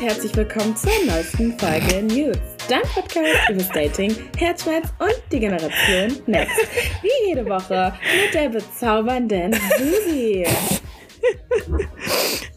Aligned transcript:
und 0.00 0.06
herzlich 0.06 0.34
willkommen 0.34 0.74
zur 0.76 0.92
neuesten 1.06 1.58
Folge 1.58 2.02
News. 2.02 2.38
Dein 2.68 2.82
Podcast 2.82 3.50
über 3.50 3.62
Dating, 3.74 4.14
Herzschmerz 4.38 4.88
und 4.98 5.20
die 5.30 5.40
Generation 5.40 6.22
Next. 6.26 6.56
Wie 7.02 7.28
jede 7.28 7.44
Woche 7.46 7.92
mit 8.24 8.32
der 8.32 8.48
bezaubernden 8.48 9.52
Susi. 9.78 10.46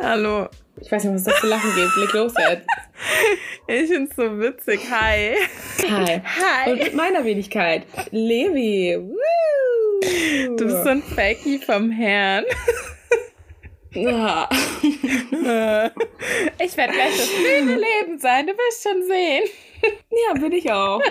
Hallo. 0.02 0.48
Ich 0.80 0.92
weiß 0.92 1.04
nicht, 1.04 1.16
was 1.16 1.24
das 1.24 1.34
für 1.36 1.48
Lachen 1.48 1.76
gibt. 1.76 1.96
Leg 1.98 2.14
los 2.14 2.34
jetzt. 2.50 2.68
Ich 3.68 3.90
find's 3.90 4.16
so 4.16 4.40
witzig. 4.40 4.80
Hi. 4.90 5.36
Hi. 5.90 6.22
Hi. 6.24 6.72
Und 6.72 6.80
mit 6.80 6.94
meiner 6.94 7.26
Wenigkeit, 7.26 7.86
Levi. 8.12 8.98
Woo. 9.00 10.56
Du 10.56 10.66
bist 10.66 10.84
so 10.84 10.90
ein 10.90 11.02
Fakey 11.02 11.60
vom 11.60 11.92
Herrn. 11.92 12.46
Ja. 13.94 14.50
Ich 16.62 16.78
werde 16.78 16.94
gleich 16.94 17.18
das 17.18 17.30
blühende 17.30 17.74
Leben 17.76 18.18
sein. 18.20 18.48
Du 18.48 18.54
wirst 18.54 18.84
schon 18.84 19.04
sehen. 19.04 19.44
ja, 20.12 20.40
bin 20.40 20.52
ich 20.54 20.72
auch. 20.72 21.02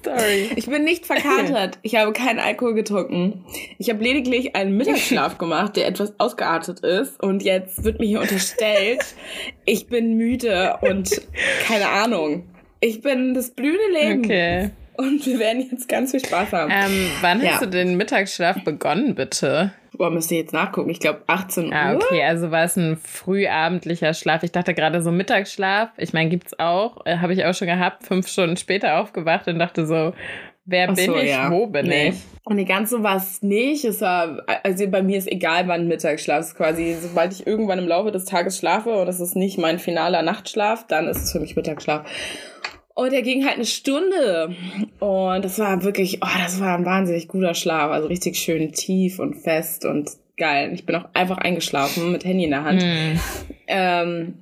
Story. 0.00 0.50
Ich 0.56 0.66
bin 0.66 0.84
nicht 0.84 1.06
verkatert. 1.06 1.78
Ich 1.82 1.96
habe 1.96 2.12
keinen 2.12 2.38
Alkohol 2.38 2.74
getrunken. 2.74 3.44
Ich 3.78 3.90
habe 3.90 4.02
lediglich 4.02 4.56
einen 4.56 4.76
Mittagsschlaf 4.76 5.38
gemacht, 5.38 5.76
der 5.76 5.86
etwas 5.86 6.18
ausgeartet 6.18 6.80
ist. 6.80 7.22
Und 7.22 7.42
jetzt 7.42 7.84
wird 7.84 8.00
mir 8.00 8.06
hier 8.06 8.20
unterstellt, 8.20 9.04
ich 9.64 9.86
bin 9.88 10.16
müde 10.16 10.78
und 10.80 11.10
keine 11.66 11.88
Ahnung. 11.88 12.48
Ich 12.80 13.02
bin 13.02 13.34
das 13.34 13.50
blühende 13.50 13.92
Leben. 13.92 14.24
Okay. 14.24 14.70
Und 14.96 15.24
wir 15.26 15.38
werden 15.38 15.66
jetzt 15.70 15.88
ganz 15.88 16.10
viel 16.10 16.24
Spaß 16.24 16.52
haben. 16.52 16.70
Ähm, 16.74 17.10
wann 17.20 17.42
Ja. 17.42 17.52
hast 17.52 17.62
du 17.62 17.66
den 17.66 17.96
Mittagsschlaf 17.96 18.64
begonnen, 18.64 19.14
bitte? 19.14 19.72
Boah, 19.96 20.10
müsst 20.10 20.30
ihr 20.30 20.38
jetzt 20.38 20.52
nachgucken. 20.52 20.90
Ich 20.90 21.00
glaube 21.00 21.22
18 21.26 21.72
Ah, 21.72 21.94
Uhr. 21.94 21.96
okay, 22.02 22.22
also 22.22 22.50
war 22.50 22.64
es 22.64 22.76
ein 22.76 22.96
frühabendlicher 22.96 24.14
Schlaf. 24.14 24.42
Ich 24.42 24.52
dachte 24.52 24.74
gerade 24.74 25.02
so 25.02 25.10
Mittagsschlaf. 25.10 25.90
Ich 25.96 26.12
meine, 26.12 26.30
gibt's 26.30 26.58
auch. 26.58 27.04
Äh, 27.06 27.18
Habe 27.18 27.32
ich 27.32 27.44
auch 27.44 27.54
schon 27.54 27.68
gehabt. 27.68 28.04
Fünf 28.06 28.28
Stunden 28.28 28.56
später 28.56 28.98
aufgewacht 29.00 29.48
und 29.48 29.58
dachte 29.58 29.86
so, 29.86 30.12
wer 30.64 30.88
Ach 30.90 30.94
bin 30.94 31.06
so, 31.06 31.16
ich? 31.16 31.30
ja. 31.30 31.50
Wo 31.50 31.66
bin 31.66 31.86
Nee. 31.86 32.08
ich? 32.10 32.16
Und 32.44 32.56
die 32.56 32.64
ganze 32.64 33.02
war 33.02 33.16
es 33.16 33.42
nicht. 33.42 33.84
Es 33.84 34.00
war, 34.00 34.42
also 34.64 34.88
bei 34.88 35.02
mir 35.02 35.18
ist 35.18 35.30
egal, 35.30 35.68
wann 35.68 35.88
Mittagsschlaf 35.88 36.40
ist 36.40 36.54
quasi. 36.56 36.96
Sobald 37.00 37.32
ich 37.32 37.46
irgendwann 37.46 37.78
im 37.78 37.86
Laufe 37.88 38.10
des 38.12 38.24
Tages 38.24 38.56
schlafe 38.58 38.90
und 38.90 39.06
das 39.06 39.20
ist 39.20 39.36
nicht 39.36 39.58
mein 39.58 39.78
finaler 39.78 40.22
Nachtschlaf, 40.22 40.86
dann 40.86 41.06
ist 41.08 41.22
es 41.24 41.32
für 41.32 41.40
mich 41.40 41.56
Mittagsschlaf. 41.56 42.06
Und 43.00 43.12
der 43.14 43.22
ging 43.22 43.46
halt 43.46 43.54
eine 43.54 43.64
Stunde. 43.64 44.54
Und 44.98 45.42
das 45.42 45.58
war 45.58 45.82
wirklich, 45.82 46.18
oh, 46.22 46.38
das 46.38 46.60
war 46.60 46.76
ein 46.76 46.84
wahnsinnig 46.84 47.28
guter 47.28 47.54
Schlaf. 47.54 47.90
Also 47.90 48.08
richtig 48.08 48.36
schön 48.36 48.72
tief 48.72 49.18
und 49.18 49.36
fest 49.36 49.86
und 49.86 50.10
geil. 50.36 50.72
Ich 50.74 50.84
bin 50.84 50.96
auch 50.96 51.06
einfach 51.14 51.38
eingeschlafen 51.38 52.12
mit 52.12 52.26
Handy 52.26 52.44
in 52.44 52.50
der 52.50 52.62
Hand. 52.62 52.82
Hm. 52.82 53.20
Ähm, 53.68 54.34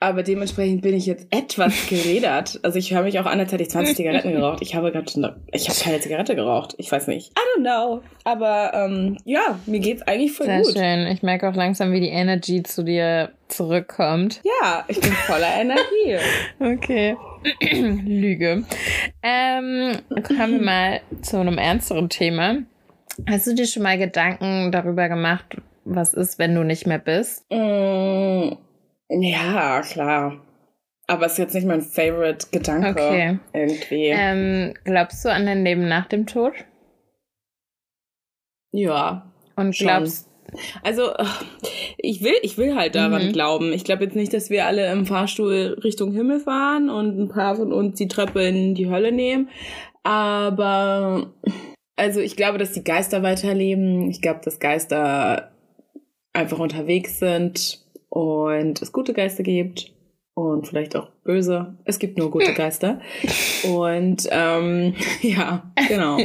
aber 0.00 0.22
dementsprechend 0.22 0.82
bin 0.82 0.94
ich 0.94 1.06
jetzt 1.06 1.26
etwas 1.30 1.88
geredert. 1.88 2.60
Also 2.62 2.78
ich 2.78 2.94
höre 2.94 3.02
mich 3.02 3.18
auch 3.18 3.26
an, 3.26 3.40
als 3.40 3.50
hätte 3.52 3.62
ich 3.64 3.70
20 3.70 3.96
Zigaretten 3.96 4.32
geraucht. 4.32 4.58
Ich 4.62 4.74
habe 4.74 4.92
gerade 4.92 5.10
schon, 5.10 5.28
ich 5.52 5.68
habe 5.68 5.78
keine 5.78 6.00
Zigarette 6.00 6.36
geraucht. 6.36 6.74
Ich 6.78 6.90
weiß 6.90 7.08
nicht. 7.08 7.32
I 7.32 7.58
don't 7.58 7.62
know. 7.62 8.02
Aber 8.24 8.72
ähm, 8.74 9.16
ja, 9.24 9.58
mir 9.66 9.80
geht's 9.80 10.02
eigentlich 10.02 10.32
voll 10.32 10.46
Sehr 10.46 10.62
gut. 10.62 10.72
schön. 10.74 11.06
Ich 11.08 11.22
merke 11.22 11.48
auch 11.48 11.54
langsam, 11.54 11.92
wie 11.92 12.00
die 12.00 12.10
Energy 12.10 12.62
zu 12.62 12.84
dir 12.84 13.32
zurückkommt. 13.48 14.40
Ja, 14.44 14.84
ich 14.86 15.00
bin 15.00 15.12
voller 15.12 15.54
Energie. 15.60 16.18
Okay. 16.60 17.16
Lüge. 18.04 18.64
Ähm, 19.22 19.92
kommen 20.22 20.58
wir 20.58 20.62
mal 20.62 21.00
zu 21.22 21.38
einem 21.38 21.56
ernsteren 21.58 22.08
Thema. 22.08 22.58
Hast 23.28 23.46
du 23.46 23.54
dir 23.54 23.66
schon 23.66 23.82
mal 23.82 23.98
Gedanken 23.98 24.70
darüber 24.70 25.08
gemacht, 25.08 25.56
was 25.84 26.14
ist, 26.14 26.38
wenn 26.38 26.54
du 26.54 26.62
nicht 26.62 26.86
mehr 26.86 26.98
bist? 26.98 27.44
Mm, 27.50 28.52
ja, 29.08 29.80
klar. 29.82 30.44
Aber 31.06 31.26
es 31.26 31.32
ist 31.32 31.38
jetzt 31.38 31.54
nicht 31.54 31.66
mein 31.66 31.80
Favorite 31.80 32.48
Gedanke. 32.52 32.90
Okay. 32.90 33.38
Irgendwie. 33.54 34.08
Ähm, 34.08 34.74
glaubst 34.84 35.24
du 35.24 35.32
an 35.32 35.46
dein 35.46 35.64
Leben 35.64 35.88
nach 35.88 36.06
dem 36.06 36.26
Tod? 36.26 36.52
ja. 38.72 39.24
Und 39.56 39.74
Schon. 39.76 39.86
glaubst 39.88 40.28
Also, 40.82 41.12
ich 41.98 42.22
will, 42.22 42.34
ich 42.42 42.56
will 42.58 42.74
halt 42.76 42.94
daran 42.94 43.28
Mhm. 43.28 43.32
glauben. 43.32 43.72
Ich 43.72 43.84
glaube 43.84 44.04
jetzt 44.04 44.16
nicht, 44.16 44.32
dass 44.32 44.50
wir 44.50 44.66
alle 44.66 44.90
im 44.92 45.04
Fahrstuhl 45.04 45.78
Richtung 45.82 46.12
Himmel 46.12 46.40
fahren 46.40 46.88
und 46.90 47.18
ein 47.18 47.28
paar 47.28 47.56
von 47.56 47.72
uns 47.72 47.98
die 47.98 48.08
Treppe 48.08 48.42
in 48.46 48.74
die 48.74 48.88
Hölle 48.88 49.10
nehmen. 49.12 49.48
Aber, 50.04 51.32
also 51.96 52.20
ich 52.20 52.36
glaube, 52.36 52.56
dass 52.58 52.72
die 52.72 52.84
Geister 52.84 53.22
weiterleben. 53.22 54.08
Ich 54.10 54.22
glaube, 54.22 54.40
dass 54.44 54.58
Geister 54.60 55.50
einfach 56.32 56.58
unterwegs 56.60 57.18
sind 57.18 57.84
und 58.08 58.80
es 58.82 58.92
gute 58.92 59.12
Geister 59.12 59.42
gibt 59.42 59.92
und 60.34 60.66
vielleicht 60.68 60.96
auch 60.96 61.08
böse. 61.24 61.76
Es 61.84 61.98
gibt 61.98 62.16
nur 62.18 62.30
gute 62.30 62.54
Geister. 62.54 63.00
Und, 63.64 64.28
ähm, 64.30 64.94
ja, 65.22 65.70
genau. 65.88 66.18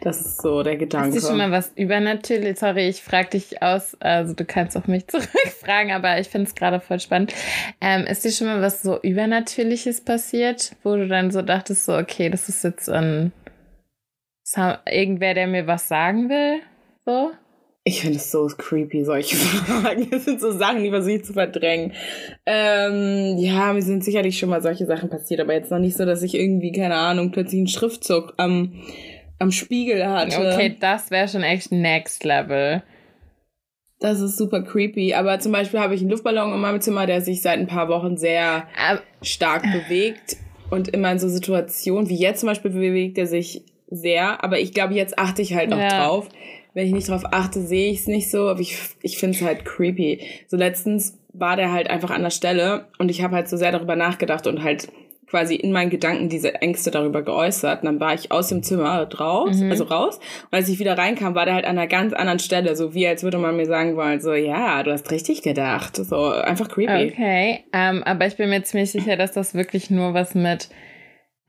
Das 0.00 0.20
ist 0.20 0.42
so 0.42 0.62
der 0.62 0.76
Gedanke. 0.76 1.16
Ist 1.16 1.24
dir 1.24 1.28
schon 1.28 1.38
mal 1.38 1.50
was 1.50 1.72
übernatürlich? 1.74 2.58
Sorry, 2.58 2.88
ich 2.88 3.02
frage 3.02 3.30
dich 3.30 3.62
aus, 3.62 3.96
also 4.00 4.34
du 4.34 4.44
kannst 4.44 4.76
auch 4.76 4.86
mich 4.86 5.06
zurückfragen, 5.08 5.92
aber 5.92 6.20
ich 6.20 6.28
finde 6.28 6.46
es 6.46 6.54
gerade 6.54 6.80
voll 6.80 7.00
spannend. 7.00 7.34
Ähm, 7.80 8.04
ist 8.04 8.24
dir 8.24 8.30
schon 8.30 8.46
mal 8.46 8.62
was 8.62 8.82
so 8.82 9.00
Übernatürliches 9.00 10.02
passiert, 10.02 10.76
wo 10.84 10.94
du 10.94 11.08
dann 11.08 11.30
so 11.30 11.42
dachtest, 11.42 11.86
so, 11.86 11.96
okay, 11.96 12.30
das 12.30 12.48
ist 12.48 12.64
jetzt 12.64 12.88
ein 12.88 13.32
irgendwer, 14.90 15.34
der 15.34 15.46
mir 15.46 15.66
was 15.66 15.88
sagen 15.88 16.28
will? 16.28 16.60
So? 17.04 17.32
Ich 17.88 18.02
finde 18.02 18.16
es 18.18 18.30
so 18.30 18.46
creepy, 18.46 19.02
solche 19.04 19.34
Fragen. 19.36 20.08
Das 20.10 20.26
sind 20.26 20.40
so 20.40 20.52
Sachen, 20.52 20.82
die 20.84 20.90
versuche 20.90 21.14
ich 21.14 21.24
zu 21.24 21.32
verdrängen. 21.32 21.92
Ähm, 22.44 23.38
ja, 23.38 23.72
mir 23.72 23.80
sind 23.82 24.04
sicherlich 24.04 24.38
schon 24.38 24.50
mal 24.50 24.60
solche 24.60 24.84
Sachen 24.84 25.08
passiert, 25.08 25.40
aber 25.40 25.54
jetzt 25.54 25.70
noch 25.70 25.78
nicht 25.78 25.96
so, 25.96 26.04
dass 26.04 26.22
ich 26.22 26.34
irgendwie, 26.34 26.72
keine 26.72 26.96
Ahnung, 26.96 27.30
plötzlich 27.30 27.58
einen 27.60 27.68
Schriftzug 27.68 28.34
am, 28.36 28.74
am 29.38 29.50
Spiegel 29.52 30.06
hatte. 30.06 30.36
Okay, 30.52 30.76
das 30.78 31.10
wäre 31.10 31.28
schon 31.28 31.42
echt 31.42 31.72
next 31.72 32.24
level. 32.24 32.82
Das 34.00 34.20
ist 34.20 34.36
super 34.36 34.62
creepy. 34.62 35.14
Aber 35.14 35.38
zum 35.40 35.52
Beispiel 35.52 35.80
habe 35.80 35.94
ich 35.94 36.02
einen 36.02 36.10
Luftballon 36.10 36.52
in 36.52 36.60
meinem 36.60 36.80
Zimmer, 36.80 37.06
der 37.06 37.20
sich 37.22 37.40
seit 37.42 37.58
ein 37.58 37.66
paar 37.66 37.88
Wochen 37.88 38.16
sehr 38.16 38.64
Aber, 38.78 39.00
stark 39.22 39.62
bewegt. 39.62 40.36
Und 40.70 40.88
immer 40.88 41.10
in 41.10 41.18
so 41.18 41.28
Situationen, 41.28 42.10
wie 42.10 42.16
jetzt 42.16 42.40
zum 42.40 42.48
Beispiel 42.48 42.70
bewegt 42.70 43.16
er 43.16 43.26
sich 43.26 43.62
sehr. 43.90 44.44
Aber 44.44 44.60
ich 44.60 44.74
glaube, 44.74 44.92
jetzt 44.94 45.18
achte 45.18 45.40
ich 45.40 45.54
halt 45.54 45.72
auch 45.72 45.78
Ja. 45.78 46.04
drauf. 46.06 46.28
Wenn 46.74 46.86
ich 46.86 46.92
nicht 46.92 47.08
drauf 47.08 47.22
achte, 47.30 47.60
sehe 47.60 47.90
ich 47.90 48.00
es 48.00 48.06
nicht 48.06 48.30
so. 48.30 48.48
Aber 48.48 48.60
ich, 48.60 48.78
ich 49.02 49.18
finde 49.18 49.36
es 49.36 49.42
halt 49.44 49.64
creepy. 49.64 50.20
So 50.46 50.56
letztens 50.56 51.18
war 51.32 51.56
der 51.56 51.72
halt 51.72 51.88
einfach 51.90 52.10
an 52.10 52.22
der 52.22 52.30
Stelle 52.30 52.86
und 52.98 53.10
ich 53.10 53.22
habe 53.22 53.34
halt 53.36 53.48
so 53.48 53.56
sehr 53.56 53.72
darüber 53.72 53.96
nachgedacht 53.96 54.46
und 54.46 54.62
halt 54.62 54.88
quasi 55.30 55.56
in 55.56 55.72
meinen 55.72 55.90
Gedanken 55.90 56.30
diese 56.30 56.54
Ängste 56.62 56.90
darüber 56.90 57.20
geäußert. 57.22 57.82
Und 57.82 57.86
dann 57.86 58.00
war 58.00 58.14
ich 58.14 58.32
aus 58.32 58.48
dem 58.48 58.62
Zimmer 58.62 59.04
draus, 59.04 59.58
Mhm. 59.58 59.70
also 59.70 59.84
raus. 59.84 60.16
Und 60.50 60.56
als 60.56 60.70
ich 60.70 60.78
wieder 60.78 60.96
reinkam, 60.96 61.34
war 61.34 61.44
der 61.44 61.52
halt 61.54 61.66
an 61.66 61.76
einer 61.76 61.86
ganz 61.86 62.14
anderen 62.14 62.38
Stelle. 62.38 62.74
So 62.76 62.94
wie 62.94 63.06
als 63.06 63.22
würde 63.22 63.36
man 63.36 63.54
mir 63.56 63.66
sagen 63.66 63.94
wollen, 63.96 64.20
so, 64.22 64.32
ja, 64.32 64.82
du 64.82 64.90
hast 64.90 65.10
richtig 65.10 65.42
gedacht. 65.42 65.96
So, 65.96 66.30
einfach 66.30 66.68
creepy. 66.68 67.12
okay, 67.12 67.64
ähm, 67.74 68.02
aber 68.04 68.26
ich 68.26 68.36
bin 68.36 68.48
mir 68.48 68.62
ziemlich 68.62 68.90
sicher, 68.90 69.16
dass 69.18 69.32
das 69.32 69.54
wirklich 69.54 69.90
nur 69.90 70.14
was 70.14 70.34
mit 70.34 70.70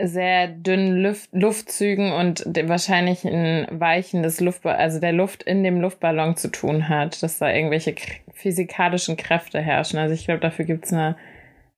sehr 0.01 0.47
dünnen 0.47 1.01
Luft 1.03 1.29
Luftzügen 1.33 2.13
und 2.13 2.45
wahrscheinlich 2.67 3.25
ein 3.25 3.67
Weichen 3.71 4.23
des 4.23 4.39
Luftballons, 4.39 4.79
also 4.79 4.99
der 4.99 5.11
Luft 5.11 5.43
in 5.43 5.63
dem 5.63 5.81
Luftballon 5.81 6.37
zu 6.37 6.49
tun 6.49 6.87
hat, 6.87 7.21
dass 7.21 7.37
da 7.39 7.53
irgendwelche 7.53 7.95
physikalischen 8.33 9.17
Kräfte 9.17 9.59
herrschen. 9.59 9.99
Also 9.99 10.13
ich 10.13 10.25
glaube, 10.25 10.39
dafür 10.39 10.65
gibt 10.65 10.85
es 10.85 10.93
eine 10.93 11.17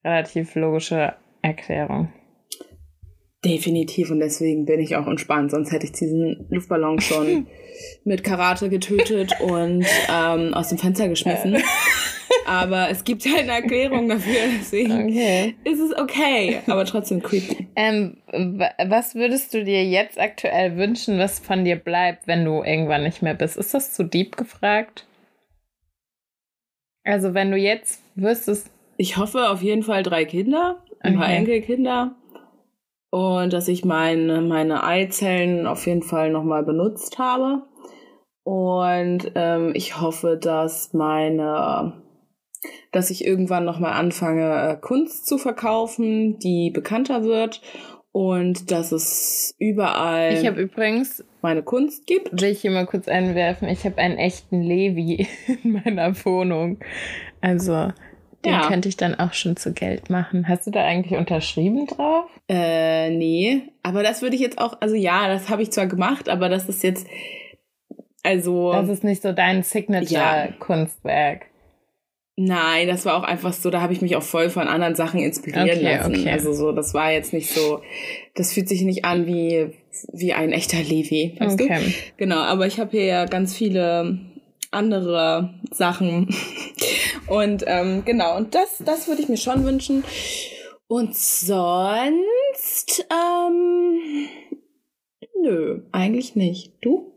relativ 0.04 0.56
logische 0.56 1.16
Erklärung. 1.42 2.10
Definitiv 3.44 4.12
und 4.12 4.20
deswegen 4.20 4.66
bin 4.66 4.80
ich 4.80 4.96
auch 4.96 5.08
entspannt. 5.08 5.50
Sonst 5.50 5.72
hätte 5.72 5.86
ich 5.86 5.94
diesen 5.94 6.46
Luftballon 6.50 7.02
schon 7.02 7.48
mit 8.04 8.24
Karate 8.24 8.70
getötet 8.70 9.34
und 9.42 9.84
ähm, 10.14 10.54
aus 10.54 10.70
dem 10.70 10.78
Fenster 10.78 11.10
geschmissen. 11.10 11.58
Aber 12.46 12.90
es 12.90 13.04
gibt 13.04 13.26
halt 13.26 13.44
eine 13.44 13.54
Erklärung 13.54 14.08
dafür, 14.10 14.34
deswegen 14.60 15.10
Okay. 15.10 15.56
ist 15.64 15.80
es 15.80 15.96
okay, 15.98 16.60
aber 16.68 16.86
trotzdem 16.86 17.22
creepy. 17.22 17.68
Ähm, 17.76 18.18
wa- 18.32 18.72
was 18.88 19.16
würdest 19.16 19.54
du 19.54 19.64
dir 19.64 19.84
jetzt 19.86 20.20
aktuell 20.20 20.78
wünschen, 20.78 21.18
was 21.20 21.40
von 21.40 21.64
dir 21.66 21.76
bleibt, 21.76 22.28
wenn 22.28 22.44
du 22.46 22.64
irgendwann 22.64 23.04
nicht 23.04 23.22
mehr 23.22 23.34
bist? 23.36 23.58
Ist 23.58 23.74
das 23.74 23.94
zu 23.94 24.04
deep 24.04 24.38
gefragt? 24.38 25.06
Also 27.04 27.34
wenn 27.34 27.52
du 27.52 27.58
jetzt 27.58 28.02
wüsstest, 28.16 28.70
Ich 28.98 29.18
hoffe 29.18 29.50
auf 29.50 29.62
jeden 29.62 29.84
Fall 29.84 30.04
drei 30.04 30.26
Kinder, 30.26 30.78
ein 31.00 31.16
paar 31.16 31.26
Okay. 31.26 31.38
Enkelkinder 31.38 32.16
und 33.10 33.52
dass 33.54 33.68
ich 33.68 33.84
meine, 33.84 34.42
meine 34.42 34.84
Eizellen 34.84 35.66
auf 35.68 35.86
jeden 35.88 36.04
Fall 36.04 36.30
nochmal 36.32 36.64
benutzt 36.64 37.18
habe. 37.18 37.64
Und 38.44 39.32
ähm, 39.36 39.72
ich 39.76 40.00
hoffe, 40.00 40.38
dass 40.42 40.94
meine, 40.94 42.01
dass 42.92 43.10
ich 43.10 43.26
irgendwann 43.26 43.66
nochmal 43.66 43.94
anfange, 43.94 44.72
äh, 44.72 44.78
Kunst 44.80 45.26
zu 45.28 45.38
verkaufen, 45.38 46.40
die 46.40 46.70
bekannter 46.72 47.24
wird 47.24 47.62
und 48.12 48.72
dass 48.72 48.92
es 48.92 49.56
überall 49.58 50.34
ich 50.34 50.46
habe 50.46 50.62
übrigens, 50.62 51.24
meine 51.42 51.64
Kunst 51.64 52.06
gibt. 52.08 52.42
will 52.42 52.50
ich 52.50 52.62
hier 52.62 52.72
mal 52.72 52.86
kurz 52.86 53.08
einwerfen, 53.08 53.68
ich 53.70 53.86
habe 53.86 53.98
einen 53.98 54.18
echten 54.18 54.62
Levi 54.62 55.28
in 55.64 55.72
meiner 55.84 56.14
Wohnung. 56.26 56.78
Also 57.40 57.92
Den 58.44 58.54
Ja. 58.54 58.68
könnte 58.68 58.90
ich 58.90 58.98
dann 58.98 59.16
auch 59.16 59.34
schon 59.34 59.56
zu 59.56 59.72
Geld 59.74 60.10
machen. 60.10 60.48
Hast 60.48 60.68
du 60.68 60.72
da 60.72 60.84
eigentlich 60.84 61.18
unterschrieben 61.18 61.88
drauf? 61.88 62.26
Äh, 62.50 63.12
nee. 63.12 63.62
Aber 63.84 64.04
das 64.04 64.22
würde 64.22 64.36
ich 64.36 64.42
jetzt 64.42 64.58
auch, 64.60 64.82
also 64.82 64.96
ja, 64.96 65.28
das 65.28 65.50
habe 65.50 65.62
ich 65.62 65.72
zwar 65.72 65.88
gemacht, 65.88 66.28
aber 66.28 66.50
das 66.50 66.68
ist 66.68 66.84
jetzt, 66.84 67.08
also. 68.24 68.72
Das 68.74 68.90
ist 68.90 69.04
nicht 69.04 69.22
so 69.22 69.32
dein 69.32 69.64
Signature-Kunstwerk. 69.64 71.46
Nein, 72.38 72.88
das 72.88 73.06
war 73.06 73.18
auch 73.18 73.24
einfach 73.24 73.54
so, 73.54 73.70
da 73.70 73.82
habe 73.82 73.94
ich 73.94 74.02
mich 74.02 74.16
auch 74.16 74.24
voll 74.24 74.50
von 74.50 74.68
anderen 74.68 74.96
Sachen 74.96 75.20
inspirieren 75.20 75.70
Okay, 75.70 75.82
lassen. 75.96 76.16
okay. 76.16 76.32
Also 76.32 76.54
so, 76.54 76.72
das 76.72 76.94
war 76.94 77.12
jetzt 77.12 77.34
nicht 77.34 77.50
so, 77.52 77.82
das 78.36 78.54
fühlt 78.54 78.70
sich 78.70 78.82
nicht 78.82 79.04
an 79.06 79.28
wie, 79.28 79.72
wie 80.14 80.34
ein 80.34 80.52
echter 80.52 80.78
Levi, 80.82 81.36
weißt 81.40 81.60
du? 81.60 81.66
Okay. 81.66 81.94
Genau, 82.18 82.38
aber 82.38 82.66
ich 82.68 82.80
habe 82.80 82.92
hier 82.92 83.06
ja 83.06 83.26
ganz 83.26 83.56
viele 83.56 84.20
andere 84.72 85.54
Sachen. 85.72 86.34
Und 87.28 87.64
ähm, 87.68 88.04
genau, 88.06 88.36
und 88.38 88.56
das, 88.56 88.82
das 88.84 89.08
würde 89.08 89.22
ich 89.22 89.30
mir 89.30 89.38
schon 89.38 89.64
wünschen. 89.64 90.04
Und 90.88 91.16
sonst, 91.16 93.06
ähm, 93.10 94.28
nö, 95.42 95.84
eigentlich 95.94 96.36
nicht. 96.36 96.74
Du? 96.82 97.14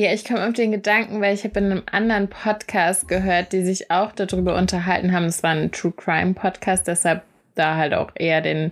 Ja, 0.00 0.14
ich 0.14 0.24
komme 0.24 0.46
auf 0.48 0.54
den 0.54 0.72
Gedanken, 0.72 1.20
weil 1.20 1.34
ich 1.34 1.44
habe 1.44 1.60
in 1.60 1.66
einem 1.66 1.82
anderen 1.92 2.28
Podcast 2.28 3.06
gehört, 3.06 3.52
die 3.52 3.62
sich 3.62 3.90
auch 3.90 4.12
darüber 4.12 4.56
unterhalten 4.56 5.12
haben. 5.12 5.26
Es 5.26 5.42
war 5.42 5.50
ein 5.50 5.72
True 5.72 5.92
Crime 5.94 6.32
Podcast, 6.32 6.88
deshalb 6.88 7.22
da 7.54 7.76
halt 7.76 7.92
auch 7.92 8.10
eher 8.14 8.40
den, 8.40 8.70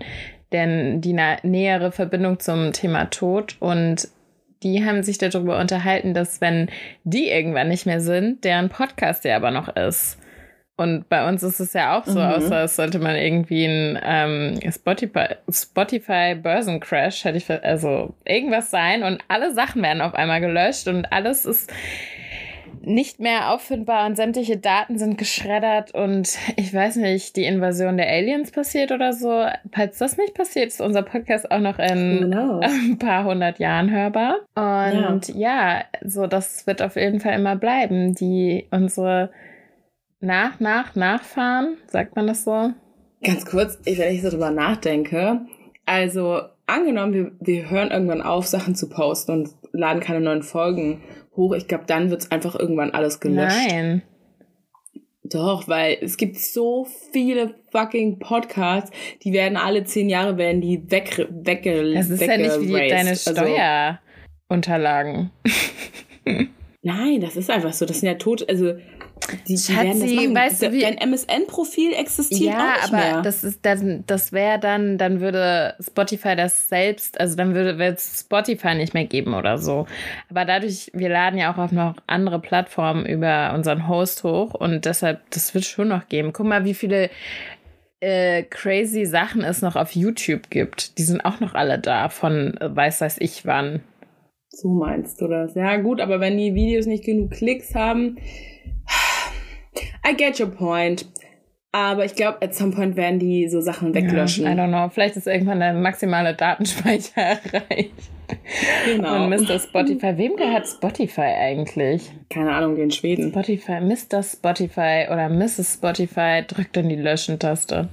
den, 0.55 1.03
die 1.03 1.13
nähere 1.13 1.93
Verbindung 1.93 2.41
zum 2.41 2.73
Thema 2.73 3.11
Tod. 3.11 3.59
Und 3.61 4.09
die 4.63 4.87
haben 4.87 5.03
sich 5.03 5.19
darüber 5.19 5.59
unterhalten, 5.59 6.15
dass 6.15 6.41
wenn 6.41 6.71
die 7.05 7.29
irgendwann 7.29 7.69
nicht 7.69 7.85
mehr 7.85 8.01
sind, 8.01 8.43
deren 8.43 8.71
Podcast 8.71 9.27
ja 9.27 9.37
aber 9.37 9.51
noch 9.51 9.77
ist. 9.77 10.17
Und 10.79 11.09
bei 11.09 11.29
uns 11.29 11.43
ist 11.43 11.61
es 11.61 11.73
ja 11.75 11.99
auch 11.99 12.07
so, 12.07 12.19
Mhm. 12.19 12.25
außer 12.27 12.63
es 12.65 12.77
sollte 12.77 12.99
man 13.01 13.15
irgendwie 13.17 13.67
ein 13.67 13.99
ähm, 14.03 14.61
Spotify, 14.73 15.35
Spotify 15.51 16.35
Börsencrash, 16.35 17.25
hätte 17.25 17.37
ich, 17.37 17.51
also 17.51 18.15
irgendwas 18.25 18.71
sein 18.71 19.03
und 19.03 19.19
alle 19.29 19.53
Sachen 19.53 19.83
werden 19.83 20.01
auf 20.01 20.15
einmal 20.15 20.41
gelöscht 20.41 20.89
und 20.89 21.13
alles 21.13 21.45
ist 21.45 21.71
nicht 22.81 23.19
mehr 23.19 23.51
auffindbar 23.53 24.07
und 24.07 24.17
sämtliche 24.17 24.57
Daten 24.57 24.99
sind 24.99 25.19
geschreddert 25.19 25.93
und 25.95 26.39
ich 26.57 26.73
weiß 26.73 26.97
nicht, 26.97 27.37
die 27.37 27.45
Invasion 27.45 27.97
der 27.97 28.09
Aliens 28.09 28.51
passiert 28.53 28.93
oder 28.93 29.13
so. 29.13 29.47
Falls 29.73 29.99
das 29.99 30.17
nicht 30.17 30.35
passiert, 30.35 30.69
ist 30.69 30.81
unser 30.81 31.03
Podcast 31.03 31.51
auch 31.51 31.59
noch 31.59 31.79
in 31.79 32.21
Genau. 32.21 32.61
ein 32.63 32.99
paar 32.99 33.25
hundert 33.25 33.59
Jahren 33.59 33.91
hörbar. 33.91 34.37
Und 34.55 35.29
ja. 35.35 35.83
so 36.05 36.27
das 36.27 36.67
wird 36.67 36.81
auf 36.81 36.97
jeden 36.97 37.21
Fall 37.21 37.35
immer 37.35 37.57
bleiben. 37.57 38.15
Die 38.15 38.69
unsere 38.71 39.31
nach, 40.21 40.61
nach, 40.61 40.95
nachfahren, 40.95 41.77
sagt 41.87 42.17
man 42.17 42.27
das 42.27 42.45
so? 42.45 42.73
Ganz 43.23 43.47
kurz, 43.47 43.79
ich- 43.85 43.99
wenn 43.99 44.15
ich 44.15 44.23
so 44.23 44.31
drüber 44.31 44.51
nachdenke. 44.51 45.41
Also, 45.87 46.41
angenommen, 46.67 47.13
wir, 47.15 47.33
wir 47.41 47.71
hören 47.71 47.91
irgendwann 47.91 48.23
auf, 48.23 48.47
Sachen 48.47 48.75
zu 48.75 48.89
posten 48.89 49.33
und 49.33 49.49
laden 49.73 50.01
keine 50.01 50.21
neuen 50.21 50.43
Folgen 50.43 51.03
hoch. 51.35 51.55
Ich 51.55 51.67
glaube, 51.69 51.85
dann 51.87 52.11
wird's 52.11 52.31
einfach 52.31 52.59
irgendwann 52.59 52.91
alles 52.91 53.21
gelöscht. 53.21 53.57
Nein. 53.71 54.03
Doch, 55.25 55.69
weil 55.69 55.99
es 56.01 56.17
gibt 56.17 56.39
so 56.39 56.87
viele 57.13 57.55
fucking 57.71 58.19
Podcasts, 58.19 58.91
die 59.23 59.33
werden 59.35 59.59
alle 59.59 59.85
zehn 59.85 60.09
Jahre 60.09 60.39
werden 60.39 60.61
die 60.63 60.91
weg, 60.91 61.29
wegge, 61.31 61.93
Das 61.95 62.09
ist 62.09 62.23
ja 62.23 62.39
nicht 62.39 62.61
wie 62.63 62.67
die, 62.67 62.89
deine 62.89 63.11
Also, 63.11 63.33
Steuerunterlagen. 63.33 65.31
nein, 66.83 67.21
das 67.21 67.37
ist 67.37 67.51
einfach 67.51 67.73
so. 67.75 67.85
Das 67.85 68.01
sind 68.01 68.09
ja 68.09 68.15
tot, 68.15 68.49
also 68.49 68.75
die, 69.47 69.55
die 69.55 69.59
Schatzi, 69.59 70.35
weißt 70.35 70.63
du, 70.63 70.73
wie- 70.73 70.81
Dein 70.83 70.99
MSN-Profil 70.99 71.93
existiert 71.95 72.55
ja, 72.55 72.59
auch 72.73 72.75
nicht 72.83 72.95
aber 72.95 72.97
mehr. 72.97 73.23
das 73.23 73.45
ist 73.45 73.65
dann, 73.65 74.05
das 74.07 74.33
wäre 74.33 74.59
dann, 74.59 74.99
dann 74.99 75.21
würde 75.21 75.75
Spotify 75.81 76.37
das 76.37 76.69
selbst, 76.69 77.21
also 77.21 77.37
dann 77.37 77.55
würde 77.55 77.83
es 77.95 78.21
Spotify 78.21 78.75
nicht 78.75 78.95
mehr 78.95 79.05
geben 79.05 79.35
oder 79.35 79.59
so. 79.59 79.87
Aber 80.31 80.45
dadurch, 80.45 80.91
wir 80.95 81.09
laden 81.09 81.39
ja 81.39 81.53
auch 81.53 81.59
auf 81.59 81.73
noch 81.73 81.97
andere 82.07 82.41
Plattformen 82.41 83.07
über 83.07 83.53
unseren 83.55 83.89
Host 83.89 84.25
hoch 84.25 84.55
und 84.55 84.85
deshalb, 84.85 85.21
das 85.31 85.55
wird 85.55 85.65
schon 85.65 85.89
noch 85.89 86.09
geben. 86.09 86.33
Guck 86.33 86.47
mal, 86.47 86.65
wie 86.65 86.75
viele 86.75 87.11
äh, 88.01 88.45
crazy 88.45 89.07
Sachen 89.07 89.43
es 89.43 89.61
noch 89.63 89.75
auf 89.77 89.93
YouTube 89.93 90.51
gibt. 90.51 90.99
Die 90.99 91.03
sind 91.03 91.25
auch 91.25 91.41
noch 91.41 91.55
alle 91.55 91.79
da 91.79 92.09
von 92.09 92.57
äh, 92.59 92.75
weiß 92.75 93.01
weiß 93.01 93.17
ich 93.21 93.45
wann. 93.45 93.81
So 94.51 94.69
meinst 94.69 95.21
du 95.21 95.29
das? 95.29 95.55
Ja, 95.55 95.77
gut, 95.77 96.01
aber 96.01 96.21
wenn 96.21 96.37
die 96.39 96.55
Videos 96.55 96.87
nicht 96.87 97.05
genug 97.05 97.33
Klicks 97.33 97.75
haben, 97.75 98.17
I 100.05 100.13
get 100.13 100.39
your 100.39 100.49
point. 100.49 101.05
Aber 101.79 102.05
ich 102.05 102.17
glaube, 102.17 102.39
at 102.43 102.57
some 102.57 102.73
point 102.73 102.97
werden 102.97 103.21
die 103.21 103.49
so 103.49 103.61
Sachen 103.61 103.95
weglöschen. 103.95 104.45
Ja, 104.45 104.53
I 104.53 104.57
don't 104.57 104.67
know. 104.67 104.89
Vielleicht 104.89 105.17
ist 105.17 105.29
irgendwann 105.29 105.61
der 105.61 105.75
maximale 105.75 106.35
Datenspeicher 106.35 107.21
erreicht. 107.23 107.93
genau. 108.85 109.23
Und 109.23 109.31
Mr. 109.31 109.61
Spotify, 109.61 110.17
wem 110.17 110.35
gehört 110.35 110.67
Spotify 110.67 111.21
eigentlich? 111.21 112.11
Keine 112.31 112.53
Ahnung, 112.53 112.75
den 112.75 112.91
Schweden. 112.91 113.31
Spotify, 113.31 113.81
Mr. 113.81 114.25
Spotify 114.25 115.07
oder 115.09 115.29
Mrs. 115.29 115.75
Spotify 115.75 116.43
drückt 116.45 116.77
dann 116.77 116.89
die 116.89 116.97
Löschen-Taste. 116.97 117.89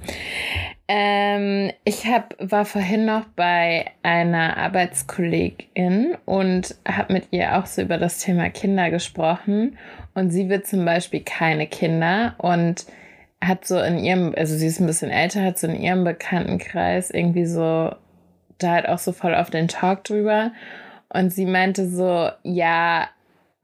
Ähm, 0.88 1.70
ich 1.84 2.06
hab, 2.06 2.34
war 2.40 2.64
vorhin 2.64 3.04
noch 3.04 3.26
bei 3.36 3.84
einer 4.02 4.56
Arbeitskollegin 4.56 6.16
und 6.24 6.74
habe 6.88 7.12
mit 7.12 7.28
ihr 7.30 7.56
auch 7.56 7.66
so 7.66 7.82
über 7.82 7.98
das 7.98 8.18
Thema 8.18 8.50
Kinder 8.50 8.90
gesprochen. 8.90 9.78
Und 10.14 10.30
sie 10.30 10.48
will 10.48 10.62
zum 10.62 10.84
Beispiel 10.84 11.20
keine 11.20 11.68
Kinder 11.68 12.34
und 12.38 12.84
hat 13.46 13.66
so 13.66 13.78
in 13.80 13.98
ihrem, 13.98 14.34
also 14.36 14.56
sie 14.56 14.66
ist 14.66 14.80
ein 14.80 14.86
bisschen 14.86 15.10
älter, 15.10 15.42
hat 15.42 15.58
so 15.58 15.66
in 15.66 15.80
ihrem 15.80 16.04
Bekanntenkreis 16.04 17.10
irgendwie 17.10 17.46
so 17.46 17.94
da 18.58 18.70
halt 18.70 18.88
auch 18.88 18.98
so 18.98 19.12
voll 19.12 19.34
auf 19.34 19.50
den 19.50 19.68
Talk 19.68 20.04
drüber. 20.04 20.52
Und 21.08 21.32
sie 21.32 21.46
meinte 21.46 21.88
so, 21.88 22.30
ja, 22.42 23.08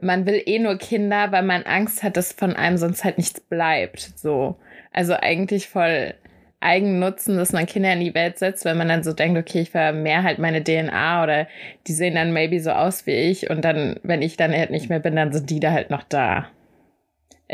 man 0.01 0.27
will 0.27 0.43
eh 0.45 0.59
nur 0.59 0.77
Kinder, 0.79 1.33
weil 1.33 1.43
man 1.43 1.63
Angst 1.63 2.03
hat, 2.03 2.17
dass 2.17 2.33
von 2.33 2.55
einem 2.57 2.77
sonst 2.77 3.05
halt 3.05 3.19
nichts 3.19 3.41
bleibt. 3.41 4.01
So. 4.17 4.57
Also 4.93 5.15
eigentlich 5.15 5.69
voll 5.69 6.15
Eigennutzen, 6.61 7.37
dass 7.37 7.53
man 7.53 7.67
Kinder 7.67 7.93
in 7.93 8.01
die 8.01 8.15
Welt 8.15 8.39
setzt, 8.39 8.65
weil 8.65 8.75
man 8.75 8.89
dann 8.89 9.03
so 9.03 9.13
denkt, 9.13 9.39
okay, 9.39 9.63
ich 9.63 9.71
vermehre 9.71 10.23
halt 10.23 10.39
meine 10.39 10.63
DNA 10.63 11.23
oder 11.23 11.49
die 11.87 11.93
sehen 11.93 12.15
dann 12.15 12.33
maybe 12.33 12.61
so 12.61 12.71
aus 12.71 13.07
wie 13.07 13.13
ich 13.13 13.51
und 13.51 13.65
dann, 13.65 13.97
wenn 14.03 14.23
ich 14.23 14.37
dann 14.37 14.53
halt 14.53 14.71
nicht 14.71 14.89
mehr 14.89 15.01
bin, 15.01 15.17
dann 15.17 15.33
sind 15.33 15.51
die 15.51 15.61
da 15.61 15.73
halt 15.73 15.91
noch 15.91 16.05
da. 16.05 16.47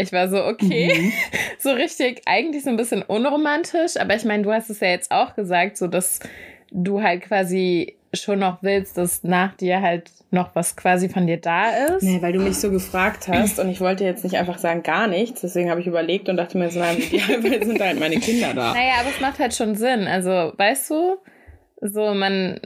Ich 0.01 0.13
war 0.13 0.29
so, 0.29 0.45
okay, 0.45 0.93
Mhm. 0.97 1.13
so 1.59 1.71
richtig, 1.71 2.23
eigentlich 2.27 2.63
so 2.63 2.71
ein 2.71 2.77
bisschen 2.77 3.03
unromantisch, 3.03 3.97
aber 3.99 4.15
ich 4.15 4.25
meine, 4.25 4.45
du 4.45 4.53
hast 4.53 4.71
es 4.71 4.79
ja 4.81 4.89
jetzt 4.89 5.11
auch 5.11 5.35
gesagt, 5.35 5.77
so 5.77 5.89
dass 5.89 6.21
du 6.71 7.03
halt 7.03 7.23
quasi 7.23 7.95
schon 8.15 8.39
noch 8.39 8.63
willst, 8.63 8.97
dass 8.97 9.23
nach 9.25 9.55
dir 9.55 9.83
halt 9.83 10.11
noch 10.31 10.55
was 10.55 10.77
quasi 10.77 11.09
von 11.09 11.27
dir 11.27 11.39
da 11.39 11.71
ist. 11.71 12.03
Nee, 12.03 12.23
weil 12.23 12.33
du 12.33 12.39
mich 12.41 12.57
so 12.59 12.71
gefragt 12.71 13.29
hast 13.29 13.59
und 13.59 13.69
ich 13.71 13.81
wollte 13.81 14.05
jetzt 14.05 14.25
nicht 14.25 14.37
einfach 14.37 14.59
sagen 14.59 14.83
gar 14.83 15.09
nichts, 15.09 15.41
deswegen 15.41 15.69
habe 15.71 15.81
ich 15.81 15.87
überlegt 15.87 16.29
und 16.29 16.37
dachte 16.37 16.59
mir 16.59 16.71
so, 16.71 16.79
nein, 16.79 16.99
Idealfall 16.99 17.63
sind 17.67 17.81
halt 17.81 17.99
meine 17.99 18.17
Kinder 18.19 18.55
da. 18.55 18.73
Naja, 18.75 18.95
aber 19.01 19.11
es 19.11 19.21
macht 19.21 19.39
halt 19.41 19.55
schon 19.55 19.75
Sinn. 19.75 20.07
Also, 20.07 20.53
weißt 20.57 20.91
du, 20.91 21.17
so 21.81 22.15
man, 22.15 22.61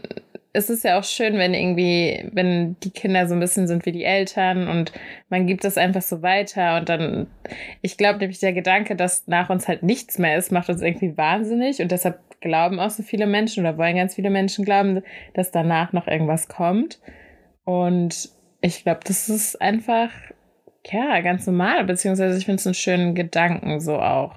es 0.55 0.69
ist 0.69 0.85
ja 0.85 0.99
auch 0.99 1.05
schön, 1.05 1.39
wenn 1.39 1.55
irgendwie, 1.55 2.29
wenn 2.33 2.77
die 2.81 2.91
Kinder 2.91 3.27
so 3.27 3.35
ein 3.35 3.41
bisschen 3.41 3.67
sind 3.67 3.87
wie 3.87 3.93
die 3.93 4.05
Eltern 4.05 4.69
und 4.69 4.93
man 5.31 5.47
gibt 5.47 5.65
es 5.65 5.79
einfach 5.79 6.03
so 6.03 6.23
weiter 6.23 6.77
und 6.77 6.89
dann, 6.89 7.27
ich 7.81 7.97
glaube 7.97 8.19
nämlich 8.19 8.41
der 8.41 8.53
Gedanke, 8.53 8.95
dass 8.95 9.27
nach 9.27 9.49
uns 9.49 9.67
halt 9.67 9.83
nichts 9.83 10.19
mehr 10.19 10.37
ist, 10.37 10.53
macht 10.53 10.69
uns 10.69 10.83
irgendwie 10.83 11.17
wahnsinnig 11.17 11.81
und 11.81 11.91
deshalb 11.91 12.19
glauben 12.41 12.81
auch 12.81 12.91
so 12.91 13.03
viele 13.03 13.27
Menschen 13.27 13.65
oder 13.65 13.79
wollen 13.79 13.97
ganz 13.97 14.15
viele 14.15 14.29
Menschen 14.29 14.65
glauben, 14.65 15.03
dass 15.33 15.53
danach 15.53 15.93
noch 15.93 16.07
irgendwas 16.07 16.49
kommt. 16.49 17.01
Und 17.65 18.31
ich 18.61 18.83
glaube, 18.83 19.01
das 19.07 19.29
ist 19.29 19.61
einfach, 19.63 20.11
ja, 20.85 21.21
ganz 21.21 21.47
normal, 21.47 21.85
beziehungsweise 21.85 22.37
ich 22.37 22.45
finde 22.45 22.59
es 22.59 22.67
einen 22.67 22.75
schönen 22.75 23.15
Gedanken 23.15 23.81
so 23.81 24.01
auch. 24.01 24.35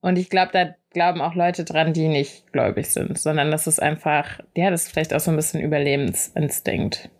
Und 0.00 0.18
ich 0.18 0.30
glaube, 0.30 0.50
da 0.52 0.74
glauben 0.90 1.20
auch 1.20 1.34
Leute 1.34 1.64
dran, 1.64 1.92
die 1.92 2.08
nicht 2.08 2.50
gläubig 2.52 2.86
sind, 2.90 3.18
sondern 3.18 3.50
das 3.50 3.66
ist 3.66 3.80
einfach, 3.80 4.40
ja, 4.56 4.70
das 4.70 4.84
ist 4.84 4.92
vielleicht 4.92 5.14
auch 5.14 5.20
so 5.20 5.30
ein 5.30 5.36
bisschen 5.36 5.60
Überlebensinstinkt 5.60 7.10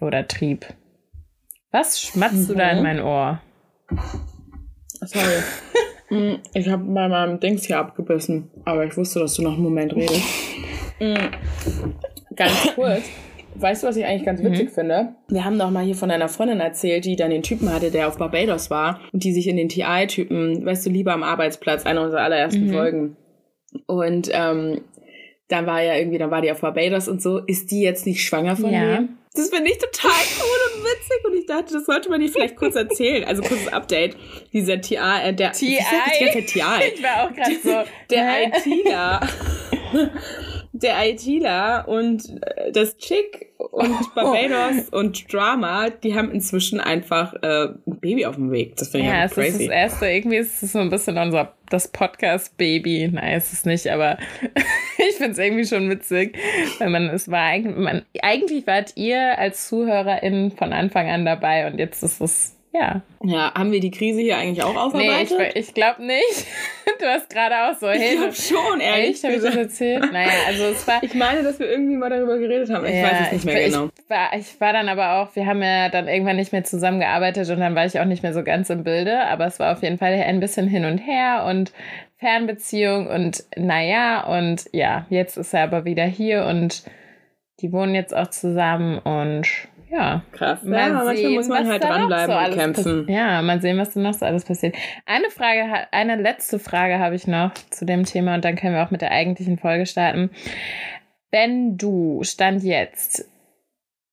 oder 0.00 0.26
Trieb. 0.28 0.66
Was 1.72 2.00
schmatzt 2.00 2.48
du 2.48 2.54
da 2.54 2.70
in 2.70 2.78
Mhm. 2.78 2.82
mein 2.82 3.00
Ohr? 3.02 3.40
Sorry. 5.00 5.24
Mm, 6.08 6.34
Ich 6.54 6.68
habe 6.68 6.84
bei 6.84 7.08
meinem 7.08 7.40
Dings 7.40 7.66
hier 7.66 7.78
abgebissen, 7.80 8.48
aber 8.64 8.84
ich 8.86 8.96
wusste, 8.96 9.18
dass 9.18 9.34
du 9.34 9.42
noch 9.42 9.54
einen 9.54 9.64
Moment 9.64 9.92
redest. 9.92 10.22
Mm, 11.00 11.16
Ganz 12.36 12.74
kurz. 12.76 13.02
Weißt 13.58 13.82
du, 13.82 13.86
was 13.86 13.96
ich 13.96 14.04
eigentlich 14.04 14.24
ganz 14.24 14.42
witzig 14.42 14.70
finde? 14.70 15.14
Wir 15.28 15.44
haben 15.44 15.58
doch 15.58 15.70
mal 15.70 15.84
hier 15.84 15.94
von 15.94 16.10
einer 16.10 16.28
Freundin 16.28 16.60
erzählt, 16.60 17.04
die 17.04 17.16
dann 17.16 17.30
den 17.30 17.42
Typen 17.42 17.72
hatte, 17.72 17.90
der 17.90 18.08
auf 18.08 18.18
Barbados 18.18 18.70
war 18.70 19.00
und 19.12 19.24
die 19.24 19.32
sich 19.32 19.48
in 19.48 19.56
den 19.56 19.68
TI-Typen, 19.68 20.64
weißt 20.66 20.86
du, 20.86 20.90
lieber 20.90 21.12
am 21.12 21.22
Arbeitsplatz, 21.22 21.86
eine 21.86 22.02
unserer 22.02 22.22
allerersten 22.22 22.66
Mhm. 22.68 22.72
Folgen. 22.72 23.16
Und 23.86 24.30
ähm, 24.32 24.82
dann 25.48 25.66
war 25.66 25.82
ja 25.82 25.94
irgendwie, 25.96 26.18
dann 26.18 26.30
war 26.30 26.42
die 26.42 26.50
auf 26.50 26.60
Barbados 26.60 27.08
und 27.08 27.22
so. 27.22 27.38
Ist 27.38 27.70
die 27.70 27.80
jetzt 27.82 28.06
nicht 28.06 28.22
schwanger 28.24 28.56
von 28.56 28.72
Ja. 28.72 28.96
dem? 28.96 29.10
Das 29.34 29.50
finde 29.50 29.70
ich 29.70 29.76
total 29.78 30.10
cool 30.40 30.78
und 30.78 30.84
witzig 30.84 31.24
und 31.26 31.36
ich 31.38 31.46
dachte, 31.46 31.74
das 31.74 31.84
sollte 31.84 32.08
man 32.08 32.20
dir 32.20 32.28
vielleicht 32.28 32.56
kurz 32.56 32.74
erzählen. 32.74 33.24
Also 33.24 33.42
kurzes 33.42 33.70
Update. 33.72 34.16
Dieser 34.52 34.80
TI, 34.80 34.96
äh, 34.96 35.34
der 35.34 35.52
TI? 35.52 35.74
Ich, 35.78 35.78
ich 36.96 37.02
war 37.02 37.24
auch 37.28 37.32
gerade 37.34 37.56
so. 37.62 37.84
Der 38.10 38.46
ITler. 38.46 39.20
der 40.82 41.08
ITler 41.08 41.86
und 41.88 42.42
äh, 42.42 42.72
das 42.72 42.96
Chick 42.98 43.52
und 43.58 43.94
Barbados 44.14 44.88
und 44.90 45.32
Drama, 45.32 45.90
die 45.90 46.14
haben 46.14 46.30
inzwischen 46.30 46.80
einfach 46.80 47.34
äh, 47.42 47.68
ein 47.86 48.00
Baby 48.00 48.26
auf 48.26 48.36
dem 48.36 48.50
Weg. 48.50 48.76
Das 48.76 48.88
finde 48.88 49.06
ich 49.06 49.12
Ja, 49.12 49.18
ja, 49.20 49.24
es 49.24 49.32
crazy. 49.32 49.48
ist 49.48 49.60
das 49.60 49.68
erste, 49.68 50.06
irgendwie 50.06 50.36
ist 50.36 50.62
es 50.62 50.72
so 50.72 50.78
ein 50.78 50.90
bisschen 50.90 51.18
unser, 51.18 51.54
das 51.70 51.88
Podcast-Baby. 51.88 53.10
Nein, 53.12 53.36
ist 53.36 53.52
es 53.52 53.64
nicht, 53.64 53.86
aber 53.88 54.18
ich 55.08 55.16
finde 55.16 55.32
es 55.32 55.38
irgendwie 55.38 55.64
schon 55.66 55.88
witzig, 55.90 56.36
weil 56.78 56.90
man, 56.90 57.08
es 57.08 57.30
war 57.30 57.44
eigentlich, 57.44 57.76
man, 57.76 58.02
eigentlich 58.22 58.66
wart 58.66 58.92
ihr 58.96 59.38
als 59.38 59.68
ZuhörerInnen 59.68 60.52
von 60.52 60.72
Anfang 60.72 61.08
an 61.08 61.24
dabei 61.24 61.66
und 61.66 61.78
jetzt 61.78 62.02
ist 62.02 62.20
es, 62.20 62.55
ja. 62.78 63.00
ja, 63.22 63.54
haben 63.54 63.72
wir 63.72 63.80
die 63.80 63.90
Krise 63.90 64.20
hier 64.20 64.36
eigentlich 64.36 64.62
auch 64.62 64.72
Nee, 64.72 64.78
aufarbeitet? 65.10 65.56
ich, 65.56 65.68
ich 65.68 65.74
glaube 65.74 66.04
nicht. 66.04 66.46
Du 66.98 67.04
hast 67.04 67.28
gerade 67.28 67.54
auch 67.56 67.78
so, 67.78 67.90
ich 67.90 68.00
hey, 68.00 68.16
glaube 68.16 68.32
schon, 68.32 68.80
ehrlich 68.80 69.10
echt, 69.16 69.24
habe 69.24 69.34
ich 69.34 69.42
das 69.42 69.54
erzählt? 69.54 70.10
Naja, 70.12 70.30
also 70.46 70.64
es 70.64 70.88
war, 70.88 71.02
Ich 71.02 71.12
meine, 71.12 71.42
dass 71.42 71.58
wir 71.58 71.68
irgendwie 71.68 71.96
mal 71.96 72.08
darüber 72.08 72.38
geredet 72.38 72.70
haben. 72.70 72.86
Ich 72.86 72.94
Ja, 72.94 73.02
weiß 73.02 73.26
es 73.26 73.32
nicht 73.32 73.44
mehr 73.44 73.66
ich, 73.66 73.72
genau. 73.74 73.90
Ich 74.02 74.08
war, 74.08 74.32
ich 74.34 74.60
war 74.62 74.72
dann 74.72 74.88
aber 74.88 75.16
auch, 75.20 75.36
wir 75.36 75.44
haben 75.44 75.62
ja 75.62 75.90
dann 75.90 76.08
irgendwann 76.08 76.36
nicht 76.36 76.52
mehr 76.52 76.64
zusammengearbeitet 76.64 77.50
und 77.50 77.60
dann 77.60 77.74
war 77.74 77.84
ich 77.84 78.00
auch 78.00 78.06
nicht 78.06 78.22
mehr 78.22 78.32
so 78.32 78.42
ganz 78.42 78.70
im 78.70 78.82
Bilde, 78.82 79.20
aber 79.26 79.44
es 79.46 79.58
war 79.58 79.72
auf 79.72 79.82
jeden 79.82 79.98
Fall 79.98 80.14
ein 80.14 80.40
bisschen 80.40 80.68
hin 80.68 80.86
und 80.86 80.96
her 80.98 81.44
und 81.46 81.70
Fernbeziehung 82.18 83.08
und 83.08 83.44
naja, 83.56 84.24
und 84.26 84.64
ja, 84.72 85.04
jetzt 85.10 85.36
ist 85.36 85.52
er 85.52 85.64
aber 85.64 85.84
wieder 85.84 86.04
hier 86.04 86.46
und 86.46 86.82
die 87.60 87.72
wohnen 87.72 87.94
jetzt 87.94 88.16
auch 88.16 88.28
zusammen 88.28 88.98
und 89.00 89.46
ja. 89.90 90.22
Krass. 90.32 90.62
Mal 90.62 90.76
ja, 90.78 90.88
manchmal 90.88 91.16
sehen, 91.16 91.34
muss 91.34 91.48
man 91.48 91.68
halt 91.68 91.82
dranbleiben 91.82 92.34
so 92.34 92.38
und 92.38 92.54
kämpfen. 92.54 93.06
Ja, 93.08 93.42
mal 93.42 93.60
sehen, 93.60 93.78
was 93.78 93.94
da 93.94 94.00
noch 94.00 94.14
so 94.14 94.24
alles 94.26 94.44
passiert. 94.44 94.74
Eine 95.04 95.30
Frage, 95.30 95.86
eine 95.92 96.16
letzte 96.16 96.58
Frage 96.58 96.98
habe 96.98 97.14
ich 97.14 97.26
noch 97.26 97.52
zu 97.70 97.84
dem 97.84 98.04
Thema 98.04 98.34
und 98.34 98.44
dann 98.44 98.56
können 98.56 98.74
wir 98.74 98.82
auch 98.84 98.90
mit 98.90 99.00
der 99.02 99.10
eigentlichen 99.12 99.58
Folge 99.58 99.86
starten. 99.86 100.30
Wenn 101.30 101.76
du, 101.76 102.20
Stand 102.22 102.62
jetzt, 102.62 103.28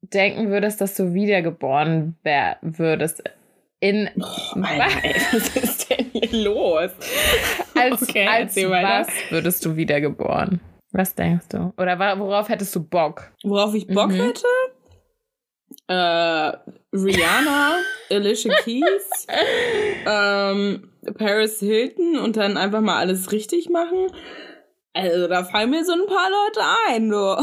denken 0.01 0.50
würdest, 0.50 0.82
dass 0.82 0.96
du 0.96 1.13
wiedergeboren 1.13 2.18
wär, 2.24 2.58
würdest, 2.62 3.24
in, 3.80 4.10
Oh, 4.18 4.60
Alter, 4.62 4.86
ey, 5.03 5.13
was 5.32 5.56
ist 5.58 5.89
denn 5.89 6.06
hier 6.12 6.44
los? 6.44 6.92
als, 7.75 8.01
Okay, 8.03 8.27
als 8.27 8.56
was 8.56 9.08
würdest 9.30 9.65
du 9.65 9.75
wiedergeboren? 9.75 10.60
Was 10.92 11.15
denkst 11.15 11.48
du? 11.50 11.74
Oder 11.77 11.98
worauf 12.20 12.50
hättest 12.50 12.75
du 12.75 12.84
Bock? 12.84 13.32
Worauf 13.44 13.74
ich 13.74 13.88
Bock 13.88 14.10
Mhm. 14.10 14.22
hätte? 14.27 14.46
Äh, 15.93 16.57
Rihanna, 16.91 17.77
Alicia 18.09 18.53
Keys, 18.63 19.27
ähm, 20.07 20.89
Paris 21.17 21.59
Hilton 21.59 22.17
und 22.17 22.35
dann 22.35 22.57
einfach 22.57 22.81
mal 22.81 22.97
alles 22.97 23.31
richtig 23.31 23.69
machen. 23.69 24.07
Also 24.93 25.27
da 25.27 25.43
fallen 25.43 25.69
mir 25.69 25.85
so 25.85 25.91
ein 25.91 26.07
paar 26.07 26.29
Leute 26.29 26.62
ein, 26.88 27.09
du. 27.09 27.38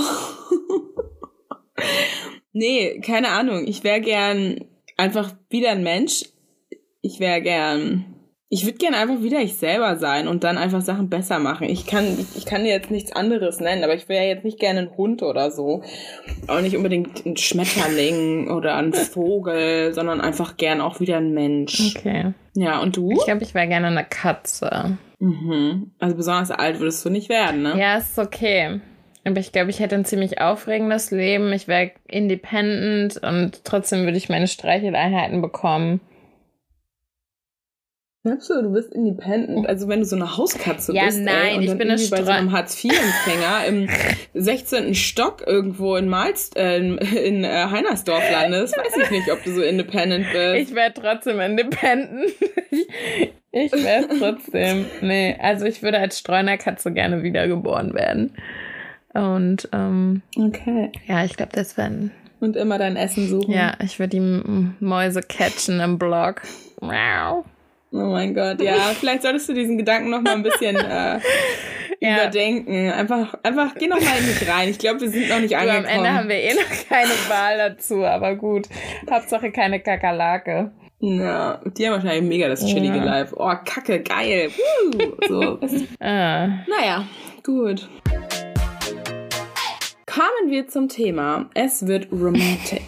nee, 2.52 3.00
keine 3.00 3.28
Ahnung. 3.28 3.66
Ich 3.66 3.85
wäre 3.85 4.00
gern 4.00 4.64
einfach 4.97 5.33
wieder 5.49 5.71
ein 5.71 5.85
Mensch. 5.85 6.25
Ich 7.02 7.21
wäre 7.21 7.40
gern. 7.40 8.20
Ich 8.52 8.64
würde 8.64 8.78
gern 8.78 8.95
einfach 8.95 9.23
wieder 9.23 9.38
ich 9.38 9.54
selber 9.54 9.95
sein 9.95 10.26
und 10.26 10.42
dann 10.42 10.59
einfach 10.59 10.80
Sachen 10.80 11.09
besser 11.09 11.38
machen. 11.38 11.69
Ich 11.69 11.87
kann, 11.87 12.04
ich, 12.19 12.37
ich 12.37 12.47
kann 12.47 12.64
dir 12.64 12.71
jetzt 12.71 12.90
nichts 12.90 13.12
anderes 13.12 13.61
nennen, 13.61 13.85
aber 13.85 13.95
ich 13.95 14.09
wäre 14.09 14.25
jetzt 14.25 14.45
nicht 14.45 14.59
gerne 14.59 14.80
ein 14.80 14.97
Hund 14.97 15.23
oder 15.23 15.52
so. 15.52 15.85
Auch 16.49 16.61
nicht 16.61 16.76
unbedingt 16.76 17.25
ein 17.25 17.37
Schmetterling 17.37 18.50
oder 18.50 18.75
ein 18.75 18.92
Vogel, 18.92 19.95
sondern 19.95 20.21
einfach 20.21 20.57
gern 20.57 20.80
auch 20.80 20.99
wieder 20.99 21.19
ein 21.19 21.33
Mensch. 21.33 21.95
Okay. 21.97 22.35
Ja, 22.54 22.80
und 22.80 22.97
du? 22.97 23.12
Ich 23.12 23.25
glaube, 23.25 23.45
ich 23.45 23.54
wäre 23.54 23.69
gerne 23.69 23.87
eine 23.87 24.04
Katze. 24.04 24.99
Mhm. 25.21 25.92
Also 26.00 26.16
besonders 26.16 26.50
alt 26.50 26.80
würdest 26.80 27.04
du 27.04 27.11
nicht 27.11 27.28
werden, 27.28 27.62
ne? 27.62 27.78
Ja, 27.78 27.99
ist 27.99 28.19
okay. 28.19 28.80
Aber 29.25 29.38
ich 29.38 29.52
glaube, 29.52 29.71
ich 29.71 29.78
hätte 29.78 29.95
ein 29.95 30.04
ziemlich 30.04 30.40
aufregendes 30.40 31.12
Leben. 31.12 31.52
Ich 31.52 31.69
wäre 31.69 31.92
independent 32.09 33.23
und 33.23 33.64
trotzdem 33.64 34.04
würde 34.04 34.16
ich 34.16 34.28
meine 34.28 34.49
Streicheleinheiten 34.49 35.40
bekommen. 35.40 36.00
Glaubst 38.23 38.50
du, 38.50 38.61
du 38.62 38.71
bist 38.73 38.93
independent? 38.93 39.67
Also 39.67 39.89
wenn 39.89 40.00
du 40.00 40.05
so 40.05 40.15
eine 40.15 40.37
Hauskatze 40.37 40.93
Ja, 40.95 41.07
bist, 41.07 41.21
ey, 41.21 41.25
nein, 41.25 41.57
und 41.57 41.62
ich 41.62 41.69
dann 41.69 41.79
bin 41.79 41.89
irgendwie 41.89 42.11
bei 42.11 42.23
so 42.23 42.31
einem 42.31 42.53
Hartz-IV-Empfänger 42.53 43.65
im 43.67 43.89
16. 44.35 44.95
Stock 44.95 45.43
irgendwo 45.47 45.97
in 45.97 46.07
Malst, 46.07 46.55
äh, 46.59 46.77
in, 46.79 47.45
äh, 47.45 47.67
Heinersdorf 47.71 48.23
landest, 48.31 48.77
weiß 48.77 49.05
ich 49.05 49.11
nicht, 49.11 49.33
ob 49.33 49.43
du 49.43 49.55
so 49.55 49.62
independent 49.62 50.27
bist. 50.33 50.69
Ich 50.71 50.75
wäre 50.75 50.93
trotzdem 50.93 51.41
independent. 51.41 52.33
ich 53.53 53.73
wäre 53.73 54.07
trotzdem. 54.19 54.85
Nee, 55.00 55.39
also 55.41 55.65
ich 55.65 55.83
würde 55.83 55.99
als 55.99 56.19
Streunerkatze 56.19 56.93
gerne 56.93 57.23
wiedergeboren 57.23 57.95
werden. 57.95 58.35
Und 59.15 59.67
ähm, 59.73 60.21
okay. 60.37 60.93
ja, 61.07 61.25
ich 61.25 61.39
glaube, 61.39 61.53
das 61.55 61.79
wäre. 61.79 62.11
Und 62.39 62.57
immer 62.57 62.77
dein 62.79 62.97
Essen 62.97 63.29
suchen. 63.29 63.50
Ja, 63.50 63.79
ich 63.83 63.99
würde 63.99 64.11
die 64.11 64.75
Mäuse 64.85 65.21
catchen 65.23 65.81
im 65.81 65.99
Blog. 65.99 66.43
Wow. 66.81 67.47
Oh 67.93 67.97
mein 68.07 68.35
Gott, 68.35 68.61
ja. 68.63 68.75
Vielleicht 69.01 69.23
solltest 69.23 69.49
du 69.49 69.53
diesen 69.53 69.77
Gedanken 69.79 70.11
noch 70.11 70.21
mal 70.23 70.35
ein 70.35 70.43
bisschen 70.43 70.77
äh, 70.77 71.19
Ja. 72.03 72.17
überdenken. 72.17 72.91
Einfach, 72.93 73.35
einfach, 73.43 73.75
geh 73.75 73.87
noch 73.87 74.01
mal 74.01 74.17
in 74.19 74.25
dich 74.27 74.49
rein. 74.49 74.71
Ich 74.71 74.79
glaube, 74.79 75.03
wir 75.03 75.11
sind 75.11 75.29
noch 75.29 75.39
nicht 75.39 75.53
Du, 75.53 75.57
am 75.59 75.69
angekommen. 75.69 75.87
Ende 75.87 76.13
haben 76.15 76.29
wir 76.31 76.37
eh 76.37 76.55
noch 76.55 76.89
keine 76.89 77.11
Wahl 77.29 77.59
dazu, 77.59 78.05
aber 78.07 78.37
gut. 78.37 78.69
Hauptsache 79.11 79.51
keine 79.53 79.81
Kakerlake. 79.81 80.71
ja, 81.01 81.61
die 81.77 81.87
haben 81.87 81.95
wahrscheinlich 81.95 82.23
mega 82.23 82.49
das 82.49 82.65
chillige 82.65 82.97
Ja. 82.97 83.05
Life. 83.05 83.35
Oh, 83.37 83.53
Kacke, 83.67 84.01
geil. 84.01 84.51
Woo. 84.51 85.17
So. 85.29 85.59
Ah. 86.01 86.47
Naja, 86.69 87.05
gut. 87.45 87.87
Kommen 90.07 90.51
wir 90.51 90.69
zum 90.69 90.89
Thema. 90.89 91.51
Es 91.55 91.87
wird 91.87 92.09
romantic. 92.11 92.83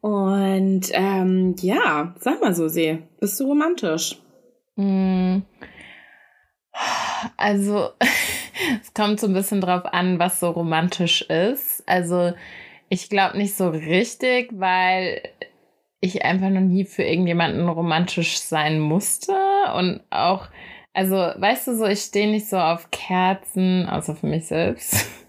Und 0.00 0.82
ähm, 0.92 1.54
ja, 1.60 2.14
sag 2.18 2.40
mal 2.40 2.54
so, 2.54 2.68
See, 2.68 2.98
bist 3.20 3.38
du 3.40 3.44
romantisch? 3.44 4.18
Mm. 4.76 5.38
Also, 7.36 7.90
es 8.82 8.94
kommt 8.94 9.20
so 9.20 9.26
ein 9.26 9.34
bisschen 9.34 9.60
drauf 9.60 9.84
an, 9.84 10.18
was 10.18 10.40
so 10.40 10.50
romantisch 10.50 11.22
ist. 11.22 11.82
Also, 11.86 12.32
ich 12.88 13.08
glaube 13.08 13.36
nicht 13.36 13.54
so 13.54 13.68
richtig, 13.68 14.50
weil 14.52 15.22
ich 16.00 16.24
einfach 16.24 16.48
noch 16.48 16.60
nie 16.60 16.84
für 16.84 17.02
irgendjemanden 17.02 17.68
romantisch 17.68 18.38
sein 18.38 18.80
musste. 18.80 19.34
Und 19.76 20.00
auch, 20.08 20.48
also, 20.94 21.14
weißt 21.14 21.68
du 21.68 21.76
so, 21.76 21.84
ich 21.86 22.00
stehe 22.00 22.30
nicht 22.30 22.48
so 22.48 22.56
auf 22.56 22.90
Kerzen, 22.90 23.86
außer 23.88 24.16
für 24.16 24.26
mich 24.26 24.46
selbst. 24.46 25.06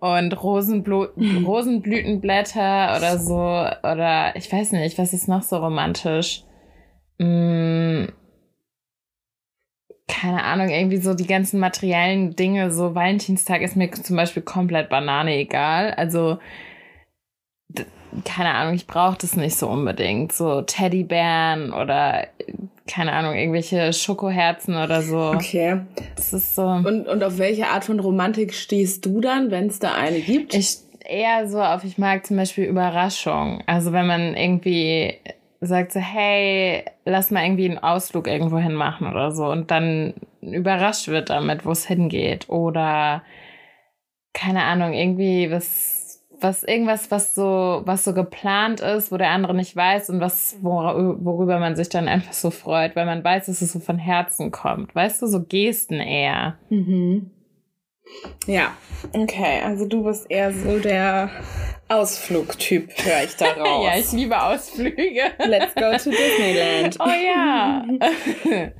Und 0.00 0.42
Rosenblu 0.42 1.06
Rosenblütenblätter 1.44 2.96
oder 2.96 3.18
so. 3.18 3.36
Oder 3.36 4.34
ich 4.36 4.52
weiß 4.52 4.72
nicht, 4.72 4.98
was 4.98 5.12
ist 5.12 5.28
noch 5.28 5.42
so 5.42 5.56
romantisch? 5.56 6.44
Mm, 7.18 8.06
keine 10.06 10.44
Ahnung, 10.44 10.68
irgendwie 10.68 10.98
so 10.98 11.14
die 11.14 11.26
ganzen 11.26 11.60
materiellen 11.60 12.36
Dinge, 12.36 12.70
so 12.70 12.94
Valentinstag 12.94 13.62
ist 13.62 13.76
mir 13.76 13.90
zum 13.90 14.16
Beispiel 14.16 14.42
komplett 14.42 14.88
Banane 14.90 15.36
egal. 15.36 15.92
Also, 15.94 16.38
keine 18.24 18.54
Ahnung, 18.54 18.74
ich 18.74 18.86
brauche 18.86 19.18
das 19.18 19.36
nicht 19.36 19.56
so 19.56 19.68
unbedingt. 19.68 20.32
So 20.32 20.62
Teddybären 20.62 21.72
oder, 21.72 22.28
keine 22.86 23.12
Ahnung, 23.12 23.34
irgendwelche 23.34 23.92
Schokoherzen 23.92 24.76
oder 24.76 25.02
so. 25.02 25.32
Okay. 25.34 25.80
Das 26.16 26.32
ist 26.32 26.54
so. 26.54 26.62
Und, 26.62 27.06
und 27.08 27.24
auf 27.24 27.38
welche 27.38 27.68
Art 27.68 27.84
von 27.84 27.98
Romantik 27.98 28.52
stehst 28.52 29.06
du 29.06 29.20
dann, 29.20 29.50
wenn 29.50 29.68
es 29.68 29.78
da 29.78 29.94
eine 29.94 30.20
gibt? 30.20 30.54
Ich 30.54 30.78
eher 31.04 31.48
so 31.48 31.60
auf, 31.62 31.84
ich 31.84 31.98
mag 31.98 32.26
zum 32.26 32.36
Beispiel 32.36 32.64
Überraschung. 32.64 33.62
Also 33.66 33.92
wenn 33.92 34.06
man 34.06 34.34
irgendwie 34.34 35.18
sagt 35.60 35.92
so, 35.92 36.00
hey, 36.00 36.84
lass 37.04 37.30
mal 37.30 37.44
irgendwie 37.44 37.68
einen 37.68 37.78
Ausflug 37.78 38.26
irgendwo 38.26 38.58
hin 38.58 38.74
machen 38.74 39.06
oder 39.06 39.32
so 39.32 39.46
und 39.46 39.70
dann 39.70 40.14
überrascht 40.42 41.08
wird 41.08 41.30
damit, 41.30 41.64
wo 41.64 41.70
es 41.70 41.86
hingeht. 41.86 42.48
Oder 42.48 43.22
keine 44.34 44.64
Ahnung, 44.64 44.92
irgendwie 44.92 45.50
was, 45.50 45.93
was, 46.44 46.62
irgendwas, 46.62 47.10
was 47.10 47.34
so, 47.34 47.82
was 47.84 48.04
so 48.04 48.14
geplant 48.14 48.80
ist, 48.80 49.10
wo 49.10 49.16
der 49.16 49.30
andere 49.30 49.54
nicht 49.54 49.74
weiß 49.74 50.10
und 50.10 50.20
was, 50.20 50.56
wor 50.60 51.16
worüber 51.24 51.58
man 51.58 51.74
sich 51.74 51.88
dann 51.88 52.06
einfach 52.06 52.34
so 52.34 52.50
freut, 52.50 52.94
weil 52.94 53.06
man 53.06 53.24
weiß, 53.24 53.46
dass 53.46 53.62
es 53.62 53.72
so 53.72 53.80
von 53.80 53.98
Herzen 53.98 54.52
kommt. 54.52 54.94
Weißt 54.94 55.22
du, 55.22 55.26
so 55.26 55.42
Gesten 55.42 55.98
eher. 55.98 56.58
Mhm. 56.68 57.30
Ja, 58.46 58.76
okay. 59.12 59.62
Also 59.64 59.86
du 59.86 60.04
bist 60.04 60.30
eher 60.30 60.52
so 60.52 60.78
der 60.78 61.30
Ausflugtyp, 61.88 62.90
höre 63.04 63.24
ich 63.24 63.36
da 63.36 63.46
raus. 63.58 63.86
Ja, 63.86 63.98
ich 63.98 64.12
liebe 64.12 64.40
Ausflüge. 64.40 65.32
Let's 65.38 65.74
go 65.74 65.90
to 65.92 66.10
Disneyland. 66.10 66.98
Oh 67.00 67.08
ja. 67.08 67.84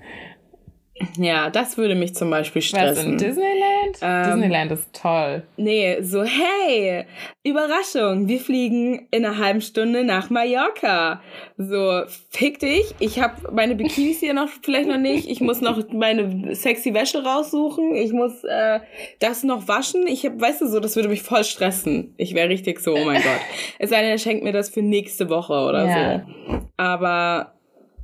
Ja, 1.18 1.50
das 1.50 1.76
würde 1.76 1.94
mich 1.96 2.14
zum 2.14 2.30
Beispiel 2.30 2.62
Was 2.62 2.70
in 2.70 2.76
stressen. 2.76 3.18
Disneyland? 3.18 3.98
Ähm, 4.00 4.24
Disneyland 4.24 4.72
ist 4.72 4.92
toll. 4.92 5.42
Nee, 5.56 5.98
so, 6.02 6.22
hey, 6.22 7.04
Überraschung, 7.42 8.28
wir 8.28 8.38
fliegen 8.38 9.08
in 9.10 9.24
einer 9.24 9.38
halben 9.38 9.60
Stunde 9.60 10.04
nach 10.04 10.30
Mallorca. 10.30 11.20
So, 11.56 12.02
fick 12.30 12.60
dich, 12.60 12.94
ich 13.00 13.20
habe 13.20 13.34
meine 13.52 13.74
Bikinis 13.74 14.20
hier 14.20 14.34
noch 14.34 14.48
vielleicht 14.62 14.88
noch 14.88 14.98
nicht, 14.98 15.28
ich 15.28 15.40
muss 15.40 15.60
noch 15.60 15.82
meine 15.92 16.54
sexy 16.54 16.94
Wäsche 16.94 17.24
raussuchen, 17.24 17.94
ich 17.96 18.12
muss 18.12 18.44
äh, 18.44 18.80
das 19.18 19.42
noch 19.42 19.66
waschen. 19.66 20.06
Ich 20.06 20.24
hab, 20.24 20.40
weißt 20.40 20.60
du 20.60 20.68
so, 20.68 20.78
das 20.78 20.94
würde 20.94 21.08
mich 21.08 21.22
voll 21.22 21.42
stressen. 21.42 22.14
Ich 22.18 22.34
wäre 22.34 22.48
richtig 22.48 22.80
so, 22.80 22.94
oh 22.94 23.04
mein 23.04 23.22
Gott. 23.22 23.40
Es 23.78 23.90
sei 23.90 24.00
denn, 24.00 24.10
er 24.10 24.18
schenkt 24.18 24.44
mir 24.44 24.52
das 24.52 24.70
für 24.70 24.82
nächste 24.82 25.28
Woche 25.28 25.52
oder 25.52 25.86
ja. 25.86 26.26
so. 26.48 26.60
Aber 26.76 27.53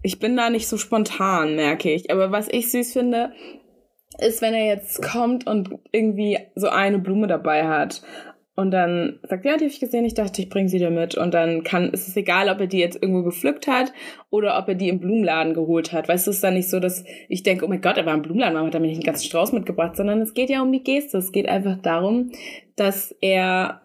ich 0.02 0.18
bin 0.18 0.36
da 0.36 0.50
nicht 0.50 0.68
so 0.68 0.76
spontan, 0.76 1.56
merke 1.56 1.92
ich. 1.92 2.10
Aber 2.10 2.32
was 2.32 2.48
ich 2.50 2.70
süß 2.70 2.92
finde, 2.92 3.32
ist, 4.18 4.42
wenn 4.42 4.54
er 4.54 4.66
jetzt 4.66 5.02
kommt 5.02 5.46
und 5.46 5.78
irgendwie 5.92 6.38
so 6.54 6.68
eine 6.68 6.98
Blume 6.98 7.26
dabei 7.26 7.66
hat 7.66 8.02
und 8.60 8.72
dann 8.72 9.20
sagt, 9.22 9.46
ja, 9.46 9.56
die 9.56 9.64
habe 9.64 9.72
ich 9.72 9.80
gesehen, 9.80 10.04
ich 10.04 10.12
dachte, 10.12 10.42
ich 10.42 10.50
bringe 10.50 10.68
sie 10.68 10.78
dir 10.78 10.90
mit. 10.90 11.14
Und 11.14 11.32
dann 11.32 11.62
kann, 11.62 11.90
ist 11.90 12.08
es 12.08 12.16
egal, 12.16 12.50
ob 12.50 12.60
er 12.60 12.66
die 12.66 12.78
jetzt 12.78 13.00
irgendwo 13.00 13.22
gepflückt 13.22 13.66
hat 13.66 13.92
oder 14.28 14.58
ob 14.58 14.68
er 14.68 14.74
die 14.74 14.90
im 14.90 15.00
Blumenladen 15.00 15.54
geholt 15.54 15.92
hat. 15.92 16.08
Weißt 16.08 16.26
du, 16.26 16.30
es 16.30 16.36
ist 16.36 16.44
dann 16.44 16.54
nicht 16.54 16.68
so, 16.68 16.78
dass 16.78 17.04
ich 17.28 17.42
denke, 17.42 17.64
oh 17.64 17.68
mein 17.68 17.80
Gott, 17.80 17.96
er 17.96 18.04
war 18.04 18.12
im 18.12 18.22
Blumenladen, 18.22 18.54
warum 18.54 18.66
hat 18.66 18.74
er 18.74 18.80
mir 18.80 18.88
nicht 18.88 18.98
einen 18.98 19.06
ganzen 19.06 19.26
Strauß 19.26 19.52
mitgebracht, 19.52 19.96
sondern 19.96 20.20
es 20.20 20.34
geht 20.34 20.50
ja 20.50 20.60
um 20.60 20.72
die 20.72 20.82
Geste. 20.82 21.18
Es 21.18 21.32
geht 21.32 21.48
einfach 21.48 21.78
darum, 21.80 22.32
dass 22.76 23.16
er 23.22 23.80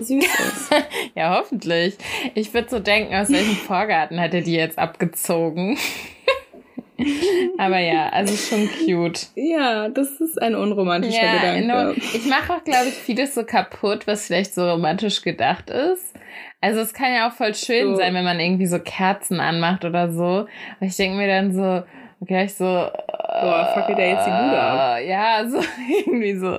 süß 0.00 0.24
ist. 0.24 0.70
ja, 1.14 1.38
hoffentlich. 1.38 1.96
Ich 2.34 2.52
würde 2.54 2.68
so 2.68 2.78
denken, 2.78 3.14
aus 3.14 3.30
welchem 3.30 3.54
Vorgarten 3.66 4.20
hat 4.20 4.34
er 4.34 4.42
die 4.42 4.54
jetzt 4.54 4.78
abgezogen? 4.78 5.78
Aber 7.58 7.78
ja, 7.78 8.10
also 8.10 8.36
schon 8.36 8.68
cute. 8.68 9.28
Ja, 9.34 9.88
das 9.88 10.20
ist 10.20 10.40
ein 10.40 10.54
unromantischer 10.54 11.24
ja, 11.24 11.32
Gedanke. 11.34 11.60
Genau. 11.60 11.90
Ich 11.92 12.26
mache 12.26 12.52
auch, 12.52 12.64
glaube 12.64 12.88
ich, 12.88 12.94
vieles 12.94 13.34
so 13.34 13.44
kaputt, 13.44 14.06
was 14.06 14.26
vielleicht 14.26 14.54
so 14.54 14.68
romantisch 14.68 15.22
gedacht 15.22 15.70
ist. 15.70 16.14
Also 16.60 16.80
es 16.80 16.92
kann 16.92 17.14
ja 17.14 17.28
auch 17.28 17.32
voll 17.32 17.54
schön 17.54 17.92
so. 17.92 17.96
sein, 17.96 18.14
wenn 18.14 18.24
man 18.24 18.38
irgendwie 18.38 18.66
so 18.66 18.78
Kerzen 18.78 19.40
anmacht 19.40 19.84
oder 19.84 20.12
so. 20.12 20.46
Aber 20.76 20.86
ich 20.86 20.96
denke 20.96 21.16
mir 21.16 21.26
dann 21.26 21.52
so, 21.52 21.82
okay, 22.20 22.44
ich 22.44 22.54
so. 22.54 22.64
Boah, 22.64 23.70
fuck 23.74 23.96
der 23.96 24.10
jetzt 24.10 24.26
die 24.26 24.30
Bude 24.30 24.60
ab. 24.60 24.98
Äh, 24.98 25.08
ja, 25.08 25.48
so 25.48 25.58
irgendwie 26.04 26.34
so. 26.34 26.58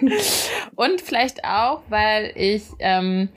Und 0.76 1.00
vielleicht 1.00 1.44
auch, 1.44 1.82
weil 1.88 2.32
ich, 2.34 2.64
ähm, 2.78 3.28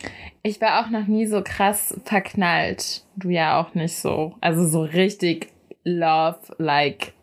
ich 0.43 0.59
war 0.61 0.81
auch 0.81 0.89
noch 0.89 1.07
nie 1.07 1.25
so 1.25 1.41
krass 1.43 1.99
verknallt. 2.05 3.03
Du 3.15 3.29
ja 3.29 3.61
auch 3.61 3.73
nicht 3.75 3.97
so. 3.97 4.35
Also 4.41 4.65
so 4.65 4.81
richtig 4.81 5.49
love, 5.83 6.39
like 6.57 7.13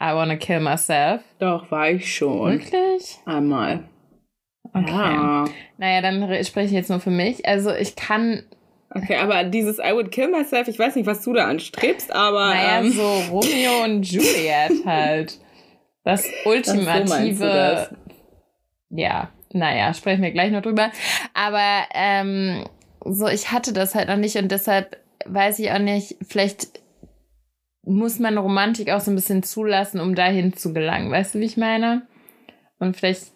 I 0.00 0.14
wanna 0.14 0.36
kill 0.36 0.60
myself. 0.60 1.22
Doch, 1.38 1.70
war 1.70 1.90
ich 1.90 2.14
schon. 2.14 2.52
Wirklich? 2.52 3.18
Einmal. 3.24 3.84
Okay. 4.74 4.90
Ja. 4.90 5.44
Naja, 5.78 6.00
dann 6.00 6.44
spreche 6.44 6.66
ich 6.66 6.72
jetzt 6.72 6.90
nur 6.90 7.00
für 7.00 7.10
mich. 7.10 7.46
Also 7.46 7.72
ich 7.74 7.94
kann 7.94 8.42
Okay, 8.94 9.16
aber 9.16 9.44
dieses 9.44 9.78
I 9.78 9.92
would 9.94 10.10
kill 10.10 10.28
myself, 10.28 10.68
ich 10.68 10.78
weiß 10.78 10.96
nicht, 10.96 11.06
was 11.06 11.22
du 11.22 11.32
da 11.32 11.46
anstrebst, 11.46 12.12
aber. 12.12 12.50
Naja, 12.50 12.80
ähm, 12.80 12.92
so 12.92 13.22
Romeo 13.30 13.84
und 13.84 14.02
Juliet 14.02 14.72
halt. 14.86 15.38
Das 16.04 16.26
ultimative. 16.44 17.88
So? 17.88 17.96
Ja, 18.94 19.30
naja, 19.52 19.92
sprechen 19.94 20.22
wir 20.22 20.30
gleich 20.30 20.52
noch 20.52 20.62
drüber. 20.62 20.90
Aber 21.34 21.84
ähm, 21.94 22.64
so, 23.04 23.26
ich 23.26 23.50
hatte 23.50 23.72
das 23.72 23.94
halt 23.94 24.08
noch 24.08 24.16
nicht 24.16 24.36
und 24.36 24.50
deshalb 24.50 24.98
weiß 25.26 25.58
ich 25.58 25.70
auch 25.72 25.78
nicht, 25.78 26.16
vielleicht 26.26 26.80
muss 27.84 28.18
man 28.18 28.38
Romantik 28.38 28.90
auch 28.90 29.00
so 29.00 29.10
ein 29.10 29.16
bisschen 29.16 29.42
zulassen, 29.42 30.00
um 30.00 30.14
dahin 30.14 30.54
zu 30.54 30.72
gelangen. 30.72 31.10
Weißt 31.10 31.34
du, 31.34 31.40
wie 31.40 31.44
ich 31.44 31.56
meine? 31.56 32.02
Und 32.78 32.96
vielleicht, 32.96 33.32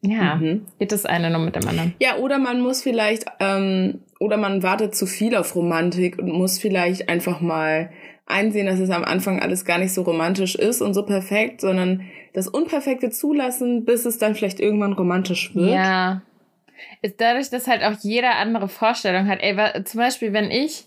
ja, 0.00 0.36
mhm. 0.36 0.66
geht 0.78 0.92
das 0.92 1.06
eine 1.06 1.30
nur 1.30 1.40
mit 1.40 1.56
dem 1.56 1.68
anderen. 1.68 1.94
Ja, 2.00 2.16
oder 2.16 2.38
man 2.38 2.60
muss 2.60 2.82
vielleicht, 2.82 3.26
ähm, 3.40 4.00
oder 4.18 4.36
man 4.36 4.62
wartet 4.62 4.94
zu 4.94 5.06
viel 5.06 5.36
auf 5.36 5.54
Romantik 5.54 6.18
und 6.18 6.30
muss 6.30 6.58
vielleicht 6.58 7.08
einfach 7.08 7.40
mal 7.40 7.90
einsehen, 8.30 8.66
dass 8.66 8.80
es 8.80 8.90
am 8.90 9.04
Anfang 9.04 9.40
alles 9.40 9.64
gar 9.64 9.78
nicht 9.78 9.92
so 9.92 10.02
romantisch 10.02 10.54
ist 10.54 10.80
und 10.80 10.94
so 10.94 11.04
perfekt, 11.04 11.60
sondern 11.60 12.02
das 12.32 12.48
Unperfekte 12.48 13.10
zulassen, 13.10 13.84
bis 13.84 14.04
es 14.04 14.18
dann 14.18 14.34
vielleicht 14.34 14.60
irgendwann 14.60 14.92
romantisch 14.92 15.54
wird. 15.54 15.74
Ja. 15.74 16.22
Ist 17.02 17.20
dadurch, 17.20 17.50
dass 17.50 17.66
halt 17.66 17.82
auch 17.82 17.98
jeder 18.00 18.36
andere 18.36 18.68
Vorstellung 18.68 19.28
hat. 19.28 19.40
Ey, 19.42 19.84
zum 19.84 20.00
Beispiel, 20.00 20.32
wenn 20.32 20.50
ich, 20.50 20.84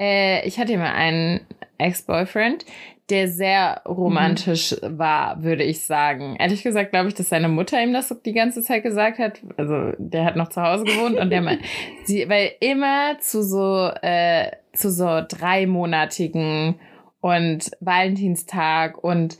äh, 0.00 0.46
ich 0.46 0.58
hatte 0.58 0.76
mal 0.78 0.92
einen 0.92 1.40
Ex-Boyfriend, 1.78 2.64
der 3.10 3.28
sehr 3.28 3.82
romantisch 3.86 4.74
mhm. 4.80 4.98
war, 4.98 5.42
würde 5.42 5.64
ich 5.64 5.84
sagen. 5.84 6.36
Ehrlich 6.38 6.62
gesagt 6.62 6.92
glaube 6.92 7.08
ich, 7.08 7.14
dass 7.14 7.28
seine 7.28 7.48
Mutter 7.48 7.82
ihm 7.82 7.92
das 7.92 8.14
die 8.24 8.32
ganze 8.32 8.62
Zeit 8.62 8.84
gesagt 8.84 9.18
hat. 9.18 9.40
Also 9.56 9.92
der 9.98 10.24
hat 10.24 10.36
noch 10.36 10.48
zu 10.48 10.62
Hause 10.62 10.84
gewohnt 10.84 11.18
und 11.18 11.30
der 11.30 11.58
sie, 12.04 12.28
weil 12.28 12.52
immer 12.60 13.18
zu 13.20 13.42
so 13.42 13.90
äh, 14.00 14.50
zu 14.72 14.90
so 14.90 15.22
dreimonatigen 15.26 16.76
und 17.20 17.70
Valentinstag 17.80 19.02
und 19.02 19.38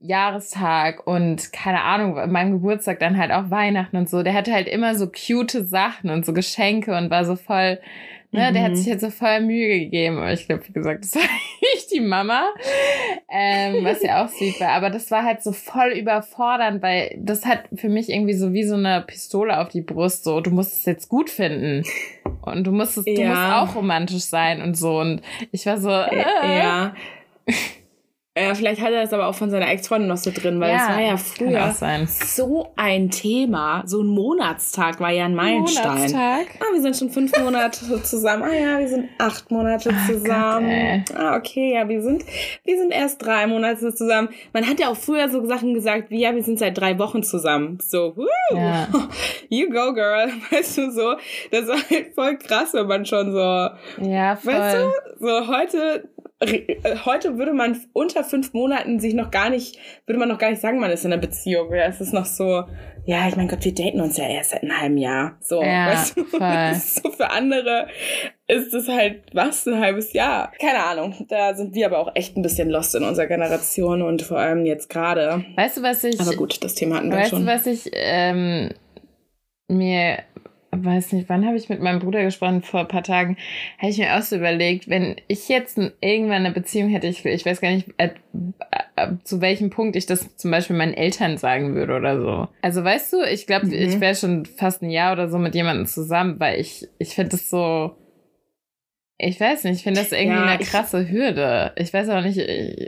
Jahrestag 0.00 1.06
und 1.06 1.52
keine 1.52 1.82
Ahnung, 1.82 2.18
mein 2.30 2.52
Geburtstag 2.52 3.00
dann 3.00 3.18
halt 3.18 3.32
auch 3.32 3.50
Weihnachten 3.50 3.96
und 3.96 4.08
so. 4.08 4.22
Der 4.22 4.32
hatte 4.32 4.52
halt 4.52 4.66
immer 4.66 4.94
so 4.94 5.08
cute 5.08 5.66
Sachen 5.66 6.08
und 6.08 6.24
so 6.24 6.32
Geschenke 6.32 6.96
und 6.96 7.10
war 7.10 7.24
so 7.24 7.36
voll 7.36 7.78
Ne, 8.32 8.48
mhm. 8.48 8.54
Der 8.54 8.62
hat 8.62 8.70
mhm. 8.70 8.76
sich 8.76 8.86
jetzt 8.86 9.00
so 9.00 9.10
voll 9.10 9.40
Mühe 9.40 9.80
gegeben. 9.80 10.18
Aber 10.18 10.32
ich 10.32 10.46
glaube, 10.46 10.66
wie 10.68 10.72
gesagt, 10.72 11.04
das 11.04 11.14
war 11.16 11.22
nicht 11.22 11.90
die 11.92 12.00
Mama. 12.00 12.48
Ähm, 13.28 13.84
was 13.84 14.02
ja 14.02 14.24
auch 14.24 14.28
süß 14.28 14.60
war. 14.60 14.68
Aber 14.68 14.90
das 14.90 15.10
war 15.10 15.24
halt 15.24 15.42
so 15.42 15.52
voll 15.52 15.90
überfordernd, 15.90 16.80
weil 16.82 17.16
das 17.18 17.44
hat 17.44 17.64
für 17.74 17.88
mich 17.88 18.08
irgendwie 18.08 18.34
so 18.34 18.52
wie 18.52 18.62
so 18.62 18.76
eine 18.76 19.02
Pistole 19.06 19.58
auf 19.58 19.68
die 19.68 19.80
Brust. 19.80 20.24
So, 20.24 20.40
du 20.40 20.50
musst 20.50 20.74
es 20.74 20.84
jetzt 20.84 21.08
gut 21.08 21.28
finden. 21.28 21.84
Und 22.42 22.64
du 22.64 22.72
musst 22.72 22.96
es, 22.96 23.04
ja. 23.06 23.14
du 23.14 23.24
musst 23.28 23.52
auch 23.52 23.74
romantisch 23.76 24.24
sein 24.24 24.62
und 24.62 24.76
so. 24.76 25.00
Und 25.00 25.22
ich 25.52 25.66
war 25.66 25.78
so, 25.78 25.90
äh. 25.90 26.58
ja. 26.58 26.94
Ja, 28.40 28.54
vielleicht 28.54 28.80
hat 28.80 28.92
er 28.92 29.02
das 29.02 29.12
aber 29.12 29.26
auch 29.26 29.34
von 29.34 29.50
seiner 29.50 29.70
Ex-Freundin 29.70 30.08
noch 30.08 30.16
so 30.16 30.30
drin, 30.32 30.60
weil 30.60 30.70
ja, 30.70 30.78
das 30.78 30.88
war 30.88 31.00
ja 31.00 31.16
früher 31.16 31.74
so 32.08 32.72
ein 32.76 33.10
Thema. 33.10 33.82
So 33.86 34.02
ein 34.02 34.06
Monatstag 34.06 35.00
war 35.00 35.10
ja 35.10 35.24
ein 35.24 35.34
Meilenstein. 35.34 35.92
Monatstag? 35.92 36.46
Ah, 36.60 36.72
wir 36.72 36.80
sind 36.80 36.96
schon 36.96 37.10
fünf 37.10 37.38
Monate 37.38 38.02
zusammen. 38.02 38.42
Ah 38.42 38.54
ja, 38.54 38.78
wir 38.78 38.88
sind 38.88 39.08
acht 39.18 39.50
Monate 39.50 39.90
oh 39.90 40.12
zusammen. 40.12 41.04
Gott, 41.06 41.16
ah, 41.16 41.36
okay, 41.36 41.74
ja, 41.74 41.88
wir 41.88 42.02
sind, 42.02 42.24
wir 42.64 42.78
sind 42.78 42.92
erst 42.92 43.24
drei 43.24 43.46
Monate 43.46 43.94
zusammen. 43.94 44.28
Man 44.52 44.66
hat 44.66 44.80
ja 44.80 44.88
auch 44.88 44.96
früher 44.96 45.28
so 45.28 45.44
Sachen 45.46 45.74
gesagt 45.74 46.10
wie, 46.10 46.20
ja, 46.20 46.34
wir 46.34 46.42
sind 46.42 46.58
seit 46.58 46.78
drei 46.78 46.98
Wochen 46.98 47.22
zusammen. 47.22 47.78
So, 47.80 48.16
woo, 48.16 48.56
ja. 48.56 48.88
you 49.48 49.68
go, 49.68 49.92
girl. 49.92 50.30
Weißt 50.50 50.78
du, 50.78 50.90
so, 50.90 51.16
das 51.50 51.68
war 51.68 51.76
halt 51.90 52.14
voll 52.14 52.38
krass, 52.38 52.72
wenn 52.74 52.86
man 52.86 53.04
schon 53.04 53.32
so, 53.32 53.38
ja, 53.38 54.36
voll. 54.36 54.54
weißt 54.54 54.76
du, 54.76 55.26
so 55.26 55.46
heute 55.48 55.90
äh, 55.90 56.29
heute 57.04 57.36
würde 57.36 57.52
man 57.52 57.78
unter 57.92 58.24
fünf 58.24 58.54
Monaten 58.54 58.98
sich 58.98 59.14
noch 59.14 59.30
gar 59.30 59.50
nicht, 59.50 59.78
würde 60.06 60.18
man 60.18 60.28
noch 60.28 60.38
gar 60.38 60.50
nicht 60.50 60.62
sagen, 60.62 60.80
man 60.80 60.90
ist 60.90 61.04
in 61.04 61.12
einer 61.12 61.20
Beziehung. 61.20 61.72
Ja, 61.74 61.84
es 61.84 62.00
ist 62.00 62.14
noch 62.14 62.24
so, 62.24 62.64
ja, 63.04 63.28
ich 63.28 63.36
mein 63.36 63.48
Gott, 63.48 63.64
wir 63.64 63.74
daten 63.74 64.00
uns 64.00 64.16
ja 64.16 64.26
erst 64.26 64.50
seit 64.50 64.62
einem 64.62 64.80
halben 64.80 64.96
Jahr. 64.96 65.36
So, 65.40 65.62
ja, 65.62 65.88
weißt 65.88 66.16
du? 66.16 66.24
so 67.02 67.10
für 67.10 67.30
andere 67.30 67.88
ist 68.46 68.72
es 68.72 68.88
halt 68.88 69.22
was, 69.34 69.66
ein 69.66 69.78
halbes 69.78 70.12
Jahr. 70.12 70.52
Keine 70.58 70.82
Ahnung. 70.82 71.26
Da 71.28 71.54
sind 71.54 71.74
wir 71.74 71.86
aber 71.86 71.98
auch 71.98 72.12
echt 72.14 72.36
ein 72.36 72.42
bisschen 72.42 72.70
lost 72.70 72.94
in 72.94 73.04
unserer 73.04 73.26
Generation 73.26 74.02
und 74.02 74.22
vor 74.22 74.38
allem 74.38 74.64
jetzt 74.64 74.88
gerade. 74.88 75.44
Weißt 75.56 75.76
du, 75.76 75.82
was 75.82 76.04
ich. 76.04 76.18
Aber 76.20 76.34
gut, 76.34 76.62
das 76.64 76.74
Thema 76.74 76.96
hatten 76.96 77.10
wir 77.10 77.18
weißt 77.18 77.30
schon. 77.30 77.46
Weißt 77.46 77.66
du, 77.66 77.70
was 77.70 77.86
ich 77.86 77.92
ähm, 77.94 78.70
mir 79.68 80.18
weiß 80.72 81.12
nicht, 81.12 81.28
wann 81.28 81.46
habe 81.46 81.56
ich 81.56 81.68
mit 81.68 81.80
meinem 81.80 81.98
Bruder 81.98 82.22
gesprochen, 82.22 82.62
vor 82.62 82.80
ein 82.80 82.88
paar 82.88 83.02
Tagen, 83.02 83.36
habe 83.78 83.90
ich 83.90 83.98
mir 83.98 84.16
auch 84.16 84.22
so 84.22 84.36
überlegt, 84.36 84.88
wenn 84.88 85.16
ich 85.26 85.48
jetzt 85.48 85.78
irgendwann 86.00 86.44
eine 86.44 86.52
Beziehung 86.52 86.88
hätte, 86.90 87.06
ich, 87.06 87.24
ich 87.24 87.44
weiß 87.44 87.60
gar 87.60 87.70
nicht, 87.70 87.88
äh, 87.96 88.10
äh, 88.96 89.08
zu 89.24 89.40
welchem 89.40 89.70
Punkt 89.70 89.96
ich 89.96 90.06
das 90.06 90.36
zum 90.36 90.50
Beispiel 90.50 90.76
meinen 90.76 90.94
Eltern 90.94 91.36
sagen 91.38 91.74
würde 91.74 91.96
oder 91.96 92.20
so. 92.20 92.48
Also 92.62 92.84
weißt 92.84 93.12
du, 93.12 93.22
ich 93.22 93.46
glaube, 93.46 93.66
mhm. 93.66 93.72
ich 93.72 94.00
wäre 94.00 94.14
schon 94.14 94.46
fast 94.46 94.82
ein 94.82 94.90
Jahr 94.90 95.12
oder 95.12 95.28
so 95.28 95.38
mit 95.38 95.54
jemandem 95.54 95.86
zusammen, 95.86 96.38
weil 96.38 96.60
ich, 96.60 96.88
ich 96.98 97.14
finde 97.14 97.30
das 97.30 97.50
so, 97.50 97.96
ich 99.22 99.38
weiß 99.38 99.64
nicht, 99.64 99.76
ich 99.76 99.82
finde 99.82 100.00
das 100.00 100.12
irgendwie 100.12 100.38
ja, 100.38 100.46
eine 100.46 100.64
krasse 100.64 101.02
ich, 101.02 101.10
Hürde. 101.10 101.72
Ich 101.76 101.92
weiß 101.92 102.08
auch 102.08 102.22
nicht, 102.22 102.38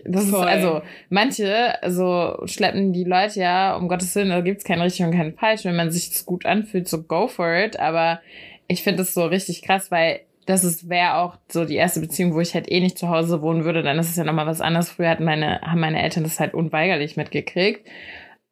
das 0.07 0.31
voll. 0.31 0.41
ist, 0.41 0.47
also 0.47 0.81
manche 1.11 1.75
so 1.87 2.39
schleppen 2.47 2.93
die 2.93 3.05
Leute 3.05 3.41
ja, 3.41 3.77
um 3.77 3.89
Gottes 3.89 4.15
Willen, 4.15 4.31
da 4.31 4.41
gibt's 4.41 4.65
kein 4.65 4.81
richtig 4.81 5.05
und 5.05 5.13
kein 5.13 5.35
falsch, 5.35 5.65
wenn 5.65 5.77
man 5.77 5.91
sich 5.91 6.09
das 6.11 6.25
gut 6.25 6.47
anfühlt, 6.47 6.89
so 6.89 7.03
go 7.03 7.29
for 7.29 7.53
it, 7.55 7.79
aber 7.79 8.21
ich 8.67 8.83
finde 8.83 8.99
das 8.99 9.13
so 9.13 9.27
richtig 9.27 9.63
krass, 9.63 9.91
weil 9.91 10.21
das 10.47 10.65
ist 10.65 10.89
wäre 10.89 11.19
auch 11.19 11.37
so 11.49 11.65
die 11.65 11.77
erste 11.77 12.01
Beziehung, 12.01 12.35
wo 12.35 12.41
ich 12.41 12.55
halt 12.55 12.71
eh 12.71 12.81
nicht 12.81 12.99
zu 12.99 13.09
Hause 13.09 13.43
wohnen 13.43 13.65
würde, 13.65 13.83
dann 13.83 13.99
ist 13.99 14.09
es 14.09 14.17
ja 14.17 14.25
nochmal 14.25 14.47
was 14.47 14.61
anderes. 14.61 14.91
Früher 14.91 15.11
hatten 15.11 15.25
meine, 15.25 15.61
haben 15.61 15.81
meine 15.81 16.03
Eltern 16.03 16.25
das 16.25 16.41
halt 16.41 16.55
unweigerlich 16.55 17.17
mitgekriegt. 17.17 17.87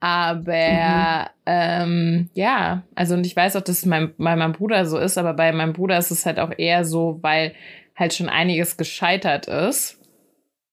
Aber 0.01 1.27
mhm. 1.27 1.27
ähm, 1.47 2.31
ja, 2.35 2.83
also 2.95 3.15
und 3.15 3.27
ich 3.27 3.37
weiß 3.37 3.57
auch, 3.57 3.61
dass 3.61 3.79
es 3.79 3.87
mein, 3.87 4.15
bei 4.17 4.35
meinem 4.35 4.53
Bruder 4.53 4.87
so 4.87 4.99
ist, 4.99 5.19
aber 5.19 5.35
bei 5.35 5.53
meinem 5.53 5.75
Bruder 5.75 5.99
ist 5.99 6.11
es 6.11 6.25
halt 6.25 6.39
auch 6.39 6.53
eher 6.57 6.85
so, 6.85 7.19
weil 7.23 7.53
halt 7.97 8.15
schon 8.15 8.31
einiges 8.31 8.79
gescheitert 8.79 9.47
ist. 9.47 9.99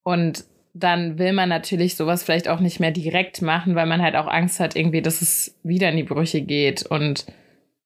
Und 0.04 0.46
dann 0.74 1.20
will 1.20 1.34
man 1.34 1.50
natürlich 1.50 1.96
sowas 1.96 2.24
vielleicht 2.24 2.48
auch 2.48 2.62
nicht 2.62 2.80
mehr 2.80 2.92
direkt 2.92 3.42
machen, 3.42 3.76
weil 3.76 3.86
man 3.86 4.02
halt 4.02 4.16
auch 4.16 4.28
Angst 4.28 4.60
hat, 4.60 4.76
irgendwie, 4.76 5.02
dass 5.02 5.22
es 5.22 5.58
wieder 5.64 5.90
in 5.90 5.98
die 5.98 6.04
Brüche 6.04 6.42
geht 6.42 6.86
und 6.86 7.26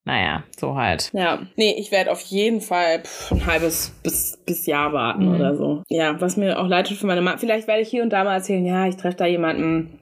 naja, 0.04 0.42
so 0.58 0.74
halt. 0.74 1.10
Ja, 1.12 1.42
nee, 1.56 1.74
ich 1.78 1.92
werde 1.92 2.10
auf 2.10 2.20
jeden 2.22 2.60
Fall 2.60 3.02
ein 3.30 3.46
halbes 3.46 3.96
bis, 4.02 4.36
bis 4.44 4.66
Jahr 4.66 4.92
warten 4.92 5.28
mhm. 5.28 5.34
oder 5.36 5.56
so. 5.56 5.82
Ja, 5.88 6.20
was 6.20 6.36
mir 6.36 6.58
auch 6.58 6.66
leid 6.66 6.88
tut 6.88 6.98
für 6.98 7.06
meine 7.06 7.22
Mama. 7.22 7.38
Vielleicht 7.38 7.68
werde 7.68 7.82
ich 7.82 7.88
hier 7.88 8.02
und 8.02 8.10
da 8.10 8.24
mal 8.24 8.34
erzählen, 8.34 8.66
ja, 8.66 8.86
ich 8.86 8.96
treffe 8.96 9.16
da 9.16 9.26
jemanden. 9.26 10.00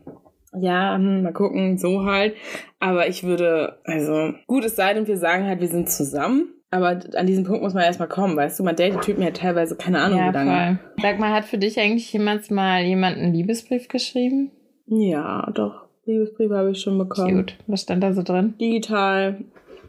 Ja, 0.58 0.96
hm, 0.96 1.22
mal 1.22 1.32
gucken, 1.32 1.78
so 1.78 2.04
halt. 2.04 2.34
Aber 2.78 3.08
ich 3.08 3.22
würde, 3.22 3.78
also, 3.84 4.32
gut, 4.46 4.64
es 4.64 4.76
sei 4.76 4.94
denn, 4.94 5.06
wir 5.06 5.18
sagen 5.18 5.46
halt, 5.46 5.60
wir 5.60 5.68
sind 5.68 5.90
zusammen. 5.90 6.54
Aber 6.72 7.00
an 7.16 7.26
diesem 7.26 7.44
Punkt 7.44 7.62
muss 7.62 7.74
man 7.74 7.82
erstmal 7.82 8.08
kommen, 8.08 8.36
weißt 8.36 8.60
du? 8.60 8.64
Man 8.64 8.76
datet 8.76 9.02
Typen 9.02 9.22
ja 9.22 9.30
teilweise 9.30 9.76
keine 9.76 10.00
Ahnung, 10.00 10.18
ja, 10.18 10.28
wie 10.28 10.34
lange. 10.34 10.78
Voll. 10.78 11.02
Sag 11.02 11.18
mal, 11.18 11.32
hat 11.32 11.44
für 11.44 11.58
dich 11.58 11.80
eigentlich 11.80 12.12
jemand 12.12 12.48
mal 12.50 12.82
jemand 12.82 13.18
einen 13.18 13.34
Liebesbrief 13.34 13.88
geschrieben? 13.88 14.52
Ja, 14.86 15.50
doch. 15.52 15.86
Liebesbrief 16.04 16.50
habe 16.50 16.70
ich 16.70 16.80
schon 16.80 16.96
bekommen. 16.96 17.38
Gut. 17.38 17.56
Was 17.66 17.82
stand 17.82 18.02
da 18.04 18.12
so 18.12 18.22
drin? 18.22 18.54
Digital, 18.60 19.44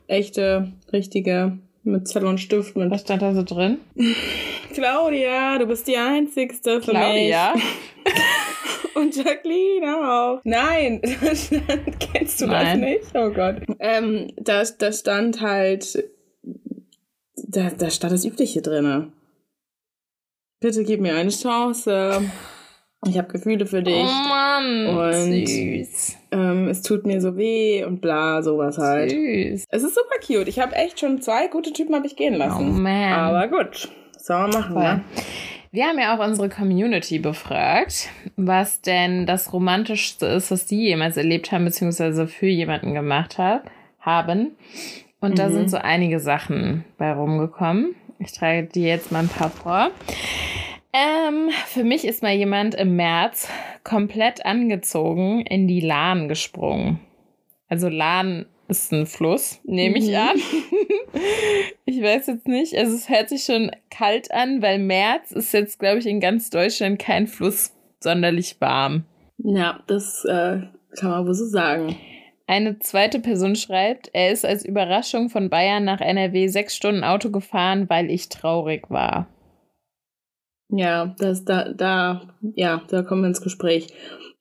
echte, 0.07 0.71
richtige, 0.91 1.59
mit 1.83 2.07
Zettel 2.07 2.27
und 2.27 2.39
Stift. 2.39 2.75
Mit 2.75 2.89
Was 2.89 3.01
stand 3.01 3.21
da 3.21 3.33
so 3.33 3.43
drin? 3.43 3.77
Claudia, 4.73 5.59
du 5.59 5.67
bist 5.67 5.87
die 5.87 5.97
Einzigste 5.97 6.81
für 6.81 6.91
Claudia? 6.91 7.53
mich. 7.53 7.63
und 8.95 9.15
Jacqueline 9.15 9.97
auch. 9.97 10.41
Nein, 10.43 11.01
kennst 11.99 12.41
du 12.41 12.47
Nein. 12.47 12.81
das 12.81 12.89
nicht? 12.89 13.15
Oh 13.15 13.29
Gott. 13.31 13.57
Ähm, 13.79 14.31
da, 14.37 14.63
da 14.77 14.91
stand 14.91 15.41
halt, 15.41 16.03
da, 17.35 17.69
da 17.69 17.89
stand 17.89 18.13
das 18.13 18.25
Übliche 18.25 18.61
drin. 18.61 19.13
Bitte 20.59 20.83
gib 20.83 21.01
mir 21.01 21.15
eine 21.15 21.31
Chance. 21.31 22.21
Ich 23.07 23.17
habe 23.17 23.29
Gefühle 23.29 23.65
für 23.65 23.81
dich. 23.81 23.95
Oh 23.95 24.27
Mann, 24.29 24.87
und 24.87 25.47
süß. 25.47 26.17
Ähm, 26.31 26.67
es 26.67 26.83
tut 26.83 27.07
mir 27.07 27.19
so 27.19 27.35
weh 27.35 27.83
und 27.83 27.99
bla, 27.99 28.43
sowas 28.43 28.77
halt. 28.77 29.09
Süß. 29.09 29.65
Es 29.69 29.83
ist 29.83 29.95
super 29.95 30.19
cute. 30.25 30.47
Ich 30.47 30.59
habe 30.59 30.75
echt 30.75 30.99
schon 30.99 31.19
zwei 31.19 31.47
gute 31.47 31.73
Typen 31.73 31.95
habe 31.95 32.05
ich 32.05 32.15
gehen 32.15 32.35
lassen. 32.35 32.69
Oh 32.69 32.73
man. 32.73 33.13
Aber 33.13 33.47
gut, 33.47 33.89
sollen 34.19 34.53
wir 34.53 34.59
machen, 34.59 34.75
ne? 34.75 35.03
Wir 35.73 35.85
haben 35.85 35.99
ja 35.99 36.13
auch 36.13 36.25
unsere 36.25 36.49
Community 36.49 37.17
befragt, 37.17 38.09
was 38.35 38.81
denn 38.81 39.25
das 39.25 39.53
Romantischste 39.53 40.25
ist, 40.25 40.51
was 40.51 40.65
die 40.65 40.87
jemals 40.87 41.15
erlebt 41.15 41.53
haben, 41.53 41.63
beziehungsweise 41.63 42.27
für 42.27 42.47
jemanden 42.47 42.93
gemacht 42.93 43.37
hat, 43.37 43.63
haben. 44.01 44.57
Und 45.21 45.31
mhm. 45.31 45.35
da 45.35 45.49
sind 45.49 45.69
so 45.69 45.77
einige 45.77 46.19
Sachen 46.19 46.83
bei 46.97 47.13
rumgekommen. 47.13 47.95
Ich 48.19 48.33
trage 48.33 48.67
dir 48.67 48.89
jetzt 48.89 49.13
mal 49.13 49.19
ein 49.19 49.29
paar 49.29 49.49
vor. 49.49 49.91
Ähm, 50.91 51.49
für 51.67 51.85
mich 51.85 52.03
ist 52.03 52.21
mal 52.21 52.33
jemand 52.33 52.75
im 52.75 52.97
März 52.97 53.47
komplett 53.85 54.45
angezogen 54.45 55.39
in 55.45 55.69
die 55.69 55.79
Lahn 55.79 56.27
gesprungen. 56.27 56.99
Also 57.69 57.87
Lahn 57.87 58.45
ist 58.71 58.91
ein 58.91 59.05
Fluss, 59.05 59.59
nehme 59.63 59.99
ich 59.99 60.07
mhm. 60.07 60.15
an. 60.15 60.37
ich 61.85 62.01
weiß 62.01 62.27
jetzt 62.27 62.47
nicht. 62.47 62.75
Also 62.75 62.95
es 62.95 63.09
hört 63.09 63.29
sich 63.29 63.43
schon 63.43 63.71
kalt 63.89 64.31
an, 64.31 64.61
weil 64.61 64.79
März 64.79 65.31
ist 65.31 65.53
jetzt, 65.53 65.77
glaube 65.77 65.99
ich, 65.99 66.07
in 66.07 66.19
ganz 66.19 66.49
Deutschland 66.49 66.97
kein 66.97 67.27
Fluss 67.27 67.73
sonderlich 67.99 68.59
warm. 68.59 69.03
Ja, 69.37 69.83
das 69.87 70.25
äh, 70.25 70.61
kann 70.97 71.09
man 71.09 71.27
wohl 71.27 71.33
so 71.33 71.45
sagen. 71.45 71.95
Eine 72.47 72.79
zweite 72.79 73.19
Person 73.19 73.55
schreibt, 73.55 74.09
er 74.13 74.31
ist 74.31 74.45
als 74.45 74.65
Überraschung 74.65 75.29
von 75.29 75.49
Bayern 75.49 75.85
nach 75.85 76.01
NRW 76.01 76.47
sechs 76.47 76.75
Stunden 76.75 77.03
Auto 77.03 77.29
gefahren, 77.29 77.89
weil 77.89 78.09
ich 78.09 78.29
traurig 78.29 78.89
war. 78.89 79.27
Ja, 80.69 81.13
das 81.17 81.43
da, 81.45 81.69
da, 81.73 82.33
ja, 82.55 82.81
da 82.89 83.03
kommen 83.03 83.23
wir 83.23 83.27
ins 83.27 83.41
Gespräch. 83.41 83.87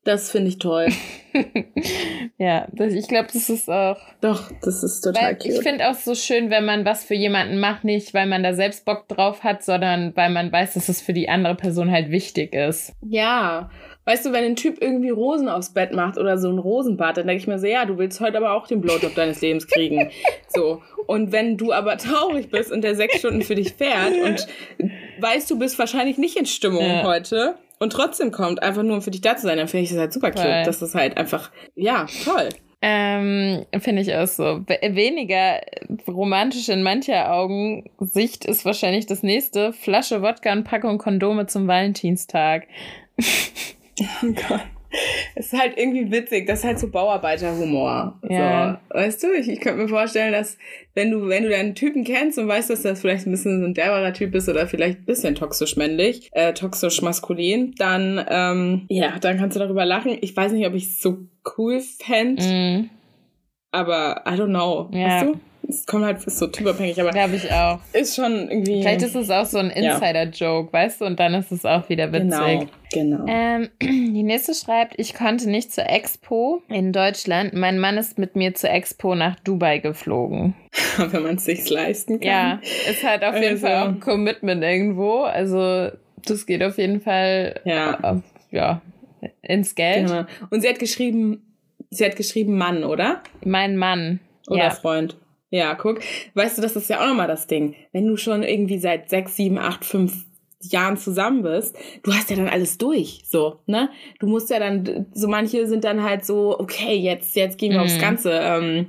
Das 0.05 0.31
finde 0.31 0.49
ich 0.49 0.59
toll. 0.59 0.89
ja, 2.39 2.67
das, 2.73 2.95
ich 2.95 3.07
glaube, 3.07 3.29
das 3.33 3.51
ist 3.51 3.69
auch. 3.69 3.99
Doch, 4.23 4.51
das 4.63 4.83
ist 4.83 5.03
total 5.03 5.37
cute. 5.37 5.47
Ich 5.47 5.61
finde 5.61 5.91
auch 5.91 5.95
so 5.95 6.15
schön, 6.15 6.49
wenn 6.49 6.65
man 6.65 6.87
was 6.87 7.05
für 7.05 7.15
jemanden 7.15 7.61
macht, 7.61 7.85
nicht 7.85 8.15
weil 8.15 8.27
man 8.27 8.43
da 8.43 8.55
selbst 8.55 8.87
Bock 8.87 9.09
drauf 9.09 9.45
hat, 9.45 9.63
sondern 9.63 10.17
weil 10.17 10.31
man 10.31 10.51
weiß, 10.51 10.75
dass 10.75 10.89
es 10.89 11.03
für 11.03 11.13
die 11.13 11.29
andere 11.29 11.55
Person 11.55 11.91
halt 11.91 12.11
wichtig 12.11 12.55
ist. 12.55 12.95
Ja, 13.03 13.71
Weißt 14.07 14.27
du, 14.27 14.33
wenn 14.33 14.45
ein 14.45 14.57
Typ 14.57 14.79
irgendwie 14.81 15.11
Rosen 15.11 15.49
aufs 15.49 15.73
Bett 15.73 15.93
macht 15.93 16.19
oder 16.19 16.39
so 16.39 16.49
ein 16.49 16.59
Rosenbad, 16.59 17.19
dann 17.19 17.27
denke 17.27 17.43
ich 17.43 17.47
mir 17.47 17.59
so, 17.59 17.67
ja, 17.67 17.85
du 17.85 17.99
willst 17.99 18.21
heute 18.21 18.39
aber 18.39 18.55
auch 18.55 18.67
den 18.67 18.81
Blowjob 18.81 19.15
deines 19.15 19.41
Lebens 19.41 19.67
kriegen. 19.67 20.11
So. 20.53 20.83
Und 21.07 21.31
wenn 21.31 21.57
du 21.57 21.73
aber 21.73 21.97
traurig 21.97 22.51
bist 22.51 22.73
und 22.73 22.83
der 22.83 22.97
sechs 22.97 23.21
Stunden 23.21 23.43
für 23.43 23.55
dich 23.55 23.75
fährt 23.75 24.15
und 24.25 24.49
weißt, 25.21 25.49
du 25.49 25.61
bist 25.61 25.79
wahrscheinlich 25.79 26.19
nicht 26.19 26.37
in 26.37 26.45
Stimmung 26.45 26.85
ja. 26.85 27.05
heute 27.05 27.55
und 27.81 27.93
trotzdem 27.93 28.31
kommt, 28.31 28.63
einfach 28.63 28.83
nur 28.83 28.97
um 28.97 29.03
für 29.03 29.11
dich 29.11 29.23
da 29.23 29.37
zu 29.37 29.43
sein, 29.43 29.59
dann 29.59 29.67
finde 29.67 29.85
ich 29.85 29.91
das 29.91 29.99
halt 29.99 30.13
super 30.13 30.31
cute. 30.31 30.67
Das 30.67 30.83
ist 30.83 30.95
halt 30.95 31.17
einfach, 31.17 31.51
ja, 31.75 32.07
toll. 32.25 32.51
Ähm, 32.83 33.67
finde 33.81 34.03
ich 34.03 34.15
auch 34.15 34.27
so. 34.27 34.65
weniger 34.67 35.61
romantisch 36.07 36.69
in 36.69 36.83
mancher 36.83 37.33
Augen 37.33 37.91
Sicht 37.99 38.45
ist 38.45 38.65
wahrscheinlich 38.65 39.07
das 39.07 39.23
nächste. 39.23 39.73
Flasche 39.73 40.23
Wodka 40.23 40.53
und 40.53 40.65
Packung 40.65 40.99
Kondome 40.99 41.47
zum 41.47 41.67
Valentinstag. 41.67 42.67
Oh 44.23 44.33
Gott. 44.33 44.63
Es 45.35 45.53
ist 45.53 45.59
halt 45.59 45.79
irgendwie 45.79 46.11
witzig, 46.11 46.47
das 46.47 46.61
ist 46.61 46.65
halt 46.65 46.79
so 46.79 46.89
Bauarbeiterhumor. 46.89 48.19
Ja. 48.29 48.81
So, 48.89 48.95
weißt 48.95 49.23
du, 49.23 49.33
ich, 49.33 49.49
ich 49.49 49.61
könnte 49.61 49.83
mir 49.83 49.89
vorstellen, 49.89 50.33
dass 50.33 50.59
wenn 50.95 51.11
du, 51.11 51.29
wenn 51.29 51.45
du 51.45 51.49
deinen 51.49 51.75
Typen 51.75 52.05
kennst 52.05 52.39
und 52.39 52.49
weißt, 52.49 52.69
dass 52.69 52.83
das 52.83 53.01
vielleicht 53.01 53.27
ein 53.27 53.31
bisschen 53.31 53.61
so 53.61 53.67
ein 53.67 53.75
derberer 53.75 54.13
Typ 54.13 54.35
ist 54.35 54.49
oder 54.49 54.67
vielleicht 54.67 55.01
ein 55.01 55.05
bisschen 55.05 55.35
toxisch 55.35 55.77
männlich, 55.77 56.31
äh, 56.33 56.53
toxisch 56.53 57.01
maskulin, 57.03 57.75
dann, 57.79 58.25
ähm, 58.29 58.87
ja, 58.89 59.19
dann 59.21 59.39
kannst 59.39 59.57
du 59.57 59.61
darüber 59.61 59.85
lachen. 59.85 60.19
Ich 60.21 60.37
weiß 60.37 60.53
nicht, 60.53 60.67
ob 60.67 60.75
ich 60.75 60.85
es 60.85 61.01
so 61.01 61.19
cool 61.57 61.81
fände, 61.81 62.43
mm. 62.43 62.91
aber 63.71 64.25
I 64.27 64.33
don't 64.33 64.49
know. 64.49 64.91
Ja. 64.93 65.07
Weißt 65.07 65.27
du? 65.27 65.41
Es 65.71 65.87
kommt 65.87 66.05
halt 66.05 66.25
ist 66.25 66.39
so 66.39 66.47
typabhängig, 66.47 67.01
aber 67.01 67.11
glaube 67.11 67.37
ich 67.37 67.51
auch. 67.51 67.81
Ist 67.93 68.17
schon 68.17 68.51
irgendwie. 68.51 68.83
Vielleicht 68.83 69.03
ist 69.03 69.15
es 69.15 69.31
auch 69.31 69.47
so 69.47 69.59
ein 69.59 69.71
Insider-Joke, 69.71 70.69
ja. 70.69 70.73
weißt 70.73 71.01
du, 71.01 71.07
und 71.07 71.19
dann 71.19 71.35
ist 71.35 71.51
es 71.51 71.65
auch 71.65 71.89
wieder 71.89 72.13
witzig. 72.13 72.69
Genau, 72.93 73.25
genau. 73.25 73.25
Ähm, 73.29 73.69
die 73.83 74.23
nächste 74.23 74.55
schreibt, 74.55 74.95
ich 74.99 75.15
konnte 75.15 75.49
nicht 75.49 75.73
zur 75.73 75.89
Expo 75.89 76.63
in 76.69 76.93
Deutschland. 76.93 77.55
Mein 77.55 77.79
Mann 77.79 77.99
ist 77.99 78.19
mit 78.19 78.37
mir 78.37 78.55
zur 78.55 78.71
Expo 78.71 79.15
nach 79.15 79.39
Dubai 79.41 79.79
geflogen. 79.79 80.55
Wenn 80.99 81.23
man 81.23 81.37
es 81.37 81.45
sich 81.45 81.69
leisten 81.71 82.21
kann. 82.21 82.29
Ja, 82.29 82.61
ist 82.91 83.03
halt 83.03 83.25
auf 83.25 83.35
also. 83.35 83.43
jeden 83.43 83.59
Fall 83.59 83.77
auch 83.77 83.89
ein 83.89 84.01
Commitment 84.01 84.63
irgendwo. 84.63 85.23
Also 85.23 85.89
das 86.27 86.47
geht 86.47 86.63
auf 86.63 86.79
jeden 86.79 87.01
Fall 87.01 87.61
ja, 87.65 87.99
auf, 88.01 88.23
ja 88.51 88.83
ins 89.43 89.75
Geld. 89.75 90.07
Genau. 90.07 90.25
Und 90.51 90.63
sie 90.63 90.69
hat 90.69 90.79
geschrieben, 90.79 91.43
sie 91.91 92.05
hat 92.05 92.17
geschrieben 92.17 92.57
Mann, 92.57 92.85
oder? 92.85 93.23
Mein 93.45 93.77
Mann. 93.77 94.21
Oder 94.49 94.65
ja. 94.65 94.71
Freund. 94.71 95.17
Ja, 95.51 95.75
guck. 95.75 96.01
Weißt 96.35 96.59
du, 96.59 96.63
das 96.63 96.77
ist 96.77 96.89
ja 96.89 97.03
auch 97.03 97.09
nochmal 97.09 97.27
das 97.27 97.47
Ding. 97.47 97.75
Wenn 97.93 98.07
du 98.07 98.17
schon 98.17 98.43
irgendwie 98.43 98.79
seit 98.79 99.11
sechs, 99.11 99.37
sieben, 99.37 99.59
acht, 99.59 99.85
fünf 99.85 100.25
Jahren 100.63 100.97
zusammen 100.97 101.43
bist, 101.43 101.77
du 102.03 102.13
hast 102.13 102.31
ja 102.31 102.37
dann 102.37 102.49
alles 102.49 102.79
durch, 102.79 103.23
so, 103.25 103.61
ne? 103.67 103.89
Du 104.19 104.27
musst 104.27 104.51
ja 104.51 104.59
dann, 104.59 105.07
so 105.15 105.27
manche 105.27 105.67
sind 105.67 105.85
dann 105.85 106.03
halt 106.03 106.25
so, 106.25 106.59
okay, 106.59 106.95
jetzt, 106.97 107.35
jetzt 107.35 107.59
gehen 107.59 107.73
wir 107.73 107.79
mhm. 107.79 107.85
aufs 107.85 107.99
Ganze. 107.99 108.33
Ähm, 108.33 108.89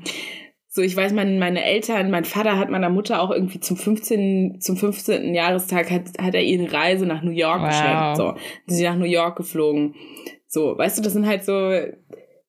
so, 0.67 0.82
ich 0.82 0.95
weiß, 0.95 1.13
mein, 1.13 1.39
meine 1.39 1.63
Eltern, 1.63 2.12
mein 2.12 2.26
Vater 2.26 2.58
hat 2.58 2.69
meiner 2.69 2.89
Mutter 2.89 3.21
auch 3.21 3.32
irgendwie 3.32 3.60
zum 3.60 3.78
15. 3.78 4.60
zum 4.62 4.78
15. 4.78 5.34
Jahrestag 5.34 5.89
hat, 5.91 6.04
hat 6.21 6.34
er 6.34 6.43
ihr 6.43 6.60
eine 6.60 6.71
Reise 6.71 7.06
nach 7.06 7.24
New 7.24 7.32
York 7.32 7.62
wow. 7.62 7.69
geschenkt, 7.69 8.17
so. 8.17 8.36
Sie 8.67 8.76
sind 8.76 8.86
nach 8.86 8.97
New 8.97 9.06
York 9.06 9.38
geflogen. 9.38 9.95
So, 10.47 10.78
weißt 10.78 10.97
du, 10.97 11.02
das 11.02 11.13
sind 11.13 11.26
halt 11.26 11.45
so, 11.45 11.71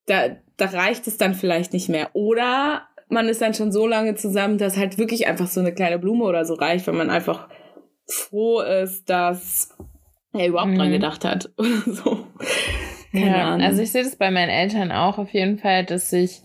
da, 0.07 0.37
da 0.57 0.67
reicht 0.67 1.07
es 1.07 1.17
dann 1.17 1.35
vielleicht 1.35 1.73
nicht 1.73 1.89
mehr. 1.89 2.11
Oder 2.15 2.89
man 3.13 3.29
ist 3.29 3.43
dann 3.43 3.55
schon 3.55 3.73
so 3.73 3.87
lange 3.87 4.15
zusammen, 4.15 4.59
dass 4.59 4.77
halt 4.77 4.99
wirklich 4.99 5.27
einfach 5.27 5.47
so 5.47 5.61
eine 5.61 5.73
kleine 5.73 5.99
Blume 5.99 6.25
oder 6.25 6.45
so 6.45 6.55
reicht, 6.55 6.87
wenn 6.87 6.97
man 6.97 7.11
einfach 7.11 7.49
froh 8.09 8.61
ist, 8.61 9.09
dass 9.09 9.77
er 10.33 10.49
überhaupt 10.49 10.73
mhm. 10.73 10.79
dran 10.79 10.91
gedacht 10.91 11.25
hat 11.25 11.51
oder 11.59 11.83
so. 11.87 12.27
Keine 13.13 13.27
ja, 13.27 13.53
Ahnung. 13.53 13.67
also 13.67 13.83
ich 13.83 13.93
sehe 13.93 14.03
das 14.03 14.17
bei 14.17 14.31
meinen 14.31 14.49
Eltern 14.49 14.91
auch 14.91 15.19
auf 15.19 15.33
jeden 15.33 15.59
Fall, 15.59 15.85
dass 15.85 16.13
ich 16.13 16.43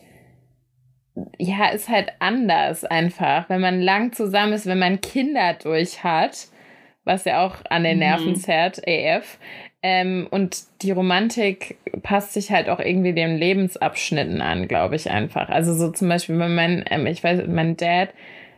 ja, 1.39 1.69
ist 1.69 1.89
halt 1.89 2.11
anders 2.19 2.83
einfach, 2.83 3.49
wenn 3.49 3.61
man 3.61 3.81
lang 3.81 4.13
zusammen 4.13 4.53
ist, 4.53 4.67
wenn 4.67 4.77
man 4.77 5.01
Kinder 5.01 5.55
durch 5.55 6.03
hat, 6.03 6.49
was 7.05 7.25
ja 7.25 7.45
auch 7.45 7.55
an 7.69 7.83
den 7.83 7.99
Nerven 7.99 8.31
mhm. 8.31 8.35
zerrt, 8.35 8.81
AF, 8.87 9.39
ähm, 9.89 10.27
und 10.31 10.63
die 10.81 10.91
Romantik 10.91 11.77
passt 12.03 12.33
sich 12.33 12.51
halt 12.51 12.67
auch 12.67 12.81
irgendwie 12.81 13.13
den 13.13 13.37
Lebensabschnitten 13.37 14.41
an, 14.41 14.67
glaube 14.67 14.97
ich 14.97 15.09
einfach. 15.09 15.47
Also 15.47 15.73
so 15.73 15.91
zum 15.91 16.09
Beispiel, 16.09 16.37
wenn 16.37 16.55
mein, 16.55 16.83
ähm, 16.89 17.07
ich 17.07 17.23
weiß, 17.23 17.43
mein 17.47 17.77
Dad, 17.77 18.09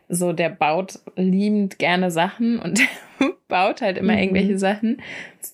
so 0.08 0.34
der 0.34 0.50
baut 0.50 0.98
liebend 1.16 1.78
gerne 1.78 2.10
Sachen 2.10 2.58
und 2.58 2.82
baut 3.48 3.84
halt 3.84 4.00
immer 4.00 4.14
mhm. 4.14 4.20
irgendwelche 4.20 4.58
Sachen 4.58 5.04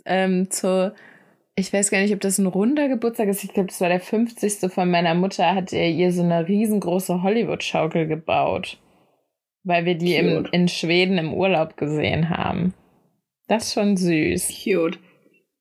ähm, 0.06 0.50
zu, 0.50 0.96
ich 1.58 1.74
weiß 1.74 1.92
gar 1.92 2.00
nicht, 2.00 2.14
ob 2.14 2.22
das 2.22 2.38
ein 2.38 2.48
runder 2.48 2.88
Geburtstag 2.88 3.28
ist. 3.28 3.44
Ich 3.44 3.52
glaube, 3.52 3.68
das 3.68 3.82
war 3.82 3.90
der 3.90 4.00
50. 4.00 4.72
von 4.72 4.90
meiner 4.90 5.14
Mutter, 5.14 5.56
hat 5.56 5.74
er 5.74 5.90
ihr 5.90 6.14
so 6.14 6.24
eine 6.24 6.48
riesengroße 6.48 7.22
Hollywood-Schaukel 7.22 8.08
gebaut. 8.08 8.78
Weil 9.66 9.84
wir 9.84 9.96
die 9.96 10.16
im, 10.16 10.46
in 10.54 10.70
Schweden 10.70 11.18
im 11.18 11.34
Urlaub 11.34 11.76
gesehen 11.76 12.30
haben. 12.30 12.74
Das 13.50 13.64
ist 13.64 13.74
schon 13.74 13.98
süß. 13.98 14.64
Cute. 14.64 15.00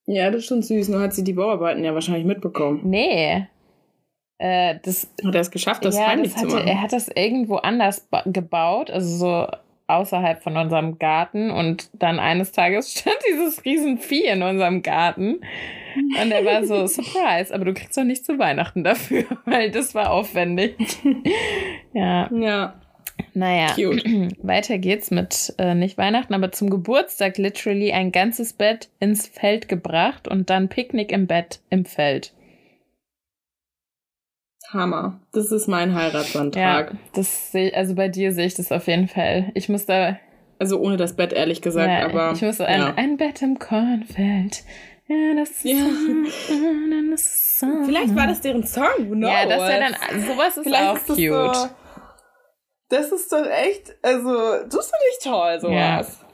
Ja, 0.06 0.30
das 0.30 0.40
ist 0.40 0.46
schon 0.46 0.62
süß. 0.62 0.88
Nur 0.88 1.00
hat 1.00 1.14
sie 1.14 1.24
die 1.24 1.32
Bauarbeiten 1.32 1.84
ja 1.84 1.94
wahrscheinlich 1.94 2.24
mitbekommen. 2.24 2.80
Nee. 2.84 3.46
Äh, 4.38 4.76
das, 4.82 5.08
hat 5.24 5.34
er 5.34 5.40
es 5.40 5.50
geschafft, 5.50 5.84
das 5.84 5.96
ja, 5.96 6.08
heimlich 6.08 6.32
das 6.32 6.42
hatte, 6.42 6.48
zu 6.48 6.56
machen? 6.56 6.68
Er 6.68 6.82
hat 6.82 6.92
das 6.92 7.08
irgendwo 7.08 7.56
anders 7.56 8.06
gebaut, 8.26 8.90
also 8.90 9.16
so 9.16 9.46
außerhalb 9.86 10.42
von 10.42 10.56
unserem 10.56 10.98
Garten. 10.98 11.50
Und 11.50 11.88
dann 11.94 12.18
eines 12.18 12.52
Tages 12.52 12.92
stand 12.98 13.16
dieses 13.28 13.64
Riesenvieh 13.64 14.26
in 14.26 14.42
unserem 14.42 14.82
Garten. 14.82 15.40
Und 16.20 16.30
er 16.30 16.44
war 16.44 16.64
so, 16.64 16.86
Surprise, 16.86 17.54
aber 17.54 17.64
du 17.64 17.74
kriegst 17.74 17.96
doch 17.96 18.04
nicht 18.04 18.24
zu 18.24 18.38
Weihnachten 18.38 18.84
dafür, 18.84 19.24
weil 19.44 19.70
das 19.70 19.94
war 19.94 20.10
aufwendig. 20.10 20.76
ja. 21.92 22.30
Ja. 22.32 22.74
Naja, 23.34 23.74
Cute. 23.74 24.04
weiter 24.42 24.78
geht's 24.78 25.10
mit 25.10 25.54
äh, 25.58 25.74
nicht 25.74 25.98
Weihnachten, 25.98 26.34
aber 26.34 26.52
zum 26.52 26.70
Geburtstag 26.70 27.36
literally 27.36 27.92
ein 27.92 28.12
ganzes 28.12 28.52
Bett 28.52 28.88
ins 29.00 29.26
Feld 29.26 29.68
gebracht 29.68 30.28
und 30.28 30.50
dann 30.50 30.68
Picknick 30.68 31.10
im 31.10 31.26
Bett 31.26 31.60
im 31.68 31.84
Feld. 31.84 32.32
Hammer. 34.72 35.20
Das 35.32 35.52
ist 35.52 35.68
mein 35.68 35.94
Heiratsantrag. 35.94 36.92
Ja, 36.92 36.98
das 37.14 37.52
sehe 37.52 37.74
also 37.74 37.94
bei 37.94 38.08
dir 38.08 38.32
sehe 38.32 38.46
ich 38.46 38.54
das 38.54 38.72
auf 38.72 38.86
jeden 38.86 39.08
Fall. 39.08 39.50
Ich 39.54 39.68
muss 39.68 39.86
da. 39.86 40.18
Also 40.58 40.78
ohne 40.78 40.96
das 40.96 41.16
Bett, 41.16 41.32
ehrlich 41.32 41.60
gesagt, 41.60 41.90
ja, 41.90 42.04
aber. 42.06 42.32
Ich 42.32 42.42
muss 42.42 42.60
ein, 42.60 42.80
ja. 42.80 42.94
ein 42.96 43.16
Bett 43.16 43.42
im 43.42 43.58
Kornfeld. 43.58 44.62
Ja, 45.06 45.34
das 45.36 45.50
ist 45.50 45.64
Ja. 45.64 45.76
Vielleicht 47.84 48.16
war 48.16 48.26
das 48.26 48.40
deren 48.40 48.66
Song, 48.66 49.10
knows? 49.10 49.30
Ja, 49.30 49.46
das 49.46 49.68
wäre 49.68 49.80
dann. 49.80 50.20
Sowas 50.22 50.56
ist 50.56 50.64
Vielleicht 50.64 50.84
auch 50.84 50.96
ist 50.96 51.06
cute. 51.06 51.56
So, 51.56 51.68
das 52.88 53.12
ist 53.12 53.32
doch 53.32 53.46
echt, 53.46 53.94
also, 54.02 54.64
das 54.64 54.90
finde 54.90 55.04
ich 55.10 55.24
toll, 55.24 55.60
sowas. 55.60 56.24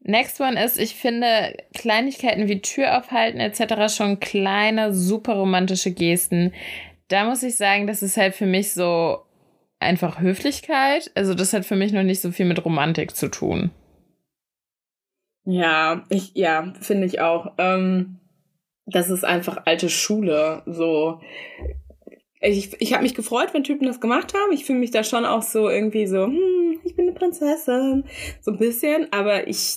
Next 0.00 0.40
one 0.40 0.62
ist, 0.62 0.78
ich 0.78 0.94
finde 0.94 1.54
Kleinigkeiten 1.74 2.48
wie 2.48 2.62
Tür 2.62 2.96
aufhalten 2.98 3.40
etc. 3.40 3.94
schon 3.94 4.20
kleine, 4.20 4.94
super 4.94 5.34
romantische 5.34 5.90
Gesten. 5.90 6.54
Da 7.08 7.24
muss 7.24 7.42
ich 7.42 7.56
sagen, 7.56 7.86
das 7.86 8.02
ist 8.02 8.16
halt 8.16 8.34
für 8.34 8.46
mich 8.46 8.72
so 8.72 9.18
einfach 9.80 10.20
Höflichkeit. 10.20 11.10
Also 11.14 11.34
das 11.34 11.52
hat 11.52 11.64
für 11.64 11.76
mich 11.76 11.92
noch 11.92 12.04
nicht 12.04 12.20
so 12.20 12.32
viel 12.32 12.46
mit 12.46 12.64
Romantik 12.64 13.14
zu 13.14 13.28
tun. 13.28 13.70
Ja, 15.44 16.04
ich, 16.08 16.34
ja, 16.34 16.72
finde 16.80 17.06
ich 17.06 17.20
auch. 17.20 17.52
Ähm, 17.58 18.18
das 18.86 19.10
ist 19.10 19.24
einfach 19.24 19.62
alte 19.66 19.88
Schule. 19.88 20.62
So, 20.66 21.20
ich, 22.40 22.80
ich 22.80 22.92
habe 22.92 23.02
mich 23.02 23.14
gefreut, 23.14 23.48
wenn 23.52 23.64
Typen 23.64 23.86
das 23.86 24.00
gemacht 24.00 24.32
haben. 24.34 24.52
Ich 24.52 24.64
fühle 24.64 24.78
mich 24.78 24.90
da 24.90 25.02
schon 25.04 25.24
auch 25.24 25.42
so 25.42 25.68
irgendwie 25.68 26.06
so, 26.06 26.24
hm, 26.26 26.80
ich 26.84 26.94
bin 26.94 27.06
eine 27.08 27.14
Prinzessin, 27.18 28.04
so 28.40 28.52
ein 28.52 28.58
bisschen. 28.58 29.12
Aber 29.12 29.48
ich 29.48 29.76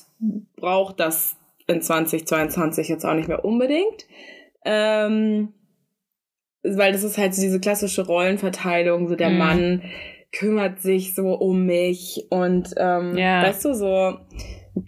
brauche 0.56 0.93
das 0.95 1.36
in 1.67 1.82
2022 1.82 2.88
jetzt 2.89 3.06
auch 3.06 3.13
nicht 3.15 3.28
mehr 3.28 3.43
unbedingt. 3.45 4.06
Ähm, 4.65 5.54
weil 6.63 6.91
das 6.91 7.04
ist 7.04 7.17
halt 7.17 7.34
so 7.34 7.41
diese 7.41 7.60
klassische 7.60 8.06
Rollenverteilung, 8.06 9.08
so 9.08 9.15
der 9.15 9.32
Mhm. 9.32 9.38
Mann 9.38 9.82
kümmert 10.32 10.80
sich 10.80 11.13
so 11.15 11.34
um 11.34 11.65
mich 11.65 12.28
und 12.30 12.69
ähm, 12.78 13.17
Ja. 13.17 13.41
weißt 13.41 13.65
du, 13.65 13.74
so 13.74 14.17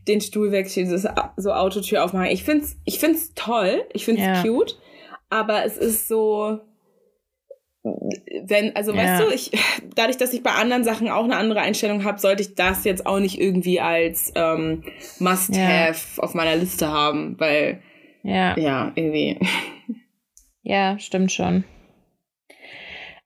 den 0.08 0.22
Stuhl 0.22 0.52
wegschieben, 0.52 0.96
so 1.38 1.52
Autotür 1.52 2.04
aufmachen. 2.06 2.28
Ich 2.28 2.44
find's, 2.44 2.78
ich 2.86 3.00
find's 3.00 3.34
toll, 3.36 3.84
ich 3.92 4.06
find's 4.06 4.22
Ja. 4.22 4.42
cute, 4.42 4.78
aber 5.30 5.66
es 5.66 5.78
ist 5.78 6.08
so, 6.08 6.60
wenn, 7.84 8.76
also 8.76 8.94
Ja. 8.94 9.04
weißt 9.04 9.24
du, 9.24 9.34
ich, 9.34 9.52
dadurch, 9.96 10.18
dass 10.18 10.34
ich 10.34 10.42
bei 10.44 10.52
anderen 10.52 10.84
Sachen 10.84 11.10
auch 11.10 11.24
eine 11.26 11.36
andere 11.36 11.62
Einstellung 11.62 12.04
habe, 12.04 12.20
sollte 12.20 12.42
ich 12.44 12.56
das 12.56 12.86
jetzt 12.86 13.06
auch 13.06 13.20
nicht 13.20 13.40
irgendwie 13.40 13.80
als 13.82 14.32
ähm, 14.36 14.84
Must-Have 15.20 16.22
auf 16.22 16.34
meiner 16.34 16.56
Liste 16.56 16.88
haben, 16.88 17.40
weil 17.40 17.82
Ja. 18.24 18.58
ja, 18.58 18.92
irgendwie. 18.96 19.38
Ja, 20.62 20.98
stimmt 20.98 21.32
schon. 21.32 21.66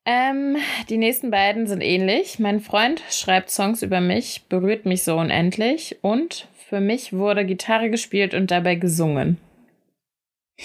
Ähm, 0.05 0.55
die 0.89 0.97
nächsten 0.97 1.29
beiden 1.31 1.67
sind 1.67 1.81
ähnlich. 1.81 2.39
Mein 2.39 2.61
Freund 2.61 3.03
schreibt 3.11 3.51
Songs 3.51 3.83
über 3.83 3.99
mich, 3.99 4.43
berührt 4.49 4.85
mich 4.85 5.03
so 5.03 5.17
unendlich 5.17 5.97
und 6.01 6.47
für 6.55 6.79
mich 6.79 7.13
wurde 7.13 7.45
Gitarre 7.45 7.89
gespielt 7.89 8.33
und 8.33 8.49
dabei 8.49 8.75
gesungen. 8.75 9.37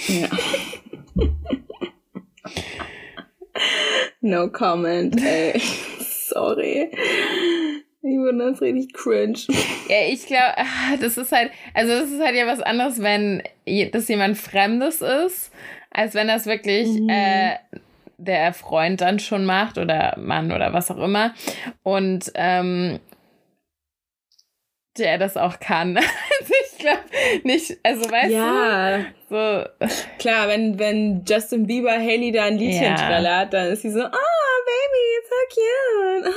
Ja. 0.07 0.29
No 4.21 4.49
comment, 4.51 5.21
ey. 5.23 5.61
Sorry. 6.01 6.91
Ich 8.05 8.11
finde 8.17 8.51
das 8.51 8.61
richtig 8.61 8.93
cringe. 8.95 9.39
Ja, 9.89 9.97
ich 10.09 10.27
glaube, 10.27 10.55
das 11.01 11.17
ist 11.19 11.31
halt, 11.31 11.53
also 11.75 11.93
das 11.93 12.11
ist 12.11 12.21
halt 12.21 12.35
ja 12.35 12.47
was 12.47 12.61
anderes, 12.61 13.01
wenn 13.01 13.43
das 13.93 14.09
jemand 14.09 14.37
Fremdes 14.39 15.03
ist, 15.03 15.53
als 15.91 16.15
wenn 16.15 16.27
das 16.29 16.47
wirklich 16.47 16.89
Mhm. 16.89 17.09
äh, 17.09 17.57
der 18.19 18.53
Freund 18.55 19.01
dann 19.01 19.19
schon 19.19 19.45
macht 19.45 19.79
oder 19.79 20.17
Mann 20.19 20.53
oder 20.53 20.73
was 20.73 20.91
auch 20.91 20.99
immer. 20.99 21.35
Und 21.83 22.31
ähm, 22.35 22.99
der 24.99 25.19
das 25.19 25.37
auch 25.37 25.61
kann. 25.61 25.97
Also 26.41 26.55
ich 26.65 26.72
glaube 26.83 27.01
nicht, 27.45 27.77
also 27.83 28.11
weißt 28.11 28.31
Ja, 28.31 28.99
du, 28.99 29.05
so, 29.31 29.89
klar, 30.19 30.49
wenn, 30.49 30.79
wenn 30.79 31.25
Justin 31.27 31.67
Bieber 31.67 31.93
Haley 31.93 32.33
da 32.33 32.45
ein 32.45 32.59
Liedchen 32.59 32.83
Ja. 32.85 32.95
trällert, 33.07 33.53
dann 33.55 33.69
ist 33.69 33.83
sie 33.83 33.91
so, 33.91 34.01
oh, 34.01 34.63
baby, 34.69 35.05
it's 35.19 35.31
so 35.31 35.61
cute. 36.29 36.35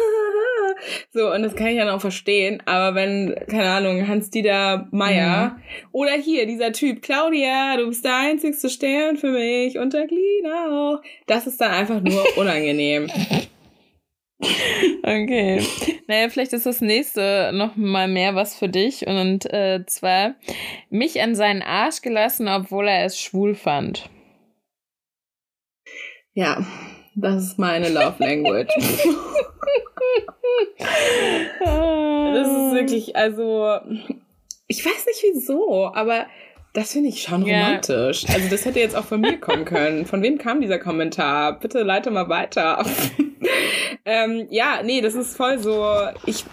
so, 1.13 1.33
und 1.33 1.43
das 1.43 1.55
kann 1.55 1.67
ich 1.67 1.77
dann 1.77 1.89
auch 1.89 1.99
verstehen. 2.01 2.61
Aber 2.65 2.95
wenn, 2.95 3.35
keine 3.49 3.69
Ahnung, 3.69 4.07
Hans-Dieter 4.07 4.87
Meier 4.91 5.57
oder 5.91 6.13
hier, 6.13 6.45
dieser 6.45 6.71
Typ, 6.71 7.01
Claudia, 7.01 7.75
du 7.77 7.87
bist 7.87 8.05
der 8.05 8.15
einzigste 8.15 8.69
Stern 8.69 9.17
für 9.17 9.29
mich 9.31 9.77
und 9.77 9.93
der 9.93 10.07
Glied 10.07 10.45
auch. 10.45 11.01
Das 11.27 11.47
ist 11.47 11.59
dann 11.59 11.71
einfach 11.71 11.99
nur 12.01 12.23
unangenehm. 12.37 13.09
okay. 15.03 15.65
Naja, 16.07 16.29
vielleicht 16.29 16.53
ist 16.53 16.65
das 16.65 16.81
nächste 16.81 17.51
noch 17.53 17.75
mal 17.75 18.07
mehr 18.07 18.35
was 18.35 18.57
für 18.57 18.69
dich. 18.69 19.07
Und 19.07 19.45
äh, 19.51 19.85
zwar 19.85 20.35
mich 20.89 21.21
an 21.21 21.35
seinen 21.35 21.61
Arsch 21.61 22.01
gelassen, 22.01 22.47
obwohl 22.47 22.87
er 22.87 23.05
es 23.05 23.19
schwul 23.19 23.55
fand. 23.55 24.09
Ja, 26.33 26.65
das 27.15 27.43
ist 27.43 27.59
meine 27.59 27.89
Love 27.89 28.15
Language. 28.19 28.73
Das 31.65 32.47
ist 32.47 32.73
wirklich, 32.73 33.15
also, 33.15 33.79
ich 34.67 34.85
weiß 34.85 35.05
nicht 35.05 35.23
wieso, 35.23 35.91
aber 35.93 36.27
das 36.75 36.91
finde 36.91 37.09
ich 37.09 37.23
schon 37.23 37.45
Ja. 37.45 37.55
romantisch. 37.65 38.25
Also, 38.31 38.47
das 38.49 38.65
hätte 38.65 38.79
jetzt 38.79 38.95
auch 38.95 39.05
von 39.05 39.21
mir 39.21 39.37
kommen 39.39 39.65
können. 39.65 40.05
Von 40.05 40.21
wem 40.21 40.37
kam 40.37 40.61
dieser 40.61 40.77
Kommentar? 40.77 41.59
Bitte 41.59 41.81
leite 41.81 42.11
mal 42.11 42.29
weiter. 42.29 42.85
ähm, 44.05 44.45
ja, 44.51 44.81
nee, 44.83 45.01
das 45.01 45.15
ist 45.15 45.35
voll 45.35 45.57
so. 45.57 45.83
Ich, 46.25 46.45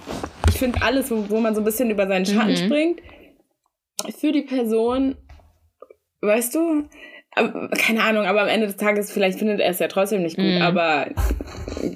ich 0.49 0.59
finde 0.59 0.81
alles, 0.83 1.11
wo, 1.11 1.29
wo 1.29 1.41
man 1.41 1.55
so 1.55 1.61
ein 1.61 1.65
bisschen 1.65 1.91
über 1.91 2.07
seinen 2.07 2.25
Schatten 2.25 2.53
Mhm. 2.53 2.57
springt, 2.57 3.01
für 4.19 4.33
die 4.33 4.43
Person, 4.43 5.17
weißt 6.23 6.55
du, 6.55 6.85
keine 7.79 8.03
Ahnung, 8.03 8.25
aber 8.27 8.43
am 8.43 8.49
Ende 8.49 8.67
des 8.67 8.77
Tages, 8.77 9.11
vielleicht 9.11 9.39
findet 9.39 9.61
er 9.61 9.71
es 9.71 9.79
ja 9.79 9.89
trotzdem 9.89 10.23
nicht 10.23 10.37
gut, 10.37 10.45
Mhm. 10.45 10.63
aber 10.63 11.07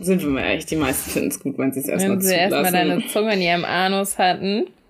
sind 0.01 0.23
wir 0.23 0.29
mal 0.31 0.41
ehrlich, 0.45 0.67
die 0.67 0.77
meisten 0.77 1.11
finden 1.11 1.29
es 1.29 1.41
gut, 1.41 1.59
wenn 1.59 1.73
sie 1.73 1.81
es 1.81 1.89
erstmal 1.89 2.17
Wenn 2.17 2.21
sie 2.23 2.35
erstmal 2.35 2.65
zulassen. 2.67 2.89
deine 2.89 3.07
Zunge 3.09 3.35
in 3.35 3.43
ihrem 3.43 3.65
Anus 3.65 4.19
hatten. 4.19 4.67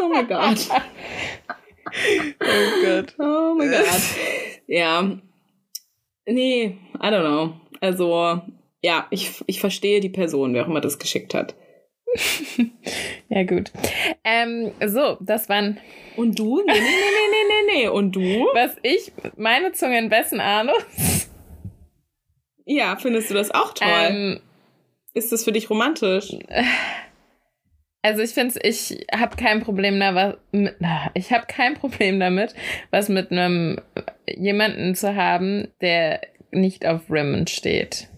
Oh 0.00 0.08
mein 0.12 0.26
Gott. 0.26 0.58
Oh 2.40 2.84
Gott. 2.84 3.14
Oh 3.18 3.54
mein 3.56 3.70
Gott. 3.70 4.00
Ja. 4.66 5.18
Nee, 6.26 6.78
I 6.96 7.06
don't 7.06 7.20
know. 7.20 7.54
Also, 7.80 8.40
ja, 8.82 9.06
ich, 9.10 9.42
ich 9.46 9.60
verstehe 9.60 10.00
die 10.00 10.08
Person, 10.08 10.54
wer 10.54 10.64
auch 10.64 10.68
immer 10.68 10.80
das 10.80 10.98
geschickt 10.98 11.34
hat. 11.34 11.54
Ja, 13.28 13.42
gut. 13.42 13.72
Ähm, 14.22 14.70
so, 14.86 15.16
das 15.20 15.48
waren, 15.48 15.80
Und 16.16 16.38
du? 16.38 16.58
Nee, 16.58 16.72
nee, 16.72 16.78
nee, 16.78 16.80
nee, 16.80 17.72
nee, 17.72 17.82
nee. 17.82 17.88
Und 17.88 18.12
du? 18.14 18.20
was 18.54 18.76
ich, 18.82 19.12
meine 19.36 19.72
Zunge 19.72 19.98
in 19.98 20.10
wessen 20.10 20.40
Anus? 20.40 21.28
Ja, 22.66 22.96
findest 22.96 23.30
du 23.30 23.34
das 23.34 23.50
auch 23.50 23.72
toll? 23.72 23.88
Ähm, 23.88 24.40
Ist 25.14 25.32
das 25.32 25.44
für 25.44 25.52
dich 25.52 25.68
romantisch? 25.70 26.36
Also 28.04 28.20
ich 28.20 28.34
finde 28.34 28.60
ich 28.62 29.06
habe 29.16 29.34
kein 29.36 29.62
Problem 29.62 29.98
da 29.98 30.14
was, 30.14 30.34
mit, 30.52 30.76
na, 30.78 31.10
ich 31.14 31.32
habe 31.32 31.46
kein 31.46 31.72
Problem 31.80 32.20
damit, 32.20 32.54
was 32.90 33.08
mit 33.08 33.30
einem 33.32 33.80
jemanden 34.28 34.94
zu 34.94 35.16
haben, 35.16 35.68
der 35.80 36.20
nicht 36.50 36.86
auf 36.86 37.10
Raymond 37.10 37.48
steht. 37.48 38.08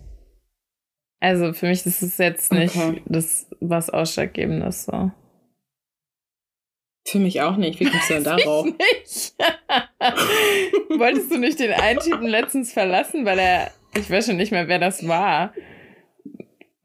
Also 1.21 1.53
für 1.53 1.69
mich 1.69 1.87
ist 1.87 2.03
es 2.03 2.19
jetzt 2.19 2.53
nicht 2.53 2.77
Okay. 2.77 3.01
das 3.07 3.49
was 3.61 3.89
ausschlaggebendes 3.89 4.87
so. 4.87 5.13
Für 7.07 7.21
mich 7.21 7.41
auch 7.41 7.57
nicht. 7.57 7.79
Wie 7.79 7.85
kommst 7.91 8.11
du 8.11 8.15
denn 8.15 8.25
darauf? 8.25 8.67
Nicht. 8.67 9.35
Wolltest 10.99 11.31
du 11.31 11.39
nicht 11.39 11.61
den 11.61 11.73
einen 11.73 12.01
Typen 12.01 12.27
letztens 12.27 12.73
verlassen, 12.73 13.25
weil 13.25 13.39
er, 13.39 13.71
ich 13.95 14.11
weiß 14.11 14.27
schon 14.27 14.37
nicht 14.37 14.51
mehr, 14.51 14.67
wer 14.67 14.81
das 14.81 15.07
war. 15.07 15.55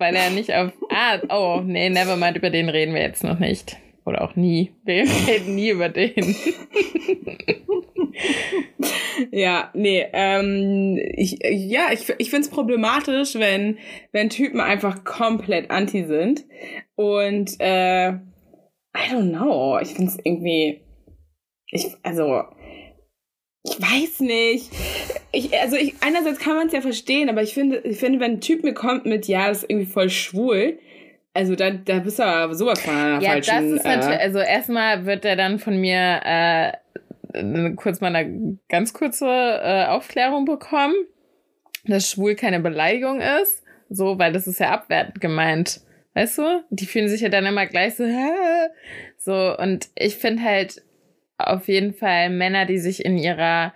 Weil 0.02 0.16
er 0.16 0.32
nicht 0.32 0.52
auf, 0.52 0.72
ah, 0.90 1.20
oh, 1.30 1.62
nee, 1.64 1.88
nevermind, 1.88 2.36
über 2.36 2.50
den 2.50 2.70
reden 2.70 2.96
wir 2.96 3.04
jetzt 3.04 3.24
noch 3.24 3.38
nicht. 3.38 3.78
Oder 4.04 4.24
auch 4.24 4.36
nie. 4.36 4.72
Wir 4.84 5.04
reden 5.28 5.54
nie 5.54 5.70
über 5.70 5.90
den. 5.90 6.36
ja, 9.32 9.70
nee, 9.76 10.04
ähm, 10.12 11.00
ich, 11.16 11.38
ja, 11.44 11.90
ich, 11.94 12.12
ich 12.18 12.32
finde 12.32 12.48
es 12.48 12.50
problematisch, 12.50 13.36
wenn, 13.36 13.78
wenn 14.12 14.32
Typen 14.32 14.60
einfach 14.60 15.04
komplett 15.04 15.70
anti 15.70 16.06
sind. 16.06 16.46
Und, 16.96 17.60
äh, 17.60 18.10
I 18.14 19.12
don't 19.12 19.30
know, 19.30 19.78
ich 19.80 19.90
finde 19.90 20.14
es 20.14 20.18
irgendwie, 20.24 20.82
ich, 21.68 21.86
also, 22.02 22.42
ich 23.63 23.80
weiß 23.80 24.21
nicht. 24.21 24.71
Ich, 25.32 25.58
also 25.60 25.76
ich, 25.76 25.95
einerseits 26.02 26.39
kann 26.39 26.56
man 26.56 26.67
es 26.67 26.74
ja 26.74 26.82
verstehen, 26.82 27.30
aber 27.30 27.43
ich 27.43 27.54
finde, 27.54 27.78
ich 27.80 27.97
finde, 27.97 28.19
wenn 28.19 28.34
ein 28.34 28.41
Typ 28.41 28.63
mir 28.63 28.74
kommt 28.74 29.06
mit, 29.06 29.28
ja, 29.28 29.47
das 29.47 29.60
ist 29.60 29.69
irgendwie 29.69 29.91
voll 29.91 30.10
schwul, 30.10 30.80
also 31.34 31.56
da, 31.56 31.71
da 31.71 32.00
bist 32.00 32.19
du 32.19 32.24
aber 32.24 32.56
sowas 32.56 32.82
von 32.82 32.93
einer 32.93 33.21
ja, 33.21 33.32
falschen... 33.32 33.54
Ja, 33.54 33.62
das 33.62 33.71
ist 33.71 33.86
natürlich, 33.86 34.19
äh, 34.19 34.24
also 34.24 34.39
erstmal 34.39 35.06
wird 35.06 35.24
er 35.26 35.36
dann 35.36 35.60
von 35.60 35.80
mir 35.80 36.21
äh, 36.26 36.71
kurz 37.76 38.02
mal 38.02 38.13
eine 38.13 38.58
ganz 38.67 38.93
kurze 38.93 39.28
äh, 39.28 39.86
Aufklärung 39.86 40.45
bekommen, 40.45 40.95
dass 41.86 42.10
schwul 42.10 42.36
keine 42.36 42.60
Beleidigung 42.60 43.21
ist, 43.21 43.63
so, 43.89 44.19
weil 44.19 44.34
das 44.34 44.47
ist 44.47 44.60
ja 44.60 44.71
abwertend 44.71 45.21
gemeint. 45.21 45.82
Weißt 46.13 46.39
du? 46.39 46.63
Die 46.69 46.86
fühlen 46.86 47.08
sich 47.08 47.21
ja 47.21 47.30
dann 47.30 47.45
immer 47.45 47.65
gleich 47.67 47.95
so, 47.95 48.04
Hä? 48.04 48.69
so, 49.17 49.56
und 49.58 49.88
ich 49.95 50.17
finde 50.17 50.43
halt 50.43 50.82
auf 51.48 51.68
jeden 51.68 51.94
Fall 51.94 52.30
Männer, 52.30 52.66
die 52.66 52.80
sich 52.80 53.06
in 53.06 53.18
ihrer 53.18 53.74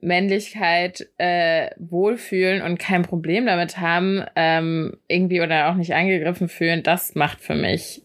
Männlichkeit 0.00 1.08
äh, 1.18 1.70
wohlfühlen 1.78 2.60
und 2.62 2.78
kein 2.78 3.02
Problem 3.02 3.46
damit 3.46 3.78
haben, 3.78 4.24
ähm, 4.34 4.98
irgendwie 5.06 5.40
oder 5.40 5.70
auch 5.70 5.76
nicht 5.76 5.94
angegriffen 5.94 6.48
fühlen, 6.48 6.82
das 6.82 7.14
macht 7.14 7.40
für 7.40 7.54
mich 7.54 8.02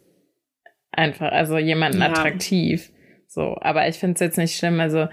einfach, 0.92 1.32
also 1.32 1.58
jemanden 1.58 2.02
ja. 2.02 2.10
attraktiv. 2.10 2.92
So, 3.28 3.58
aber 3.60 3.88
ich 3.88 3.98
finde 3.98 4.14
es 4.14 4.20
jetzt 4.20 4.38
nicht 4.38 4.58
schlimm. 4.58 4.80
Also, 4.80 5.08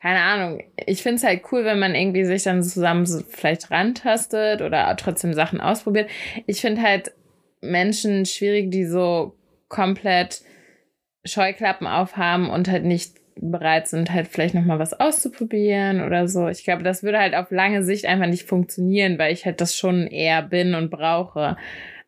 keine 0.00 0.20
Ahnung. 0.20 0.62
Ich 0.86 1.02
finde 1.02 1.16
es 1.16 1.24
halt 1.24 1.42
cool, 1.52 1.64
wenn 1.64 1.78
man 1.78 1.94
irgendwie 1.94 2.24
sich 2.24 2.42
dann 2.42 2.62
zusammen 2.62 3.06
so 3.06 3.22
vielleicht 3.28 3.70
rantastet 3.70 4.62
oder 4.62 4.94
trotzdem 4.96 5.34
Sachen 5.34 5.60
ausprobiert. 5.60 6.08
Ich 6.46 6.60
finde 6.60 6.82
halt 6.82 7.12
Menschen 7.60 8.24
schwierig, 8.24 8.70
die 8.70 8.86
so 8.86 9.36
komplett 9.68 10.42
Scheuklappen 11.24 11.86
aufhaben 11.86 12.48
und 12.48 12.68
halt 12.68 12.84
nicht 12.84 13.14
bereit 13.36 13.88
sind, 13.88 14.12
halt 14.12 14.28
vielleicht 14.28 14.54
nochmal 14.54 14.78
was 14.78 14.98
auszuprobieren 14.98 16.02
oder 16.02 16.28
so. 16.28 16.48
Ich 16.48 16.64
glaube, 16.64 16.82
das 16.82 17.02
würde 17.02 17.18
halt 17.18 17.34
auf 17.34 17.50
lange 17.50 17.82
Sicht 17.82 18.06
einfach 18.06 18.26
nicht 18.26 18.44
funktionieren, 18.44 19.18
weil 19.18 19.32
ich 19.32 19.46
halt 19.46 19.60
das 19.60 19.76
schon 19.76 20.06
eher 20.06 20.42
bin 20.42 20.74
und 20.74 20.90
brauche. 20.90 21.56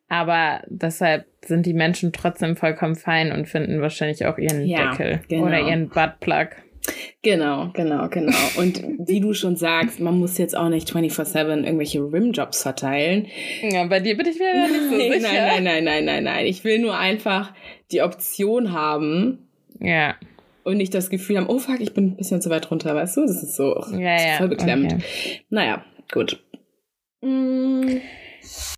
Aber 0.09 0.61
deshalb 0.67 1.25
sind 1.43 1.65
die 1.65 1.73
Menschen 1.73 2.13
trotzdem 2.13 2.55
vollkommen 2.55 2.95
fein 2.95 3.31
und 3.31 3.47
finden 3.47 3.81
wahrscheinlich 3.81 4.25
auch 4.25 4.37
ihren 4.37 4.65
ja, 4.65 4.91
Deckel 4.91 5.21
genau. 5.27 5.47
oder 5.47 5.59
ihren 5.59 5.89
Buttplug. 5.89 6.49
Genau, 7.21 7.69
genau, 7.73 8.09
genau. 8.09 8.35
Und 8.57 8.83
wie 9.07 9.21
du 9.21 9.33
schon 9.33 9.55
sagst, 9.55 10.01
man 10.01 10.19
muss 10.19 10.37
jetzt 10.37 10.55
auch 10.55 10.67
nicht 10.67 10.89
24-7 10.89 11.63
irgendwelche 11.63 11.99
Rimjobs 11.99 12.61
verteilen. 12.61 13.27
Ja, 13.61 13.85
bei 13.85 14.01
dir 14.01 14.17
bin 14.17 14.27
ich 14.27 14.37
mir 14.37 14.67
nicht 14.67 14.89
so 14.89 14.97
sicher. 15.13 15.33
Nein, 15.33 15.63
nein, 15.63 15.83
nein, 15.83 15.83
nein, 15.83 16.05
nein, 16.05 16.23
nein. 16.25 16.45
Ich 16.45 16.63
will 16.65 16.79
nur 16.79 16.97
einfach 16.97 17.53
die 17.93 18.01
Option 18.01 18.73
haben. 18.73 19.47
Ja. 19.79 20.15
Und 20.63 20.77
nicht 20.77 20.93
das 20.93 21.09
Gefühl 21.09 21.37
haben, 21.37 21.47
oh 21.47 21.59
fuck, 21.59 21.79
ich 21.79 21.93
bin 21.93 22.11
ein 22.11 22.17
bisschen 22.17 22.41
zu 22.41 22.49
weit 22.49 22.69
runter, 22.71 22.95
weißt 22.95 23.17
du? 23.17 23.21
Das 23.21 23.43
ist 23.43 23.55
so 23.55 23.75
ja, 23.97 24.15
ist 24.15 24.37
voll 24.37 24.47
beklemmend. 24.47 24.93
Okay. 24.93 25.41
Naja, 25.49 25.83
gut. 26.11 26.41
Mm. 27.21 27.97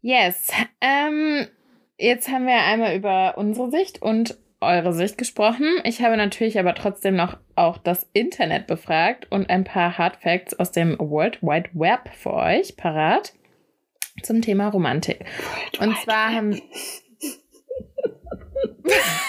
Yes. 0.01 0.51
Ähm, 0.81 1.47
jetzt 1.97 2.29
haben 2.29 2.45
wir 2.45 2.57
einmal 2.63 2.95
über 2.95 3.37
unsere 3.37 3.69
Sicht 3.69 4.01
und 4.01 4.37
eure 4.61 4.93
Sicht 4.93 5.17
gesprochen. 5.17 5.67
Ich 5.83 6.01
habe 6.01 6.17
natürlich 6.17 6.59
aber 6.59 6.75
trotzdem 6.75 7.15
noch 7.15 7.37
auch 7.55 7.77
das 7.77 8.09
Internet 8.13 8.67
befragt 8.67 9.27
und 9.29 9.49
ein 9.49 9.63
paar 9.63 9.97
Hard 9.97 10.17
Facts 10.17 10.57
aus 10.57 10.71
dem 10.71 10.97
World 10.99 11.41
Wide 11.41 11.69
Web 11.73 12.09
für 12.13 12.33
euch 12.33 12.75
parat 12.75 13.33
zum 14.23 14.41
Thema 14.41 14.69
Romantik. 14.69 15.19
World 15.19 15.79
und 15.79 15.97
zwar 16.03 16.33
haben 16.33 16.61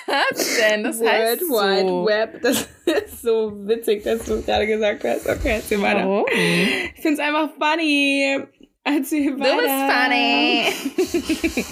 Was 0.06 0.56
denn? 0.58 0.84
Das 0.84 1.00
World 1.00 1.12
heißt 1.12 1.40
so. 1.40 1.54
Wide 1.54 2.06
Web. 2.06 2.42
Das 2.42 2.68
ist 2.86 3.22
so 3.22 3.52
witzig, 3.66 4.04
dass 4.04 4.24
du 4.24 4.42
gerade 4.42 4.66
gesagt 4.66 5.04
hast. 5.04 5.28
Okay, 5.28 5.56
erzähl 5.56 5.80
weiter. 5.82 6.06
Warum? 6.06 6.24
Ich 6.32 7.00
finde 7.00 7.14
es 7.14 7.18
einfach 7.18 7.50
funny. 7.58 8.38
Erzähl 8.84 9.36
weiter. 9.40 9.56
Du 9.56 9.62
bist 9.62 11.24
funny. 11.24 11.64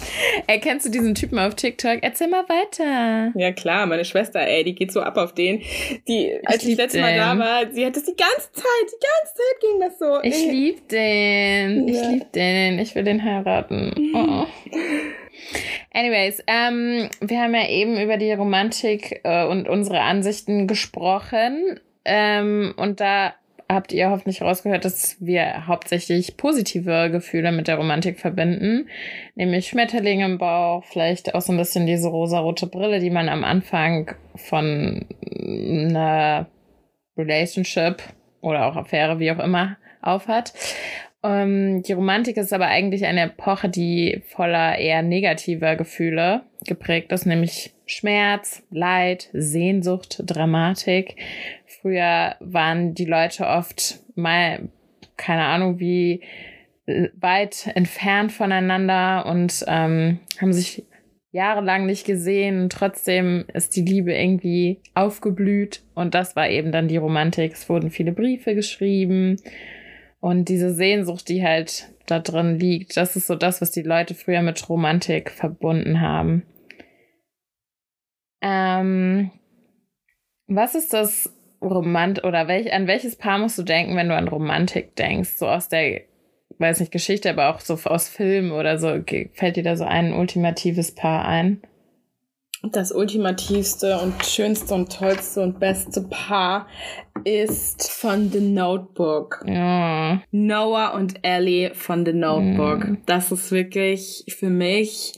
Erkennst 0.49 0.87
du 0.87 0.90
diesen 0.90 1.14
Typen 1.14 1.38
auf 1.38 1.55
TikTok? 1.55 1.99
Erzähl 2.03 2.27
mal 2.27 2.45
weiter. 2.49 3.33
Ja 3.38 3.53
klar, 3.53 3.87
meine 3.87 4.05
Schwester, 4.05 4.40
ey, 4.40 4.64
die 4.64 4.75
geht 4.75 4.90
so 4.90 5.01
ab 5.01 5.17
auf 5.17 5.33
den. 5.33 5.62
Die, 6.09 6.40
als 6.45 6.64
ich, 6.64 6.71
ich 6.71 6.77
letztes 6.77 7.01
Mal 7.01 7.17
da 7.17 7.38
war, 7.38 7.71
sie 7.71 7.87
hat 7.87 7.95
das 7.95 8.05
die 8.05 8.17
ganze 8.17 8.51
Zeit, 8.53 8.64
die 8.88 9.07
ganze 9.07 9.35
Zeit 9.35 9.61
ging 9.61 9.81
das 9.81 9.99
so. 10.01 10.23
Ich 10.23 10.51
lieb 10.51 10.88
den. 10.88 11.87
Ich 11.87 12.05
lieb 12.05 12.33
den. 12.33 12.81
Ich 12.81 12.97
will 12.97 13.05
den 13.05 13.23
heiraten. 13.23 14.12
Oh. 14.12 14.47
Anyways, 15.92 16.42
ähm, 16.47 17.09
wir 17.20 17.40
haben 17.40 17.55
ja 17.55 17.68
eben 17.68 18.01
über 18.01 18.16
die 18.16 18.33
Romantik 18.33 19.20
äh, 19.25 19.44
und 19.47 19.68
unsere 19.68 20.01
Ansichten 20.01 20.66
gesprochen. 20.66 21.81
Ähm, 22.05 22.75
und 22.77 23.01
da 23.01 23.35
habt 23.68 23.92
ihr 23.92 24.11
hoffentlich 24.11 24.42
rausgehört, 24.42 24.85
dass 24.85 25.16
wir 25.20 25.66
hauptsächlich 25.66 26.37
positive 26.37 27.11
Gefühle 27.11 27.53
mit 27.53 27.68
der 27.68 27.77
Romantik 27.77 28.18
verbinden. 28.18 28.88
Nämlich 29.35 29.68
Schmetterlinge 29.68 30.25
im 30.25 30.38
Bauch, 30.38 30.85
vielleicht 30.85 31.35
auch 31.35 31.40
so 31.40 31.53
ein 31.53 31.59
bisschen 31.59 31.87
diese 31.87 32.09
rosarote 32.09 32.66
Brille, 32.66 33.01
die 33.01 33.11
man 33.11 33.29
am 33.29 33.44
Anfang 33.44 34.14
von 34.35 35.07
einer 35.33 36.47
Relationship 37.16 38.03
oder 38.40 38.66
auch 38.66 38.77
Affäre, 38.77 39.18
wie 39.18 39.31
auch 39.31 39.38
immer, 39.38 39.77
aufhat. 40.03 40.53
Ähm, 41.25 41.83
die 41.83 41.95
Romantik 41.95 42.37
ist 42.37 42.53
aber 42.53 42.67
eigentlich 42.67 43.07
eine 43.07 43.23
Epoche, 43.23 43.71
die 43.71 44.23
voller 44.29 44.79
eher 44.79 45.03
negativer 45.03 45.75
Gefühle 45.75 46.43
geprägt 46.67 47.13
ist, 47.13 47.25
nämlich 47.25 47.73
Schmerz, 47.87 48.63
Leid, 48.71 49.31
Sehnsucht, 49.33 50.23
Dramatik. 50.25 51.17
Früher 51.67 52.37
waren 52.41 52.95
die 52.95 53.07
Leute 53.07 53.47
oft 53.47 54.01
mal, 54.15 54.69
keine 55.17 55.45
Ahnung, 55.45 55.81
wie 55.81 56.21
weit 57.19 57.71
entfernt 57.75 58.31
voneinander 58.31 59.25
und 59.25 59.65
ähm, 59.67 60.21
haben 60.39 60.53
sich 60.53 60.85
jahrelang 61.33 61.87
nicht 61.87 62.07
gesehen 62.07 62.69
trotzdem 62.69 63.47
ist 63.55 63.75
die 63.75 63.83
Liebe 63.83 64.15
irgendwie 64.15 64.81
aufgeblüht 64.95 65.83
und 65.95 66.15
das 66.15 66.37
war 66.37 66.49
eben 66.49 66.71
dann 66.71 66.87
die 66.87 66.99
Romantik. 66.99 67.53
Es 67.55 67.69
wurden 67.69 67.91
viele 67.91 68.13
Briefe 68.13 68.55
geschrieben 68.55 69.39
und 70.25 70.49
diese 70.49 70.73
Sehnsucht, 70.73 71.29
die 71.29 71.45
halt 71.45 71.91
da 72.07 72.19
drin 72.19 72.59
liegt, 72.59 72.97
das 72.97 73.15
ist 73.15 73.27
so 73.27 73.35
das, 73.35 73.61
was 73.61 73.73
die 73.73 73.83
Leute 73.83 74.15
früher 74.15 74.41
mit 74.41 74.71
Romantik 74.71 75.31
verbunden 75.31 76.01
haben. 76.01 76.45
Ähm, 78.41 79.31
was 80.47 80.75
ist 80.75 80.95
das 80.95 81.31
Romant 81.61 82.25
oder 82.25 82.49
welch, 82.49 82.73
an 82.73 82.87
welches 82.87 83.17
Paar 83.17 83.37
musst 83.37 83.59
du 83.59 83.65
denken, 83.65 83.97
wenn 83.97 84.09
du 84.09 84.17
an 84.17 84.29
Romantik 84.29 84.97
denkst? 84.97 85.35
So 85.37 85.47
aus 85.47 85.69
der, 85.69 86.01
weiß 86.57 86.81
nicht, 86.81 86.91
Geschichte, 86.91 87.29
aber 87.29 87.51
auch 87.55 87.61
so 87.61 87.75
aus 87.85 88.09
Filmen 88.09 88.53
oder 88.53 88.79
so. 88.79 88.99
Fällt 89.35 89.57
dir 89.57 89.63
da 89.63 89.77
so 89.77 89.85
ein 89.85 90.15
ultimatives 90.15 90.95
Paar 90.95 91.27
ein? 91.27 91.61
Das 92.72 92.92
ultimativste 92.92 93.98
und 93.98 94.24
schönste 94.24 94.74
und 94.74 94.92
tollste 94.92 95.42
und 95.42 95.61
beste 95.61 96.03
Paar 96.03 96.66
ist 97.24 97.90
von 97.90 98.31
The 98.31 98.40
Notebook. 98.40 99.44
Ja. 99.46 100.22
Noah 100.31 100.94
und 100.94 101.14
Ellie 101.22 101.74
von 101.74 102.05
The 102.05 102.12
Notebook. 102.12 102.88
Mhm. 102.88 102.98
Das 103.07 103.31
ist 103.33 103.50
wirklich 103.53 104.24
für 104.38 104.50
mich, 104.50 105.12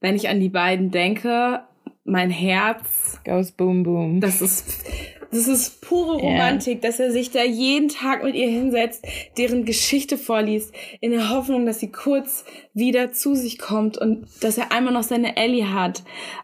wenn 0.00 0.16
ich 0.16 0.28
an 0.28 0.40
die 0.40 0.48
beiden 0.48 0.90
denke, 0.90 1.60
mein 2.04 2.30
Herz 2.30 3.20
goes 3.24 3.52
boom 3.52 3.82
boom. 3.82 4.20
Das 4.20 4.42
ist 4.42 4.84
das 5.32 5.46
ist 5.46 5.80
pure 5.80 6.18
Romantik, 6.18 6.82
yeah. 6.82 6.90
dass 6.90 6.98
er 6.98 7.12
sich 7.12 7.30
da 7.30 7.44
jeden 7.44 7.88
Tag 7.88 8.24
mit 8.24 8.34
ihr 8.34 8.48
hinsetzt, 8.48 9.04
deren 9.38 9.64
Geschichte 9.64 10.18
vorliest, 10.18 10.74
in 11.00 11.12
der 11.12 11.30
Hoffnung, 11.30 11.66
dass 11.66 11.78
sie 11.78 11.92
kurz 11.92 12.44
wieder 12.74 13.12
zu 13.12 13.34
sich 13.34 13.58
kommt 13.58 13.96
und 13.96 14.26
dass 14.42 14.58
er 14.58 14.72
einmal 14.72 14.92
noch 14.92 15.04
seine 15.04 15.36
Ellie 15.36 15.72
hat 15.72 16.02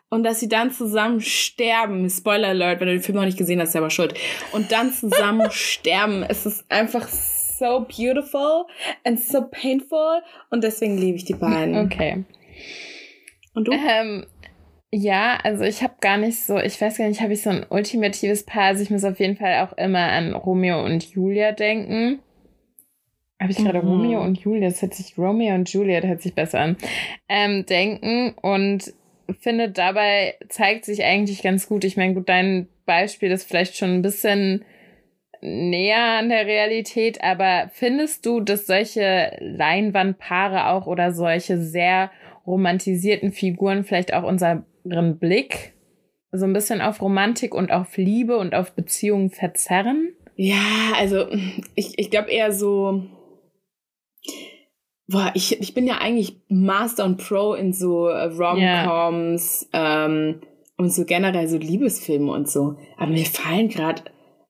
und 0.09 0.23
dass 0.23 0.39
sie 0.39 0.49
dann 0.49 0.71
zusammen 0.71 1.21
sterben. 1.21 2.09
Spoiler 2.09 2.49
Alert, 2.49 2.81
wenn 2.81 2.87
du 2.87 2.95
den 2.95 3.03
Film 3.03 3.17
noch 3.17 3.25
nicht 3.25 3.39
gesehen 3.39 3.61
hast, 3.61 3.73
selber 3.73 3.91
schuld. 3.91 4.15
Und 4.53 4.71
dann 4.71 4.93
zusammen 4.93 5.49
sterben. 5.51 6.23
Es 6.23 6.47
ist 6.47 6.65
einfach 6.71 7.09
so 7.09 7.87
beautiful 7.89 8.67
and 9.05 9.19
so 9.19 9.43
painful 9.43 10.23
und 10.51 10.63
deswegen 10.63 10.97
liebe 10.97 11.17
ich 11.17 11.25
die 11.25 11.35
beiden. 11.35 11.77
Okay. 11.77 12.25
Und 13.55 13.69
du? 13.69 13.73
Ähm, 13.73 14.27
ja, 14.93 15.39
also 15.43 15.64
ich 15.64 15.82
habe 15.82 15.95
gar 16.01 16.16
nicht 16.16 16.39
so, 16.39 16.59
ich 16.59 16.80
weiß 16.80 16.99
gar 16.99 17.09
nicht, 17.09 17.20
habe 17.20 17.32
ich 17.32 17.43
so 17.43 17.51
ein 17.51 17.66
ultimatives 17.68 18.45
Paar. 18.45 18.64
Also 18.64 18.82
ich 18.82 18.91
muss 18.91 19.05
auf 19.05 19.18
jeden 19.18 19.37
Fall 19.37 19.66
auch 19.66 19.76
immer 19.76 20.12
an 20.12 20.34
Romeo 20.34 20.84
und 20.84 21.05
Julia 21.11 21.53
denken. 21.53 22.20
Habe 23.41 23.53
ich 23.53 23.59
gerade 23.59 23.82
mhm. 23.82 23.89
Romeo 23.89 24.22
und 24.22 24.39
Julia, 24.39 24.68
das 24.68 24.80
hört 24.80 24.95
sich 24.95 25.18
Romeo 25.18 25.55
und 25.55 25.70
Julia, 25.70 26.01
das 26.01 26.09
hört 26.09 26.22
sich 26.22 26.34
besser 26.34 26.61
an, 26.61 26.76
ähm, 27.28 27.66
denken. 27.66 28.34
Und 28.41 28.95
finde, 29.41 29.70
dabei 29.70 30.37
zeigt 30.49 30.84
sich 30.84 31.05
eigentlich 31.05 31.43
ganz 31.43 31.68
gut. 31.68 31.84
Ich 31.84 31.97
meine, 31.97 32.14
gut, 32.14 32.28
dein 32.28 32.68
Beispiel 32.87 33.30
ist 33.30 33.45
vielleicht 33.45 33.76
schon 33.76 33.93
ein 33.93 34.03
bisschen 34.03 34.64
näher 35.43 36.18
an 36.18 36.30
der 36.30 36.47
Realität, 36.47 37.22
aber 37.22 37.70
findest 37.72 38.24
du, 38.24 38.41
dass 38.41 38.66
solche 38.66 39.37
Leinwandpaare 39.41 40.68
auch 40.68 40.87
oder 40.87 41.12
solche 41.12 41.59
sehr 41.59 42.11
romantisierten 42.47 43.32
Figuren 43.32 43.84
vielleicht 43.84 44.14
auch 44.14 44.22
unseren 44.87 45.18
Blick 45.18 45.74
so 46.32 46.45
ein 46.45 46.53
bisschen 46.53 46.80
auf 46.80 47.01
Romantik 47.01 47.55
und 47.55 47.72
auf 47.72 47.97
Liebe 47.97 48.39
und 48.39 48.55
auf 48.55 48.72
Beziehungen 48.72 49.30
verzerren? 49.30 50.12
Ja, 50.37 50.93
also 50.99 51.26
ich, 51.74 51.99
ich 51.99 52.11
glaube 52.11 52.30
eher 52.30 52.53
so, 52.53 53.05
boah, 55.09 55.30
ich, 55.34 55.61
ich 55.61 55.74
bin 55.74 55.87
ja 55.87 55.99
eigentlich 55.99 56.37
Master 56.49 57.05
und 57.05 57.16
Pro 57.16 57.55
in 57.55 57.72
so 57.72 58.09
äh, 58.09 58.24
Rom-Coms 58.24 59.68
yeah. 59.72 60.07
ähm, 60.07 60.41
und 60.76 60.93
so 60.93 61.05
generell 61.05 61.49
so 61.49 61.57
Liebesfilme 61.57 62.30
und 62.30 62.49
so. 62.49 62.76
Aber 62.97 63.11
mir 63.11 63.24
fallen 63.24 63.68
gerade 63.68 64.03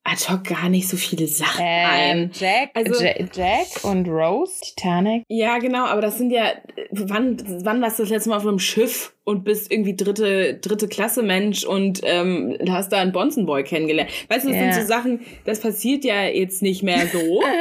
ad 0.07 0.29
hoc 0.29 0.45
gar 0.45 0.69
nicht 0.69 0.89
so 0.89 0.97
viele 0.97 1.27
Sachen 1.27 1.65
ähm, 1.67 1.89
ein. 1.91 2.31
Jack, 2.33 2.71
also, 2.75 3.03
Jack 3.03 3.67
und 3.83 4.09
Rose, 4.09 4.61
Titanic. 4.63 5.25
Ja, 5.29 5.59
genau, 5.59 5.85
aber 5.87 6.01
das 6.01 6.19
sind 6.19 6.31
ja, 6.31 6.53
wann, 6.91 7.37
wann 7.65 7.83
warst 7.83 7.99
du 7.99 8.05
das 8.05 8.11
letzte 8.11 8.31
Mal 8.31 8.37
auf 8.37 8.47
einem 8.47 8.59
Schiff 8.59 9.15
und 9.25 9.45
bist 9.45 9.71
irgendwie 9.73 9.97
dritte, 9.97 10.55
dritte 10.55 10.89
Klasse 10.89 11.23
Mensch 11.23 11.65
und 11.65 12.01
ähm, 12.05 12.57
hast 12.71 12.93
da 12.93 12.99
einen 12.99 13.13
Bonzenboy 13.13 13.65
kennengelernt? 13.65 14.11
Weißt 14.29 14.45
du, 14.45 14.49
das 14.51 14.57
yeah. 14.57 14.73
sind 14.73 14.83
so 14.83 14.89
Sachen, 14.89 15.21
das 15.45 15.61
passiert 15.61 16.05
ja 16.05 16.25
jetzt 16.25 16.63
nicht 16.63 16.83
mehr 16.83 17.07
so. 17.09 17.43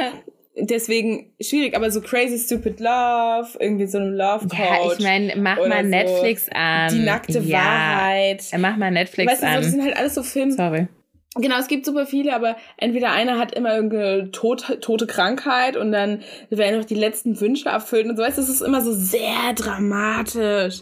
Deswegen 0.58 1.32
schwierig, 1.38 1.76
aber 1.76 1.90
so 1.90 2.00
Crazy 2.00 2.38
Stupid 2.38 2.80
Love, 2.80 3.48
irgendwie 3.60 3.86
so 3.86 3.98
ein 3.98 4.14
Love 4.14 4.48
Coach. 4.48 4.58
Ja, 4.58 4.92
ich 4.92 5.00
meine, 5.00 5.36
mach 5.36 5.58
mal 5.58 5.82
so 5.82 5.90
Netflix 5.90 6.48
an. 6.50 6.94
Die 6.94 7.00
nackte 7.00 7.40
ja. 7.40 7.58
Wahrheit. 7.58 8.42
Mach 8.56 8.78
mal 8.78 8.90
Netflix 8.90 9.32
weißt 9.32 9.42
du, 9.42 9.46
an. 9.46 9.54
So, 9.56 9.60
das 9.60 9.70
sind 9.72 9.82
halt 9.82 9.96
alles 9.98 10.14
so 10.14 10.22
Filme. 10.22 10.52
Sorry. 10.52 10.88
Genau, 11.36 11.58
es 11.58 11.68
gibt 11.68 11.84
super 11.84 12.06
viele, 12.06 12.34
aber 12.34 12.56
entweder 12.76 13.12
einer 13.12 13.38
hat 13.38 13.52
immer 13.52 13.74
irgendeine 13.74 14.30
tot, 14.30 14.78
tote 14.80 15.06
Krankheit 15.06 15.76
und 15.76 15.92
dann 15.92 16.22
werden 16.50 16.78
noch 16.78 16.86
die 16.86 16.94
letzten 16.94 17.40
Wünsche 17.40 17.68
erfüllt 17.68 18.06
und 18.06 18.16
so. 18.16 18.22
Weißt, 18.22 18.38
es 18.38 18.48
ist 18.48 18.62
immer 18.62 18.80
so 18.80 18.92
sehr 18.92 19.52
dramatisch. 19.54 20.80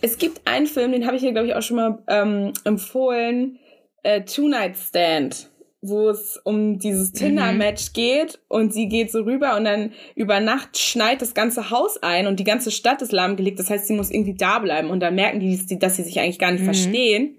Es 0.00 0.18
gibt 0.18 0.40
einen 0.46 0.66
Film, 0.66 0.92
den 0.92 1.06
habe 1.06 1.16
ich 1.16 1.22
hier, 1.22 1.32
glaube 1.32 1.48
ich, 1.48 1.54
auch 1.54 1.62
schon 1.62 1.76
mal 1.76 1.98
ähm, 2.08 2.52
empfohlen, 2.64 3.58
äh, 4.02 4.22
Two 4.22 4.48
Night 4.48 4.76
Stand 4.76 5.52
wo 5.84 6.08
es 6.08 6.40
um 6.44 6.78
dieses 6.78 7.12
mhm. 7.12 7.16
Tinder-Match 7.16 7.92
geht 7.92 8.38
und 8.46 8.72
sie 8.72 8.88
geht 8.88 9.10
so 9.10 9.22
rüber 9.22 9.56
und 9.56 9.64
dann 9.64 9.92
über 10.14 10.38
Nacht 10.38 10.78
schneit 10.78 11.20
das 11.20 11.34
ganze 11.34 11.70
Haus 11.70 12.00
ein 12.00 12.28
und 12.28 12.38
die 12.38 12.44
ganze 12.44 12.70
Stadt 12.70 13.02
ist 13.02 13.10
lahmgelegt. 13.10 13.58
Das 13.58 13.68
heißt, 13.68 13.88
sie 13.88 13.94
muss 13.94 14.12
irgendwie 14.12 14.34
da 14.34 14.60
bleiben 14.60 14.90
und 14.90 15.00
dann 15.00 15.16
merken 15.16 15.40
die, 15.40 15.78
dass 15.80 15.96
sie 15.96 16.04
sich 16.04 16.20
eigentlich 16.20 16.38
gar 16.38 16.52
nicht 16.52 16.60
mhm. 16.60 16.66
verstehen. 16.66 17.36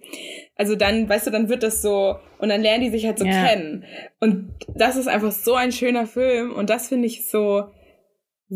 Also 0.56 0.76
dann, 0.76 1.10
weißt 1.10 1.28
du, 1.28 1.32
dann 1.32 1.50
wird 1.50 1.64
das 1.64 1.82
so 1.82 2.18
und 2.38 2.50
dann 2.50 2.62
lernen 2.62 2.84
die 2.84 2.90
sich 2.92 3.06
halt 3.06 3.18
so 3.18 3.26
ja. 3.26 3.46
kennen. 3.46 3.86
Und 4.20 4.54
das 4.76 4.96
ist 4.96 5.08
einfach 5.08 5.32
so 5.32 5.56
ein 5.56 5.72
schöner 5.72 6.06
Film 6.06 6.54
und 6.54 6.70
das 6.70 6.90
finde 6.90 7.08
ich 7.08 7.30
so, 7.30 7.70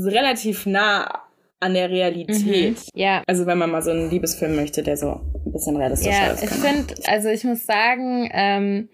relativ 0.06 0.66
nah 0.66 1.24
an 1.60 1.74
der 1.74 1.90
Realität. 1.90 2.78
Mhm. 2.78 2.92
Ja. 2.94 3.24
Also 3.26 3.46
wenn 3.46 3.58
man 3.58 3.72
mal 3.72 3.82
so 3.82 3.92
einen 3.92 4.10
Liebesfilm 4.10 4.56
möchte, 4.56 4.84
der 4.84 4.98
so 4.98 5.22
ein 5.46 5.52
bisschen 5.52 5.76
realistischer 5.76 6.12
ja, 6.12 6.32
ist. 6.32 6.44
Ich 6.44 6.50
finde, 6.50 6.94
also 7.08 7.30
ich 7.30 7.44
muss 7.44 7.66
sagen, 7.66 8.30
ähm, 8.32 8.90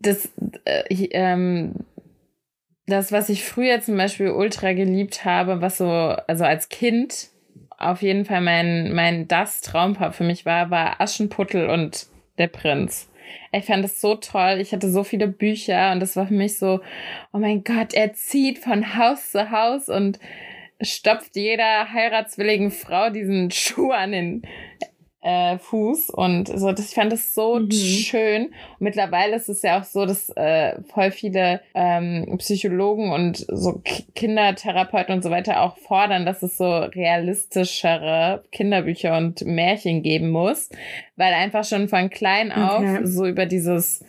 das, 0.00 0.28
äh, 0.64 0.82
ich, 0.88 1.10
ähm, 1.12 1.74
das, 2.86 3.12
was 3.12 3.28
ich 3.28 3.44
früher 3.44 3.80
zum 3.80 3.96
Beispiel 3.96 4.30
ultra 4.30 4.72
geliebt 4.72 5.24
habe, 5.24 5.60
was 5.60 5.78
so, 5.78 5.86
also 5.86 6.44
als 6.44 6.68
Kind 6.68 7.29
auf 7.80 8.02
jeden 8.02 8.24
Fall 8.24 8.42
mein, 8.42 8.92
mein 8.92 9.26
das 9.26 9.62
Traumpaar 9.62 10.12
für 10.12 10.24
mich 10.24 10.46
war, 10.46 10.70
war 10.70 11.00
Aschenputtel 11.00 11.68
und 11.68 12.06
der 12.38 12.46
Prinz. 12.46 13.10
Ich 13.52 13.64
fand 13.64 13.82
das 13.82 14.00
so 14.00 14.14
toll. 14.16 14.58
Ich 14.60 14.72
hatte 14.72 14.90
so 14.90 15.02
viele 15.02 15.26
Bücher 15.26 15.92
und 15.92 16.00
das 16.00 16.16
war 16.16 16.26
für 16.26 16.34
mich 16.34 16.58
so, 16.58 16.80
oh 17.32 17.38
mein 17.38 17.64
Gott, 17.64 17.94
er 17.94 18.12
zieht 18.12 18.58
von 18.58 18.96
Haus 18.96 19.32
zu 19.32 19.50
Haus 19.50 19.88
und 19.88 20.18
stopft 20.80 21.36
jeder 21.36 21.92
heiratswilligen 21.92 22.70
Frau 22.70 23.10
diesen 23.10 23.50
Schuh 23.50 23.90
an 23.90 24.12
den 24.12 24.42
äh, 25.22 25.58
Fuß 25.58 26.10
und 26.10 26.48
so. 26.48 26.72
Das, 26.72 26.88
ich 26.88 26.94
fand 26.94 27.12
das 27.12 27.34
so 27.34 27.58
mhm. 27.58 27.70
schön. 27.70 28.44
Und 28.46 28.80
mittlerweile 28.80 29.36
ist 29.36 29.48
es 29.48 29.62
ja 29.62 29.80
auch 29.80 29.84
so, 29.84 30.06
dass 30.06 30.30
äh, 30.30 30.80
voll 30.92 31.10
viele 31.10 31.60
ähm, 31.74 32.36
Psychologen 32.38 33.12
und 33.12 33.44
so 33.48 33.80
K 33.84 34.04
Kindertherapeuten 34.14 35.14
und 35.14 35.22
so 35.22 35.30
weiter 35.30 35.62
auch 35.62 35.76
fordern, 35.78 36.26
dass 36.26 36.42
es 36.42 36.56
so 36.56 36.64
realistischere 36.66 38.44
Kinderbücher 38.52 39.16
und 39.16 39.44
Märchen 39.44 40.02
geben 40.02 40.30
muss, 40.30 40.70
weil 41.16 41.32
einfach 41.32 41.64
schon 41.64 41.88
von 41.88 42.10
klein 42.10 42.52
auf 42.52 42.80
okay. 42.80 43.00
so 43.04 43.26
über 43.26 43.46
dieses 43.46 44.04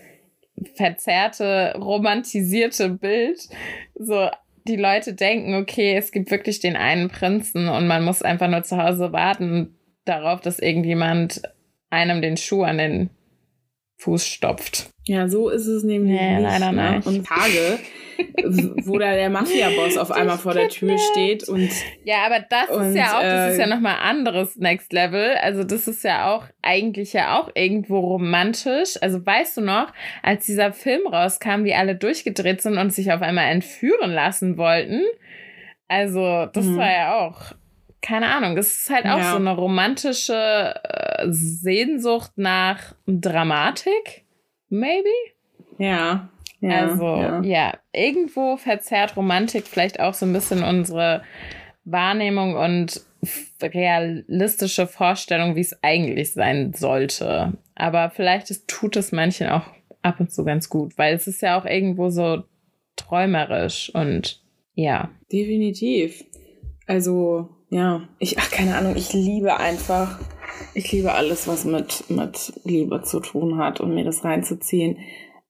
verzerrte, 0.76 1.76
romantisierte 1.78 2.90
Bild 2.90 3.50
so 3.96 4.30
die 4.68 4.76
Leute 4.76 5.14
denken, 5.14 5.56
okay, 5.56 5.96
es 5.96 6.12
gibt 6.12 6.30
wirklich 6.30 6.60
den 6.60 6.76
einen 6.76 7.10
Prinzen 7.10 7.68
und 7.68 7.88
man 7.88 8.04
muss 8.04 8.22
einfach 8.22 8.48
nur 8.48 8.64
zu 8.64 8.78
Hause 8.78 9.12
warten 9.12 9.76
darauf, 10.06 10.42
dass 10.42 10.60
irgendjemand 10.60 11.42
einem 11.90 12.22
den 12.22 12.38
Schuh 12.38 12.64
an 12.64 12.78
den 12.78 13.10
Fuß 13.98 14.26
stopft. 14.26 14.90
Ja, 15.06 15.28
so 15.28 15.50
ist 15.50 15.68
es 15.68 15.84
nämlich 15.84 16.20
nee, 16.20 16.36
nicht. 16.36 16.44
Leider 16.44 16.72
ne? 16.72 16.96
nicht. 16.96 17.08
Und 17.08 17.26
Tage, 17.26 17.80
wo 18.86 18.98
da 18.98 19.14
der 19.14 19.30
Mafia-Boss 19.30 19.98
auf 19.98 20.12
einmal 20.12 20.38
vor 20.38 20.54
der 20.54 20.70
Tür 20.70 20.98
steht 20.98 21.48
und 21.48 21.70
ja, 22.04 22.26
aber 22.26 22.44
das 22.48 22.70
und, 22.70 22.90
ist 22.90 22.96
ja 22.96 23.18
auch, 23.18 23.22
das 23.22 23.54
ist 23.54 23.60
ja 23.60 23.66
äh, 23.66 23.70
nochmal 23.70 23.98
anderes 24.02 24.58
Next 24.58 24.94
Level. 24.94 25.36
Also 25.42 25.64
das 25.64 25.88
ist 25.88 26.04
ja 26.04 26.32
auch 26.32 26.46
eigentlich 26.62 27.14
ja 27.14 27.40
auch 27.40 27.50
irgendwo 27.56 28.00
romantisch. 28.00 28.98
Also 29.02 29.24
weißt 29.24 29.58
du 29.58 29.62
noch, 29.62 29.92
als 30.24 30.46
dieser 30.46 30.74
Film 30.74 31.06
rauskam, 31.08 31.64
wie 31.64 31.74
alle 31.74 31.96
durchgedreht 31.96 32.62
sind 32.62 32.78
und 32.78 32.94
sich 32.94 33.12
auf 33.12 33.22
einmal 33.22 33.52
entführen 33.52 34.12
lassen 34.12 34.58
wollten. 34.58 35.02
Also 35.88 36.48
das 36.54 36.66
mhm. 36.66 36.78
war 36.78 36.92
ja 36.92 37.20
auch 37.20 37.54
keine 38.02 38.28
Ahnung, 38.28 38.58
es 38.58 38.78
ist 38.78 38.90
halt 38.90 39.06
auch 39.06 39.20
ja. 39.20 39.32
so 39.32 39.38
eine 39.38 39.56
romantische 39.56 40.74
äh, 40.84 41.28
Sehnsucht 41.30 42.32
nach 42.36 42.96
Dramatik, 43.06 44.26
maybe? 44.70 45.10
Ja. 45.78 46.30
ja 46.60 46.70
also, 46.70 47.06
ja. 47.06 47.42
ja, 47.42 47.74
irgendwo 47.94 48.58
verzerrt 48.58 49.16
Romantik 49.16 49.68
vielleicht 49.68 50.00
auch 50.00 50.14
so 50.14 50.26
ein 50.26 50.34
bisschen 50.34 50.64
unsere 50.64 51.24
Wahrnehmung 51.86 52.56
und 52.56 53.02
realistische 53.62 54.88
Vorstellung, 54.88 55.56
wie 55.56 55.62
es 55.62 55.78
eigentlich 55.84 56.34
sein 56.34 56.74
sollte. 56.74 57.54
Aber 57.76 58.10
vielleicht 58.10 58.50
ist, 58.50 58.68
tut 58.68 58.96
es 58.96 59.12
manchen 59.12 59.48
auch 59.50 59.66
ab 60.02 60.20
und 60.20 60.32
zu 60.32 60.44
ganz 60.44 60.70
gut, 60.70 60.98
weil 60.98 61.16
es 61.16 61.28
ist 61.28 61.42
ja 61.42 61.60
auch 61.60 61.66
irgendwo 61.66 62.10
so 62.10 62.44
träumerisch 62.96 63.92
und 63.94 64.42
ja. 64.74 65.12
Definitiv. 65.32 66.24
Also 66.88 67.50
ja, 67.72 68.02
ich, 68.20 68.38
ach, 68.38 68.52
keine 68.52 68.78
Ahnung, 68.78 68.98
ich 68.98 69.14
liebe 69.14 69.58
einfach, 69.58 70.20
ich 70.74 70.92
liebe 70.92 71.14
alles, 71.14 71.48
was 71.48 71.64
mit, 71.64 72.10
mit 72.10 72.54
Liebe 72.66 73.02
zu 73.02 73.22
tun 73.22 73.58
hat 73.58 73.80
und 73.80 73.96
mir 73.96 74.04
das 74.04 74.26
reinzuziehen. 74.26 74.98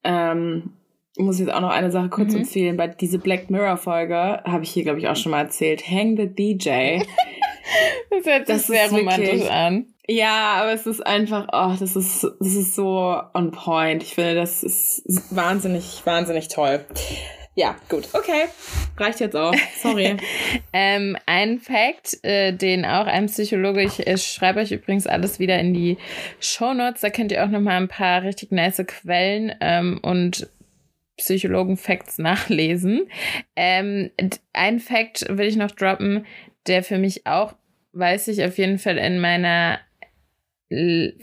Ähm, 0.03 0.73
muss 1.17 1.39
jetzt 1.39 1.51
auch 1.51 1.61
noch 1.61 1.71
eine 1.71 1.91
Sache 1.91 2.09
kurz 2.09 2.33
mhm. 2.33 2.41
empfehlen. 2.41 2.77
Bei 2.77 2.87
diese 2.87 3.17
Black 3.17 3.49
Mirror 3.49 3.77
Folge 3.77 4.15
habe 4.43 4.63
ich 4.63 4.69
hier, 4.69 4.83
glaube 4.83 4.99
ich, 4.99 5.07
auch 5.07 5.15
schon 5.15 5.31
mal 5.31 5.41
erzählt. 5.41 5.89
Hang 5.89 6.15
the 6.15 6.27
DJ. 6.27 6.99
das 8.11 8.25
hört 8.25 8.47
sich 8.47 8.61
sehr 8.61 8.91
romantisch 8.91 9.27
wirklich, 9.27 9.51
an. 9.51 9.87
Ja, 10.07 10.61
aber 10.61 10.73
es 10.73 10.85
ist 10.85 11.03
einfach, 11.03 11.47
oh, 11.51 11.75
das 11.79 11.95
ist, 11.95 12.23
das 12.39 12.53
ist 12.53 12.75
so 12.75 13.19
on 13.33 13.49
point. 13.49 14.03
Ich 14.03 14.13
finde, 14.13 14.35
das 14.35 14.61
ist 14.61 15.35
wahnsinnig, 15.35 16.01
wahnsinnig 16.05 16.49
toll. 16.49 16.85
Ja, 17.53 17.75
gut. 17.89 18.07
Okay. 18.13 18.45
Reicht 18.97 19.19
jetzt 19.19 19.35
auch. 19.35 19.53
Sorry. 19.81 20.15
ähm, 20.73 21.17
ein 21.25 21.59
Fact, 21.59 22.23
äh, 22.23 22.53
den 22.53 22.85
auch 22.85 23.07
ein 23.07 23.25
Psychologe, 23.25 23.83
ich 23.83 24.07
äh, 24.07 24.17
schreibe 24.17 24.61
euch 24.61 24.71
übrigens 24.71 25.05
alles 25.05 25.39
wieder 25.39 25.59
in 25.59 25.73
die 25.73 25.97
Show 26.39 26.73
Notes, 26.73 27.01
da 27.01 27.09
könnt 27.09 27.31
ihr 27.31 27.43
auch 27.43 27.49
nochmal 27.49 27.75
ein 27.75 27.89
paar 27.89 28.23
richtig 28.23 28.51
nice 28.51 28.81
Quellen 28.87 29.53
ähm, 29.59 29.99
und 30.01 30.49
Psychologen-Facts 31.17 32.19
nachlesen. 32.19 33.07
Ähm, 33.55 34.11
ein 34.53 34.79
Fact 34.79 35.25
will 35.29 35.47
ich 35.47 35.57
noch 35.57 35.71
droppen, 35.71 36.25
der 36.67 36.83
für 36.83 36.97
mich 36.97 37.27
auch, 37.27 37.53
weiß 37.91 38.29
ich, 38.29 38.43
auf 38.45 38.57
jeden 38.57 38.79
Fall 38.79 38.97
in 38.97 39.19
meiner 39.19 39.79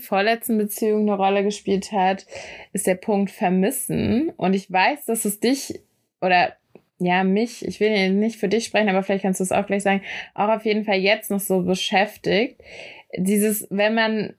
vorletzten 0.02 0.58
Beziehung 0.58 1.08
eine 1.08 1.16
Rolle 1.16 1.42
gespielt 1.42 1.90
hat, 1.90 2.26
ist 2.74 2.86
der 2.86 2.96
Punkt 2.96 3.30
Vermissen. 3.30 4.30
Und 4.36 4.52
ich 4.52 4.70
weiß, 4.70 5.06
dass 5.06 5.24
es 5.24 5.40
dich 5.40 5.80
oder 6.20 6.54
ja, 6.98 7.22
mich, 7.22 7.64
ich 7.64 7.78
will 7.80 8.10
nicht 8.10 8.38
für 8.38 8.48
dich 8.48 8.64
sprechen, 8.64 8.88
aber 8.88 9.02
vielleicht 9.02 9.22
kannst 9.22 9.40
du 9.40 9.44
es 9.44 9.52
auch 9.52 9.66
gleich 9.66 9.84
sagen, 9.84 10.02
auch 10.34 10.48
auf 10.48 10.64
jeden 10.64 10.84
Fall 10.84 10.96
jetzt 10.96 11.30
noch 11.30 11.40
so 11.40 11.62
beschäftigt. 11.62 12.60
Dieses, 13.16 13.68
wenn 13.70 13.94
man 13.94 14.34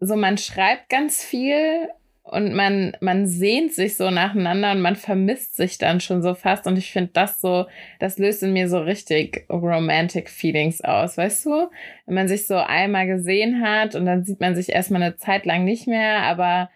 so, 0.00 0.16
man 0.16 0.38
schreibt 0.38 0.88
ganz 0.88 1.22
viel 1.22 1.88
und 2.22 2.54
man, 2.54 2.96
man 3.00 3.26
sehnt 3.26 3.74
sich 3.74 3.96
so 3.96 4.10
nacheinander 4.10 4.72
und 4.72 4.80
man 4.80 4.96
vermisst 4.96 5.56
sich 5.56 5.76
dann 5.76 6.00
schon 6.00 6.22
so 6.22 6.34
fast. 6.34 6.66
Und 6.66 6.78
ich 6.78 6.90
finde 6.90 7.10
das 7.12 7.42
so, 7.42 7.66
das 8.00 8.18
löst 8.18 8.42
in 8.42 8.54
mir 8.54 8.70
so 8.70 8.78
richtig 8.78 9.44
romantic 9.50 10.30
Feelings 10.30 10.80
aus, 10.80 11.18
weißt 11.18 11.44
du? 11.46 11.70
Wenn 12.06 12.14
man 12.14 12.28
sich 12.28 12.46
so 12.46 12.56
einmal 12.56 13.06
gesehen 13.06 13.62
hat 13.62 13.94
und 13.94 14.06
dann 14.06 14.24
sieht 14.24 14.40
man 14.40 14.56
sich 14.56 14.70
erstmal 14.70 15.02
eine 15.02 15.16
Zeit 15.16 15.44
lang 15.44 15.64
nicht 15.64 15.86
mehr, 15.86 16.22
aber 16.22 16.70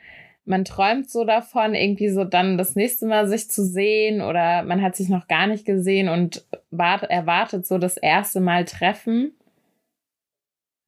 man 0.49 0.65
träumt 0.65 1.11
so 1.11 1.25
davon, 1.25 1.75
irgendwie 1.75 2.09
so 2.09 2.25
dann 2.25 2.59
das 2.59 2.75
nächste 2.75 3.07
Mal 3.07 3.29
sich 3.29 3.51
zu 3.51 3.65
sehen 3.65 4.23
oder 4.23 4.63
man 4.63 4.83
hat 4.83 4.97
sich 4.97 5.09
noch 5.09 5.29
gar 5.29 5.47
nicht 5.47 5.65
gesehen 5.65 6.09
und 6.09 6.45
wart, 6.71 7.05
erwartet 7.05 7.67
so 7.67 7.79
das 7.79 7.97
erste 7.97 8.41
Mal 8.41 8.65
Treffen. 8.65 9.33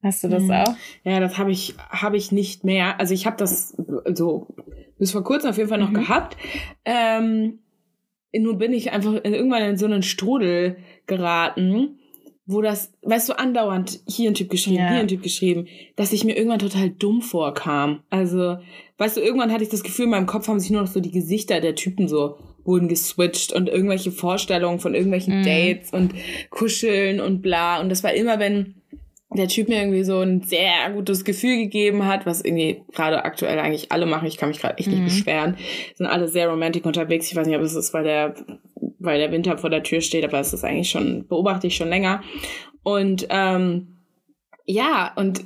Hast 0.03 0.23
du 0.23 0.29
das 0.29 0.43
mhm. 0.43 0.51
auch? 0.51 0.75
Ja, 1.03 1.19
das 1.19 1.37
habe 1.37 1.51
ich, 1.51 1.75
hab 1.89 2.15
ich 2.15 2.31
nicht 2.31 2.63
mehr. 2.63 2.99
Also 2.99 3.13
ich 3.13 3.27
habe 3.27 3.37
das 3.37 3.77
so 4.13 4.47
bis 4.97 5.11
vor 5.11 5.23
kurzem 5.23 5.51
auf 5.51 5.57
jeden 5.57 5.69
Fall 5.69 5.79
noch 5.79 5.91
mhm. 5.91 5.95
gehabt. 5.95 6.37
Ähm, 6.83 7.59
nur 8.33 8.57
bin 8.57 8.73
ich 8.73 8.91
einfach 8.91 9.13
irgendwann 9.23 9.63
in 9.63 9.77
so 9.77 9.85
einen 9.85 10.03
Strudel 10.03 10.77
geraten, 11.05 11.99
wo 12.51 12.61
das, 12.61 12.91
weißt 13.03 13.29
du, 13.29 13.39
andauernd 13.39 13.99
hier 14.07 14.29
ein 14.29 14.33
Typ 14.35 14.49
geschrieben, 14.49 14.77
ja. 14.77 14.89
hier 14.89 14.99
ein 14.99 15.07
Typ 15.07 15.23
geschrieben, 15.23 15.67
dass 15.95 16.13
ich 16.13 16.23
mir 16.23 16.35
irgendwann 16.35 16.59
total 16.59 16.89
dumm 16.89 17.21
vorkam. 17.21 18.03
Also, 18.09 18.57
weißt 18.97 19.17
du, 19.17 19.21
irgendwann 19.21 19.51
hatte 19.51 19.63
ich 19.63 19.69
das 19.69 19.83
Gefühl, 19.83 20.05
in 20.05 20.11
meinem 20.11 20.27
Kopf 20.27 20.47
haben 20.47 20.59
sich 20.59 20.71
nur 20.71 20.81
noch 20.81 20.87
so 20.87 20.99
die 20.99 21.11
Gesichter 21.11 21.61
der 21.61 21.75
Typen 21.75 22.07
so 22.07 22.37
wurden 22.63 22.87
geswitcht 22.87 23.53
und 23.53 23.69
irgendwelche 23.69 24.11
Vorstellungen 24.11 24.79
von 24.79 24.93
irgendwelchen 24.93 25.39
mhm. 25.39 25.43
Dates 25.43 25.91
und 25.91 26.13
Kuscheln 26.49 27.19
und 27.19 27.41
bla. 27.41 27.81
Und 27.81 27.89
das 27.89 28.03
war 28.03 28.13
immer, 28.13 28.39
wenn 28.39 28.75
der 29.37 29.47
Typ 29.47 29.69
mir 29.69 29.79
irgendwie 29.79 30.03
so 30.03 30.19
ein 30.19 30.41
sehr 30.41 30.89
gutes 30.93 31.23
Gefühl 31.23 31.57
gegeben 31.57 32.05
hat, 32.05 32.25
was 32.25 32.41
irgendwie 32.41 32.81
gerade 32.91 33.23
aktuell 33.23 33.59
eigentlich 33.59 33.91
alle 33.91 34.05
machen. 34.05 34.27
Ich 34.27 34.37
kann 34.37 34.49
mich 34.49 34.59
gerade 34.59 34.77
echt 34.77 34.89
nicht 34.89 34.99
mhm. 34.99 35.05
beschweren. 35.05 35.57
Sind 35.95 36.07
alle 36.07 36.27
sehr 36.27 36.49
romantisch 36.49 36.83
unterwegs. 36.83 37.31
Ich 37.31 37.35
weiß 37.35 37.47
nicht, 37.47 37.55
ob 37.55 37.63
es 37.63 37.75
ist, 37.75 37.93
weil 37.93 38.03
der, 38.03 38.35
weil 39.01 39.19
der 39.19 39.31
Winter 39.31 39.57
vor 39.57 39.69
der 39.69 39.83
Tür 39.83 40.01
steht, 40.01 40.23
aber 40.23 40.39
es 40.39 40.53
ist 40.53 40.63
eigentlich 40.63 40.89
schon, 40.89 41.27
beobachte 41.27 41.67
ich 41.67 41.75
schon 41.75 41.89
länger. 41.89 42.23
Und 42.83 43.27
ähm, 43.29 43.97
ja, 44.65 45.11
und 45.15 45.41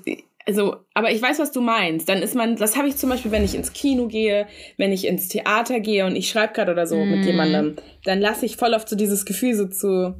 also, 0.47 0.75
aber 0.93 1.11
ich 1.11 1.21
weiß, 1.21 1.39
was 1.39 1.51
du 1.51 1.61
meinst. 1.61 2.07
Dann 2.07 2.19
ist 2.21 2.35
man, 2.35 2.55
das 2.55 2.77
habe 2.77 2.87
ich 2.87 2.97
zum 2.97 3.09
Beispiel, 3.09 3.31
wenn 3.31 3.43
ich 3.43 3.55
ins 3.55 3.73
Kino 3.73 4.07
gehe, 4.07 4.47
wenn 4.77 4.91
ich 4.91 5.07
ins 5.07 5.27
Theater 5.27 5.79
gehe 5.79 6.05
und 6.05 6.15
ich 6.15 6.29
schreibe 6.29 6.53
gerade 6.53 6.71
oder 6.71 6.85
so 6.85 6.97
mhm. 6.97 7.11
mit 7.11 7.25
jemandem, 7.25 7.75
dann 8.03 8.19
lasse 8.21 8.45
ich 8.45 8.57
voll 8.57 8.73
oft 8.73 8.87
so 8.87 8.95
dieses 8.95 9.25
Gefühl 9.25 9.55
so 9.55 9.67
zu 9.67 10.13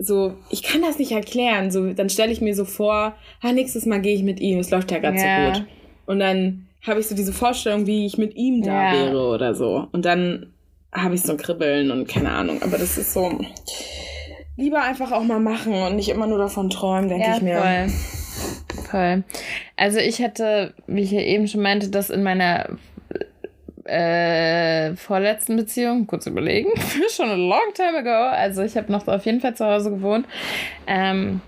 so, 0.00 0.34
ich 0.50 0.62
kann 0.62 0.82
das 0.82 0.98
nicht 0.98 1.12
erklären. 1.12 1.70
So, 1.70 1.92
dann 1.92 2.08
stelle 2.08 2.32
ich 2.32 2.40
mir 2.40 2.54
so 2.54 2.64
vor, 2.64 3.16
ah, 3.40 3.52
nächstes 3.52 3.84
Mal 3.84 4.00
gehe 4.00 4.14
ich 4.14 4.22
mit 4.22 4.40
ihm, 4.40 4.58
es 4.60 4.70
läuft 4.70 4.90
ja 4.92 4.98
gerade 4.98 5.18
ja. 5.18 5.52
so 5.52 5.60
gut. 5.60 5.68
Und 6.06 6.20
dann 6.20 6.68
habe 6.86 7.00
ich 7.00 7.08
so 7.08 7.16
diese 7.16 7.32
Vorstellung, 7.32 7.86
wie 7.86 8.06
ich 8.06 8.16
mit 8.16 8.34
ihm 8.36 8.62
da 8.62 8.92
ja. 8.92 9.06
wäre 9.06 9.28
oder 9.28 9.54
so. 9.54 9.88
Und 9.92 10.04
dann 10.04 10.52
habe 10.92 11.14
ich 11.14 11.22
so 11.22 11.32
ein 11.32 11.38
Kribbeln 11.38 11.90
und 11.90 12.08
keine 12.08 12.30
Ahnung. 12.30 12.62
Aber 12.62 12.78
das 12.78 12.98
ist 12.98 13.12
so, 13.12 13.40
lieber 14.56 14.82
einfach 14.82 15.12
auch 15.12 15.22
mal 15.22 15.40
machen 15.40 15.72
und 15.72 15.96
nicht 15.96 16.08
immer 16.08 16.26
nur 16.26 16.38
davon 16.38 16.70
träumen, 16.70 17.08
denke 17.08 17.26
ja, 17.26 17.36
ich 17.36 17.42
mir. 17.42 17.58
Voll. 17.58 18.84
voll. 18.90 19.24
Also 19.76 19.98
ich 19.98 20.20
hatte, 20.20 20.74
wie 20.86 21.02
ich 21.02 21.12
ja 21.12 21.20
eben 21.20 21.46
schon 21.46 21.62
meinte, 21.62 21.88
das 21.88 22.10
in 22.10 22.22
meiner 22.22 22.68
äh, 23.84 24.94
vorletzten 24.96 25.56
Beziehung, 25.56 26.06
kurz 26.06 26.26
überlegen, 26.26 26.70
schon 27.08 27.30
a 27.30 27.34
long 27.34 27.72
time 27.74 27.98
ago. 27.98 28.10
Also 28.10 28.62
ich 28.62 28.76
habe 28.76 28.92
noch 28.92 29.06
auf 29.08 29.24
jeden 29.24 29.40
Fall 29.40 29.54
zu 29.54 29.64
Hause 29.64 29.90
gewohnt. 29.90 30.26
Ähm, 30.86 31.40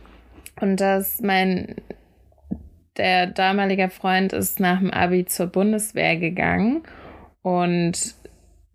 und 0.60 0.80
dass 0.80 1.20
mein 1.20 1.76
der 2.96 3.26
damalige 3.26 3.88
Freund 3.88 4.32
ist 4.32 4.60
nach 4.60 4.78
dem 4.78 4.90
Abi 4.90 5.24
zur 5.24 5.46
Bundeswehr 5.46 6.16
gegangen 6.16 6.82
und 7.42 8.14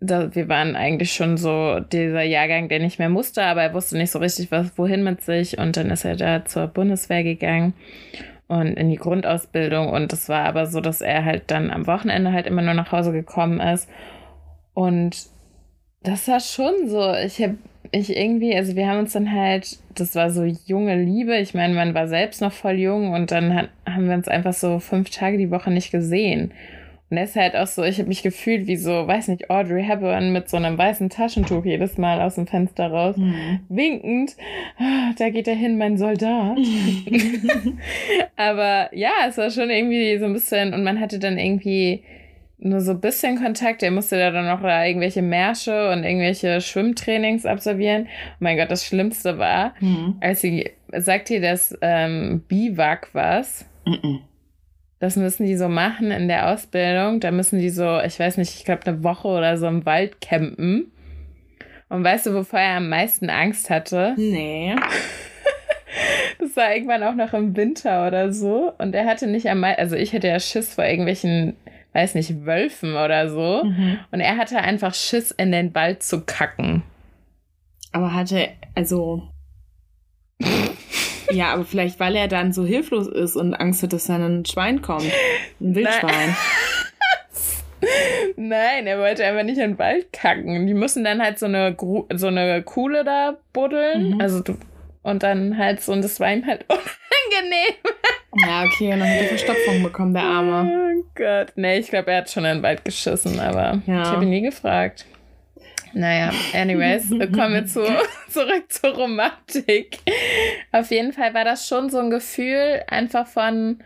da, 0.00 0.34
wir 0.34 0.48
waren 0.48 0.76
eigentlich 0.76 1.12
schon 1.12 1.36
so 1.36 1.80
dieser 1.80 2.22
Jahrgang, 2.22 2.68
der 2.68 2.80
nicht 2.80 2.98
mehr 2.98 3.08
musste, 3.08 3.42
aber 3.42 3.62
er 3.62 3.74
wusste 3.74 3.96
nicht 3.96 4.10
so 4.10 4.18
richtig, 4.18 4.50
was 4.50 4.76
wohin 4.76 5.02
mit 5.02 5.22
sich 5.22 5.58
und 5.58 5.76
dann 5.76 5.90
ist 5.90 6.04
er 6.04 6.16
da 6.16 6.44
zur 6.44 6.66
Bundeswehr 6.66 7.24
gegangen 7.24 7.72
und 8.48 8.74
in 8.74 8.90
die 8.90 8.96
Grundausbildung. 8.96 9.88
Und 9.88 10.12
es 10.12 10.28
war 10.28 10.44
aber 10.44 10.66
so, 10.66 10.80
dass 10.80 11.00
er 11.00 11.24
halt 11.24 11.44
dann 11.50 11.70
am 11.70 11.86
Wochenende 11.86 12.32
halt 12.32 12.46
immer 12.46 12.62
nur 12.62 12.74
nach 12.74 12.92
Hause 12.92 13.12
gekommen 13.12 13.60
ist. 13.60 13.88
Und 14.74 15.26
das 16.02 16.28
war 16.28 16.40
schon 16.40 16.88
so. 16.88 17.14
Ich 17.14 17.42
habe 17.42 17.56
ich 17.92 18.16
irgendwie, 18.16 18.54
also 18.54 18.76
wir 18.76 18.88
haben 18.88 19.00
uns 19.00 19.12
dann 19.12 19.32
halt, 19.32 19.78
das 19.94 20.14
war 20.14 20.30
so 20.30 20.44
junge 20.44 21.02
Liebe. 21.02 21.36
Ich 21.38 21.54
meine, 21.54 21.74
man 21.74 21.94
war 21.94 22.08
selbst 22.08 22.40
noch 22.40 22.52
voll 22.52 22.74
jung 22.74 23.12
und 23.12 23.30
dann 23.30 23.54
hat, 23.54 23.68
haben 23.86 24.08
wir 24.08 24.14
uns 24.14 24.28
einfach 24.28 24.52
so 24.52 24.78
fünf 24.78 25.10
Tage 25.10 25.38
die 25.38 25.50
Woche 25.50 25.70
nicht 25.70 25.90
gesehen. 25.90 26.52
Und 27.08 27.18
er 27.18 27.24
ist 27.24 27.36
halt 27.36 27.54
auch 27.54 27.68
so, 27.68 27.84
ich 27.84 27.98
habe 27.98 28.08
mich 28.08 28.22
gefühlt 28.22 28.66
wie 28.66 28.76
so, 28.76 29.06
weiß 29.06 29.28
nicht, 29.28 29.48
Audrey 29.48 29.84
Hepburn 29.84 30.32
mit 30.32 30.48
so 30.48 30.56
einem 30.56 30.76
weißen 30.76 31.08
Taschentuch 31.08 31.64
jedes 31.64 31.98
Mal 31.98 32.20
aus 32.20 32.34
dem 32.34 32.48
Fenster 32.48 32.88
raus, 32.88 33.16
mhm. 33.16 33.60
winkend. 33.68 34.36
Oh, 34.80 35.12
da 35.16 35.30
geht 35.30 35.46
er 35.46 35.54
hin, 35.54 35.78
mein 35.78 35.98
Soldat. 35.98 36.58
Aber 38.36 38.90
ja, 38.92 39.12
es 39.28 39.38
war 39.38 39.50
schon 39.50 39.70
irgendwie 39.70 40.18
so 40.18 40.24
ein 40.24 40.32
bisschen, 40.32 40.74
und 40.74 40.82
man 40.82 40.98
hatte 40.98 41.20
dann 41.20 41.38
irgendwie 41.38 42.02
nur 42.58 42.80
so 42.80 42.92
ein 42.92 43.00
bisschen 43.00 43.40
Kontakt. 43.40 43.84
Er 43.84 43.92
musste 43.92 44.18
da 44.18 44.32
dann 44.32 44.46
noch 44.46 44.62
irgendwelche 44.62 45.22
Märsche 45.22 45.90
und 45.92 46.02
irgendwelche 46.02 46.60
Schwimmtrainings 46.60 47.46
absolvieren. 47.46 48.08
Oh 48.08 48.36
mein 48.40 48.56
Gott, 48.56 48.70
das 48.70 48.84
Schlimmste 48.84 49.38
war, 49.38 49.74
mhm. 49.80 50.16
als 50.20 50.40
sie, 50.40 50.70
sagt 50.92 51.30
ihr 51.30 51.40
das 51.40 51.76
ähm, 51.82 52.42
Biwak 52.48 53.10
was? 53.12 53.64
Mhm. 53.84 54.20
Das 54.98 55.16
müssen 55.16 55.46
die 55.46 55.56
so 55.56 55.68
machen 55.68 56.10
in 56.10 56.28
der 56.28 56.50
Ausbildung. 56.50 57.20
Da 57.20 57.30
müssen 57.30 57.58
die 57.58 57.70
so, 57.70 58.00
ich 58.00 58.18
weiß 58.18 58.38
nicht, 58.38 58.54
ich 58.54 58.64
glaube 58.64 58.86
eine 58.86 59.04
Woche 59.04 59.28
oder 59.28 59.58
so 59.58 59.66
im 59.66 59.84
Wald 59.84 60.20
campen. 60.20 60.90
Und 61.88 62.02
weißt 62.02 62.26
du, 62.26 62.34
wovor 62.34 62.58
er 62.58 62.78
am 62.78 62.88
meisten 62.88 63.30
Angst 63.30 63.70
hatte? 63.70 64.14
Nee. 64.16 64.74
Das 66.38 66.54
war 66.56 66.74
irgendwann 66.74 67.02
auch 67.02 67.14
noch 67.14 67.32
im 67.32 67.56
Winter 67.56 68.06
oder 68.06 68.32
so. 68.32 68.72
Und 68.78 68.94
er 68.94 69.06
hatte 69.06 69.26
nicht 69.26 69.48
am 69.48 69.60
meisten, 69.60 69.80
also 69.80 69.96
ich 69.96 70.12
hätte 70.12 70.28
ja 70.28 70.38
Schiss 70.38 70.74
vor 70.74 70.84
irgendwelchen, 70.84 71.56
weiß 71.92 72.14
nicht, 72.14 72.44
Wölfen 72.44 72.92
oder 72.92 73.30
so. 73.30 73.64
Mhm. 73.64 73.98
Und 74.10 74.20
er 74.20 74.36
hatte 74.36 74.58
einfach 74.58 74.94
Schiss, 74.94 75.30
in 75.30 75.52
den 75.52 75.74
Wald 75.74 76.02
zu 76.02 76.22
kacken. 76.22 76.82
Aber 77.92 78.12
hatte, 78.12 78.48
also. 78.74 79.22
Ja, 81.30 81.52
aber 81.52 81.64
vielleicht, 81.64 82.00
weil 82.00 82.16
er 82.16 82.28
dann 82.28 82.52
so 82.52 82.64
hilflos 82.64 83.08
ist 83.08 83.36
und 83.36 83.54
Angst 83.54 83.82
hat, 83.82 83.92
dass 83.92 84.06
dann 84.06 84.22
ein 84.22 84.44
Schwein 84.46 84.82
kommt. 84.82 85.10
Ein 85.60 85.74
Wildschwein. 85.74 86.36
Nein, 88.36 88.86
er 88.86 88.98
wollte 88.98 89.24
einfach 89.24 89.42
nicht 89.42 89.58
in 89.58 89.72
den 89.72 89.78
Wald 89.78 90.12
kacken. 90.12 90.66
Die 90.66 90.74
müssen 90.74 91.04
dann 91.04 91.22
halt 91.22 91.38
so 91.38 91.46
eine, 91.46 91.76
so 92.14 92.26
eine 92.26 92.62
Kuhle 92.62 93.04
da 93.04 93.36
buddeln. 93.52 94.14
Mhm. 94.14 94.20
Also 94.20 94.40
du, 94.40 94.56
und 95.02 95.22
dann 95.22 95.56
halt 95.56 95.82
so, 95.82 95.92
und 95.92 96.02
das 96.02 96.18
war 96.20 96.32
ihm 96.32 96.46
halt 96.46 96.64
unangenehm. 96.68 97.76
Ja, 98.44 98.64
okay, 98.64 98.92
und 98.92 99.00
dann 99.00 99.08
hat 99.08 99.22
er 99.22 99.28
Verstopfung 99.28 99.82
bekommen, 99.82 100.12
der 100.12 100.24
Arme. 100.24 100.70
Oh 100.98 101.04
Gott. 101.14 101.52
Nee, 101.56 101.78
ich 101.78 101.88
glaube, 101.88 102.10
er 102.10 102.18
hat 102.18 102.30
schon 102.30 102.44
in 102.44 102.56
den 102.56 102.62
Wald 102.62 102.84
geschissen, 102.84 103.40
aber 103.40 103.80
ja. 103.86 104.02
ich 104.02 104.08
habe 104.08 104.24
ihn 104.24 104.30
nie 104.30 104.42
gefragt. 104.42 105.06
Naja, 105.96 106.30
anyways, 106.52 107.08
kommen 107.32 107.54
wir 107.54 107.64
zu, 107.64 107.80
zurück 108.28 108.64
zur 108.68 108.90
Romantik. 108.90 109.96
Auf 110.70 110.90
jeden 110.90 111.14
Fall 111.14 111.32
war 111.32 111.44
das 111.44 111.66
schon 111.66 111.88
so 111.88 111.98
ein 111.98 112.10
Gefühl 112.10 112.82
einfach 112.86 113.26
von 113.26 113.78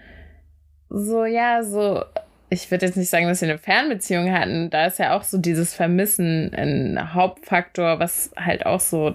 so, 0.89 1.25
ja, 1.25 1.63
so, 1.63 2.03
ich 2.49 2.69
würde 2.69 2.87
jetzt 2.87 2.97
nicht 2.97 3.11
sagen, 3.11 3.29
dass 3.29 3.43
wir 3.43 3.49
eine 3.49 3.59
Fernbeziehung 3.59 4.33
hatten. 4.33 4.71
Da 4.71 4.87
ist 4.87 4.99
ja 4.99 5.17
auch 5.17 5.23
so 5.23 5.39
dieses 5.39 5.73
Vermissen 5.73 6.53
ein 6.53 7.15
Hauptfaktor, 7.15 8.01
was 8.01 8.33
halt 8.37 8.67
auch 8.67 8.81
so, 8.81 9.15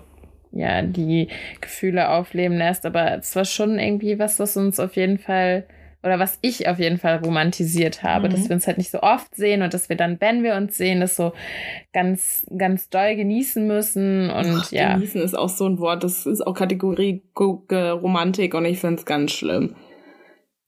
ja, 0.54 0.82
die 0.82 1.28
Gefühle 1.60 2.08
aufleben 2.08 2.58
lässt. 2.58 2.86
Aber 2.86 3.18
es 3.18 3.36
war 3.36 3.44
schon 3.44 3.78
irgendwie 3.78 4.20
was, 4.20 4.38
das 4.38 4.56
uns 4.56 4.80
auf 4.80 4.96
jeden 4.96 5.18
Fall 5.18 5.66
oder 6.06 6.20
was 6.20 6.38
ich 6.42 6.68
auf 6.68 6.80
jeden 6.80 7.00
Fall 7.00 7.18
romantisiert 7.18 8.04
habe, 8.04 8.28
mhm. 8.28 8.32
dass 8.32 8.48
wir 8.48 8.56
uns 8.56 8.68
halt 8.68 8.78
nicht 8.78 8.92
so 8.92 9.02
oft 9.02 9.36
sehen 9.36 9.64
und 9.64 9.74
dass 9.74 9.90
wir 9.90 9.98
dann, 9.98 10.22
wenn 10.22 10.44
wir 10.44 10.56
uns 10.56 10.78
sehen, 10.78 11.00
das 11.00 11.16
so 11.16 11.34
ganz, 11.94 12.46
ganz 12.56 12.90
doll 12.90 13.16
genießen 13.16 13.66
müssen 13.66 14.30
und 14.30 14.46
Ach, 14.46 14.72
ja. 14.72 14.94
Genießen 14.94 15.22
ist 15.22 15.36
auch 15.36 15.50
so 15.50 15.66
ein 15.68 15.80
Wort, 15.80 16.04
das 16.04 16.26
ist 16.26 16.46
auch 16.46 16.54
Kategorie 16.54 17.24
Romantik 17.38 18.54
und 18.54 18.66
ich 18.66 18.80
finde 18.80 18.98
es 18.98 19.06
ganz 19.06 19.32
schlimm. 19.32 19.76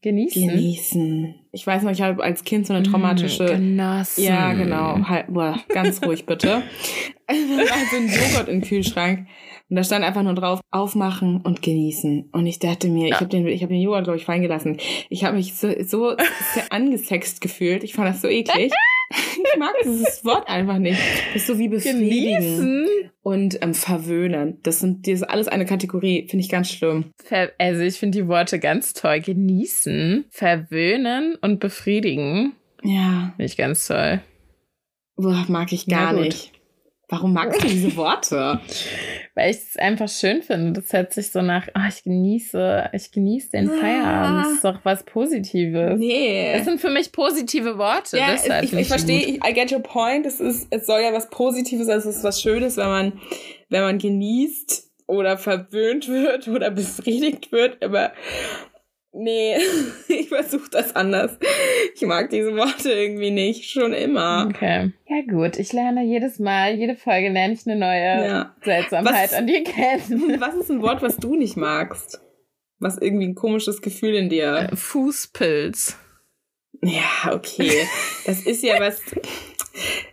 Genießen. 0.02 0.48
Genießen. 0.48 1.36
Ich 1.52 1.66
weiß 1.66 1.84
noch, 1.84 1.92
ich 1.92 2.02
habe 2.02 2.24
als 2.24 2.44
Kind 2.44 2.68
so 2.68 2.74
eine 2.74 2.88
mm, 2.88 2.92
traumatische. 2.92 3.46
Genossen. 3.46 4.24
Ja, 4.24 4.54
genau. 4.54 5.00
Halt, 5.08 5.26
boah, 5.28 5.60
ganz 5.70 6.04
ruhig 6.04 6.26
bitte. 6.26 6.62
da 7.28 7.34
war 7.34 7.86
so 7.92 7.98
ein 7.98 8.08
Joghurt 8.08 8.48
im 8.48 8.62
Kühlschrank. 8.62 9.28
Und 9.70 9.76
da 9.76 9.84
stand 9.84 10.06
einfach 10.06 10.24
nur 10.24 10.34
drauf, 10.34 10.62
aufmachen 10.72 11.42
und 11.42 11.62
genießen. 11.62 12.30
Und 12.32 12.46
ich 12.46 12.60
dachte 12.60 12.88
mir, 12.88 13.10
ja. 13.10 13.16
ich 13.16 13.20
habe 13.20 13.30
den, 13.30 13.48
ich 13.48 13.62
hab 13.64 13.70
den 13.70 13.82
Joghurt, 13.82 14.06
glaube 14.06 14.18
ich, 14.18 14.26
fallen 14.26 14.42
gelassen. 14.42 14.78
Ich 15.10 15.26
habe 15.26 15.36
mich 15.36 15.56
so, 15.56 15.70
so 15.84 16.16
angesext 16.70 17.42
gefühlt. 17.42 17.84
Ich 17.84 17.94
fand 17.94 18.08
das 18.08 18.22
so 18.22 18.30
eklig. 18.30 18.72
ich 19.10 19.60
mag 19.60 19.74
dieses 19.84 20.24
Wort 20.24 20.48
einfach 20.48 20.78
nicht. 20.78 21.00
Das 21.34 21.42
ist 21.42 21.48
so 21.48 21.60
wie 21.60 21.68
befriedigen 21.68 22.10
Genießen. 22.10 22.88
und 23.22 23.62
ähm, 23.62 23.74
verwöhnen. 23.74 24.60
Das 24.64 24.80
sind 24.80 25.08
das 25.08 25.16
ist 25.16 25.24
alles 25.24 25.48
eine 25.48 25.66
Kategorie, 25.66 26.28
finde 26.30 26.44
ich 26.44 26.50
ganz 26.50 26.70
schlimm. 26.70 27.12
Ver 27.24 27.52
also 27.58 27.82
ich 27.82 28.00
finde 28.00 28.20
die 28.20 28.28
Worte 28.28 28.60
ganz 28.60 28.94
toll. 28.94 29.20
Genießen, 29.20 30.26
verwöhnen 30.30 31.36
und 31.42 31.60
befriedigen. 31.60 32.54
Ja. 32.84 33.34
Finde 33.36 33.46
ich 33.46 33.58
ganz 33.58 33.88
toll. 33.88 34.22
Boah, 35.16 35.46
mag 35.48 35.72
ich 35.74 35.88
gar 35.88 36.14
nicht. 36.14 36.57
Warum 37.10 37.32
magst 37.32 37.64
du 37.64 37.68
diese 37.68 37.96
Worte? 37.96 38.60
Weil 39.36 39.52
ich 39.52 39.58
es 39.58 39.78
einfach 39.78 40.10
schön 40.10 40.42
finde. 40.42 40.82
Das 40.82 40.92
hört 40.92 41.14
sich 41.14 41.32
so 41.32 41.42
nach, 41.42 41.68
ah, 41.74 41.88
ich 41.88 42.04
genieße, 42.04 42.90
ich 42.92 43.12
genieße 43.12 43.52
den 43.52 43.70
Ah. 43.70 43.74
Feierabend. 43.80 44.46
Das 44.46 44.54
ist 44.56 44.64
doch 44.66 44.80
was 44.84 45.04
Positives. 45.06 45.98
Nee. 45.98 46.52
Das 46.54 46.66
sind 46.66 46.82
für 46.82 46.90
mich 46.90 47.14
positive 47.14 47.78
Worte. 47.78 48.18
Ja, 48.18 48.32
deshalb 48.32 48.66
ich, 48.66 48.74
ich 48.74 48.88
verstehe, 48.90 49.22
ich, 49.22 49.36
I 49.46 49.54
get 49.54 49.72
your 49.72 49.80
point. 49.80 50.26
Es, 50.26 50.42
ist, 50.42 50.68
es 50.70 50.86
soll 50.86 51.00
ja 51.00 51.14
was 51.14 51.30
Positives, 51.30 51.88
also 51.88 52.10
es 52.10 52.18
ist 52.18 52.24
was 52.26 52.42
Schönes, 52.42 52.76
wenn 52.76 52.88
man, 52.88 53.14
wenn 53.70 53.84
man 53.84 54.00
genießt 54.00 54.90
oder 55.08 55.38
verwöhnt 55.38 56.08
wird 56.10 56.50
oder 56.50 56.72
befriedigt 56.72 57.54
wird, 57.54 57.82
aber 57.84 58.12
nee, 59.18 59.58
ich 60.08 60.30
versuche 60.30 60.70
das 60.72 60.96
anders. 60.96 61.38
Ich 61.96 62.02
mag 62.04 62.30
diese 62.30 62.56
Worte 62.56 62.92
irgendwie 62.92 63.32
nicht, 63.32 63.70
schon 63.70 63.94
immer. 63.94 64.48
Okay. 64.50 64.92
Ja, 65.08 65.22
gut. 65.30 65.58
Ich 65.58 65.74
lerne 65.74 66.04
jedes 66.04 66.40
Mal, 66.40 66.76
jede 66.76 66.96
Folge 66.96 67.30
lerne 67.30 67.54
ich 67.54 67.66
eine 67.68 67.76
neue 67.78 68.28
Ja. 68.28 68.56
Seltsamheit 68.64 69.32
Was- 69.32 69.34
an 69.34 69.48
dir 69.48 69.64
kennen. 69.64 70.38
Was 70.40 70.56
ist 70.56 70.70
ein 70.72 70.82
Wort, 70.82 71.02
was 71.02 71.18
du 71.18 71.36
nicht 71.36 71.58
magst? 71.58 72.22
Was 72.80 72.98
irgendwie 72.98 73.28
ein 73.28 73.36
komisches 73.36 73.82
Gefühl 73.82 74.16
in 74.16 74.30
dir. 74.30 74.70
Fußpilz. 74.74 75.98
Ja, 76.84 77.34
okay. 77.34 77.88
Das 78.28 78.42
ist 78.46 78.62
ja 78.64 78.80
was. 78.80 79.02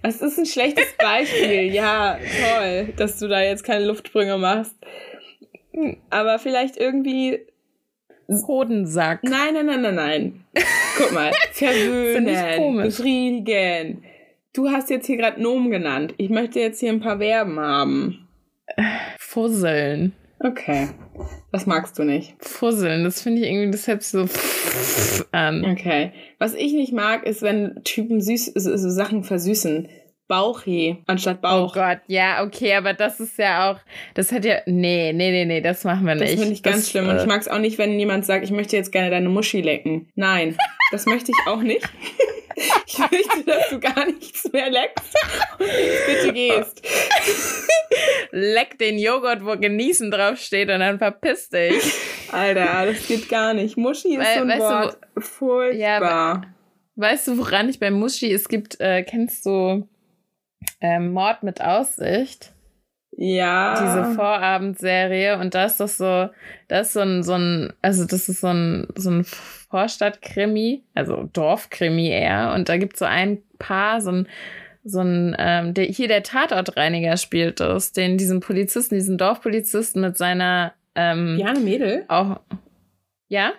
Das 0.02 0.22
ist 0.22 0.38
ein 0.38 0.46
schlechtes 0.46 0.86
Beispiel. 0.98 1.72
Ja, 1.74 2.18
toll, 2.18 2.94
dass 2.96 3.18
du 3.18 3.28
da 3.28 3.42
jetzt 3.42 3.64
keine 3.64 3.84
Luftsprünge 3.84 4.38
machst. 4.38 4.74
Aber 6.10 6.38
vielleicht 6.38 6.76
irgendwie. 6.78 7.40
Hodensack. 8.28 9.22
Nein, 9.24 9.54
nein, 9.54 9.66
nein, 9.66 9.82
nein, 9.82 9.94
nein. 9.94 10.44
Guck 10.96 11.12
mal. 11.12 11.32
Verwöhnen, 11.52 12.82
befriedigen. 12.82 14.04
Du 14.52 14.70
hast 14.70 14.90
jetzt 14.90 15.06
hier 15.06 15.16
gerade 15.16 15.42
Nomen 15.42 15.70
genannt. 15.70 16.14
Ich 16.16 16.30
möchte 16.30 16.60
jetzt 16.60 16.80
hier 16.80 16.92
ein 16.92 17.00
paar 17.00 17.18
Verben 17.18 17.58
haben. 17.58 18.28
Fusseln. 19.18 20.12
Okay. 20.38 20.88
Was 21.50 21.66
magst 21.66 21.98
du 21.98 22.04
nicht? 22.04 22.34
Fusseln, 22.38 23.04
das 23.04 23.22
finde 23.22 23.42
ich 23.42 23.48
irgendwie, 23.48 23.70
das 23.70 23.84
sich 23.84 24.06
so 24.06 24.26
an. 25.32 25.64
Okay. 25.64 26.12
Was 26.38 26.54
ich 26.54 26.72
nicht 26.72 26.92
mag, 26.92 27.26
ist, 27.26 27.42
wenn 27.42 27.80
Typen 27.84 28.20
süß, 28.20 28.52
so, 28.54 28.76
so 28.76 28.90
Sachen 28.90 29.24
versüßen. 29.24 29.88
Bauchi 30.28 31.02
anstatt 31.06 31.38
Oh 31.38 31.42
Bauch. 31.42 31.74
Gott, 31.74 31.98
ja, 32.06 32.42
okay, 32.44 32.74
aber 32.74 32.92
das 32.94 33.20
ist 33.20 33.38
ja 33.38 33.70
auch, 33.70 33.78
das 34.14 34.32
hat 34.32 34.44
ja, 34.44 34.56
nee, 34.66 35.12
nee, 35.12 35.30
nee, 35.30 35.44
nee, 35.44 35.60
das 35.60 35.84
machen 35.84 36.06
wir 36.06 36.14
nicht. 36.14 36.32
Das 36.32 36.38
finde 36.40 36.52
ich 36.54 36.62
ganz 36.62 36.76
Das, 36.78 36.90
schlimm. 36.90 37.08
Und 37.08 37.16
äh, 37.16 37.20
ich 37.20 37.26
mag 37.26 37.40
es 37.40 37.48
auch 37.48 37.58
nicht, 37.58 37.76
wenn 37.78 37.98
jemand 37.98 38.24
sagt, 38.24 38.44
ich 38.44 38.50
möchte 38.50 38.76
jetzt 38.76 38.90
gerne 38.92 39.10
deine 39.10 39.28
Muschi 39.28 39.60
lecken. 39.60 40.08
Nein, 40.14 40.56
das 40.92 41.06
möchte 41.06 41.30
ich 41.32 41.50
auch 41.50 41.60
nicht. 41.62 41.86
Ich 42.86 42.98
möchte, 43.00 43.42
dass 43.44 43.68
du 43.70 43.80
gar 43.80 44.06
nichts 44.06 44.48
mehr 44.52 44.70
leckst 44.70 45.12
und 45.58 45.66
bitte 46.06 46.32
gehst. 46.32 46.82
Leck 48.30 48.78
den 48.78 48.96
Joghurt, 48.98 49.44
wo 49.44 49.56
genießen 49.56 50.08
draufsteht 50.10 50.70
und 50.70 50.78
dann 50.78 50.98
verpiss 50.98 51.48
dich. 51.48 51.82
Alter, 52.30 52.86
das 52.86 53.08
geht 53.08 53.28
gar 53.28 53.54
nicht. 53.54 53.76
Muschi 53.76 54.14
ist 54.14 54.18
Weil- 54.24 54.34
so 54.36 54.40
ein 54.42 54.48
weißt 54.48 54.60
du, 54.60 54.64
Wort. 54.64 54.98
Furchtbar. 55.18 55.74
Ja, 55.76 56.42
Weißt 56.96 57.26
du, 57.26 57.38
woran 57.38 57.68
ich 57.68 57.80
bei 57.80 57.90
Muschi, 57.90 58.32
es 58.32 58.48
gibt, 58.48 58.80
äh, 58.80 59.02
kennst 59.02 59.44
du 59.46 59.88
ähm, 60.80 61.12
Mord 61.12 61.42
mit 61.42 61.60
Aussicht? 61.60 62.54
Ja. 63.16 63.80
diese 63.80 64.14
Vorabendserie 64.14 65.38
und 65.38 65.54
da 65.54 65.66
ist 65.66 65.78
das 65.78 65.98
so, 65.98 66.28
da 66.68 66.80
ist 66.80 66.94
so 66.94 67.00
ein, 67.00 67.22
so 67.22 67.34
ein, 67.34 67.72
also 67.80 68.04
das 68.06 68.28
ist 68.28 68.40
so 68.40 68.48
ein, 68.48 68.88
so 68.96 69.10
ein 69.10 69.24
Vorstadtkrimi, 69.24 70.84
also 70.94 71.28
Dorfkrimi 71.32 72.08
eher 72.08 72.52
und 72.54 72.68
da 72.68 72.76
gibt 72.76 72.94
es 72.94 72.98
so 73.00 73.04
ein 73.04 73.42
Paar, 73.58 74.00
so 74.00 74.10
ein, 74.10 74.28
so 74.82 75.00
ein, 75.00 75.36
ähm, 75.38 75.74
der, 75.74 75.84
hier 75.84 76.08
der 76.08 76.22
Tatortreiniger 76.22 77.16
spielt 77.16 77.60
das, 77.60 77.92
den, 77.92 78.18
diesen 78.18 78.40
Polizisten, 78.40 78.96
diesen 78.96 79.16
Dorfpolizisten 79.16 80.02
mit 80.02 80.18
seiner, 80.18 80.74
ähm, 80.96 81.38
Jane 81.38 81.60
Mädel? 81.60 82.04
auch, 82.08 82.40
ja, 83.28 83.52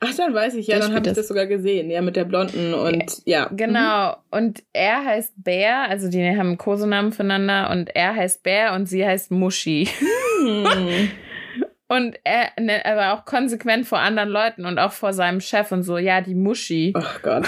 Ach, 0.00 0.14
dann 0.14 0.34
weiß 0.34 0.54
ich. 0.54 0.66
Ja, 0.66 0.76
Der 0.78 0.86
dann 0.88 0.96
habe 0.96 1.08
ich 1.08 1.14
das. 1.14 1.28
sogar 1.28 1.46
gesehen. 1.46 1.90
Ja, 1.90 2.02
mit 2.02 2.16
der 2.16 2.24
Blonden 2.24 2.74
und 2.74 3.04
ja. 3.24 3.48
genau, 3.50 4.16
und 4.30 4.62
er 4.72 5.04
heißt 5.04 5.32
Bär, 5.42 5.88
also 5.88 6.08
die 6.10 6.22
haben 6.28 6.48
einen 6.48 6.58
Kosenamen 6.58 7.12
füreinander 7.12 7.70
und 7.70 7.94
er 7.96 8.14
heißt 8.14 8.42
Bär 8.42 8.74
und 8.74 8.86
sie 8.86 9.06
heißt 9.06 9.30
Muschi. 9.30 9.88
Mhm. 10.42 11.10
Und 11.88 12.16
er, 12.24 12.50
ne, 12.60 12.84
aber 12.84 13.12
auch 13.14 13.24
konsequent 13.26 13.86
vor 13.86 14.00
anderen 14.00 14.28
Leuten 14.28 14.66
und 14.66 14.76
auch 14.80 14.90
vor 14.90 15.12
seinem 15.12 15.40
Chef 15.40 15.70
und 15.70 15.84
so, 15.84 15.98
ja, 15.98 16.20
die 16.20 16.34
Muschi. 16.34 16.92
Oh 16.96 17.02
Gott. 17.22 17.46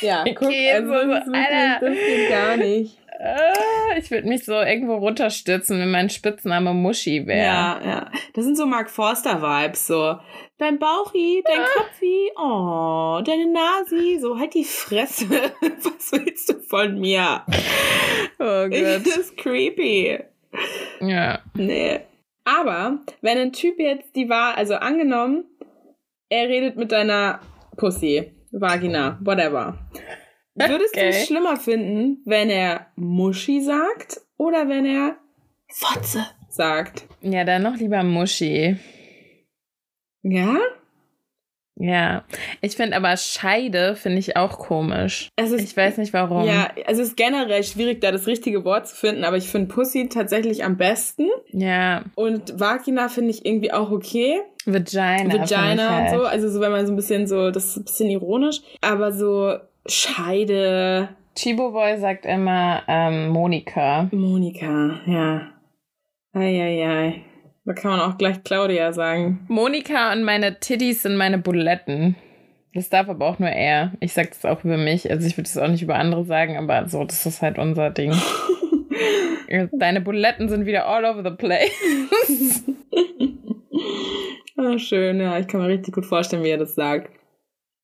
Ja, 0.00 0.24
guck, 0.34 0.48
Okay, 0.48 0.72
also 0.72 0.88
so, 0.88 1.06
das, 1.06 1.28
Alter. 1.28 1.78
das 1.86 1.94
geht 1.94 2.28
gar 2.28 2.56
nicht. 2.56 2.98
Äh, 3.20 3.98
ich 3.98 4.10
würde 4.10 4.28
mich 4.28 4.44
so 4.44 4.52
irgendwo 4.54 4.94
runterstürzen, 4.94 5.78
wenn 5.80 5.90
mein 5.90 6.08
Spitzname 6.08 6.72
Muschi 6.72 7.26
wäre. 7.26 7.44
Ja, 7.44 7.80
ja. 7.84 8.10
Das 8.34 8.44
sind 8.44 8.56
so 8.56 8.64
Mark 8.66 8.90
Forster-Vibes, 8.90 9.86
so. 9.88 10.18
Dein 10.58 10.78
Bauchi, 10.78 11.42
dein 11.46 11.64
Kopfi, 11.76 12.30
oh, 12.36 13.20
deine 13.24 13.46
Nasi, 13.52 14.18
so 14.20 14.38
halt 14.38 14.54
die 14.54 14.64
Fresse. 14.64 15.26
Was 15.60 16.12
willst 16.12 16.48
du 16.48 16.60
von 16.60 16.98
mir? 16.98 17.42
Oh 18.40 18.66
Ich 18.70 18.80
Gott. 18.84 19.06
das 19.06 19.16
ist 19.16 19.36
creepy. 19.36 20.16
Ja. 21.00 21.40
Nee. 21.54 22.00
Aber, 22.44 22.98
wenn 23.20 23.36
ein 23.38 23.52
Typ 23.52 23.80
jetzt 23.80 24.14
die 24.14 24.28
war, 24.28 24.56
also 24.56 24.74
angenommen, 24.76 25.44
er 26.28 26.48
redet 26.48 26.76
mit 26.76 26.92
deiner 26.92 27.40
Pussy, 27.76 28.32
Vagina, 28.52 29.18
whatever. 29.22 29.76
Würdest 30.58 30.94
du 30.96 31.00
Okay. 31.00 31.08
es 31.10 31.26
schlimmer 31.26 31.56
finden, 31.56 32.22
wenn 32.24 32.50
er 32.50 32.86
Muschi 32.96 33.60
sagt 33.60 34.20
oder 34.36 34.68
wenn 34.68 34.84
er 34.86 35.16
Fotze 35.68 36.24
sagt? 36.48 37.04
Ja, 37.20 37.44
dann 37.44 37.62
noch 37.62 37.76
lieber 37.76 38.02
Muschi. 38.02 38.76
Ja? 40.22 40.56
Ja. 41.80 42.24
Ich 42.60 42.74
finde 42.76 42.96
aber 42.96 43.16
Scheide 43.16 43.94
finde 43.94 44.18
ich 44.18 44.36
auch 44.36 44.58
komisch. 44.58 45.28
Ist, 45.36 45.52
Ich 45.52 45.76
weiß 45.76 45.98
nicht 45.98 46.12
warum. 46.12 46.44
Ja, 46.44 46.70
es 46.86 46.98
ist 46.98 47.16
generell 47.16 47.62
schwierig, 47.62 48.00
da 48.00 48.10
das 48.10 48.26
richtige 48.26 48.64
Wort 48.64 48.88
zu 48.88 48.96
finden, 48.96 49.22
aber 49.22 49.36
ich 49.36 49.48
finde 49.48 49.72
Pussy 49.72 50.08
tatsächlich 50.08 50.64
am 50.64 50.76
besten. 50.76 51.28
Ja. 51.52 52.02
Und 52.16 52.58
Vagina 52.58 53.08
finde 53.08 53.30
ich 53.30 53.46
irgendwie 53.46 53.72
auch 53.72 53.92
okay. 53.92 54.40
Vagina. 54.66 55.32
Vagina 55.38 55.90
halt. 55.94 56.12
und 56.12 56.18
so. 56.18 56.24
Also 56.26 56.48
so, 56.50 56.60
wenn 56.60 56.72
man 56.72 56.84
so 56.84 56.92
ein 56.92 56.96
bisschen 56.96 57.28
so, 57.28 57.52
das 57.52 57.66
ist 57.66 57.76
ein 57.76 57.84
bisschen 57.84 58.10
ironisch. 58.10 58.60
Aber 58.80 59.12
so 59.12 59.54
Scheide, 59.88 61.08
Chibo 61.34 61.70
Boy 61.70 61.98
sagt 61.98 62.26
immer 62.26 62.82
ähm, 62.88 63.28
Monika. 63.28 64.08
Monika, 64.12 65.00
ja. 65.06 65.52
Eieiei. 66.32 67.22
Da 67.64 67.72
kann 67.72 67.92
man 67.92 68.00
auch 68.00 68.18
gleich 68.18 68.42
Claudia 68.44 68.92
sagen. 68.92 69.46
Monika 69.48 70.12
und 70.12 70.24
meine 70.24 70.60
Titties 70.60 71.02
sind 71.02 71.16
meine 71.16 71.38
Buletten. 71.38 72.16
Das 72.74 72.90
darf 72.90 73.08
aber 73.08 73.26
auch 73.26 73.38
nur 73.38 73.48
er. 73.48 73.92
Ich 74.00 74.12
sag 74.12 74.30
das 74.30 74.44
auch 74.44 74.64
über 74.64 74.76
mich. 74.76 75.10
Also 75.10 75.26
ich 75.26 75.36
würde 75.36 75.48
das 75.48 75.58
auch 75.58 75.68
nicht 75.68 75.82
über 75.82 75.96
andere 75.96 76.24
sagen, 76.24 76.56
aber 76.56 76.88
so, 76.88 77.04
das 77.04 77.24
ist 77.26 77.42
halt 77.42 77.58
unser 77.58 77.90
Ding. 77.90 78.14
Deine 79.72 80.00
Buletten 80.00 80.48
sind 80.48 80.66
wieder 80.66 80.86
all 80.86 81.04
over 81.04 81.28
the 81.28 81.36
place. 81.36 82.64
Ah, 84.60 84.76
schön, 84.76 85.20
ja, 85.20 85.38
ich 85.38 85.46
kann 85.46 85.60
mir 85.60 85.68
richtig 85.68 85.94
gut 85.94 86.04
vorstellen, 86.04 86.42
wie 86.42 86.48
er 86.48 86.58
das 86.58 86.74
sagt. 86.74 87.12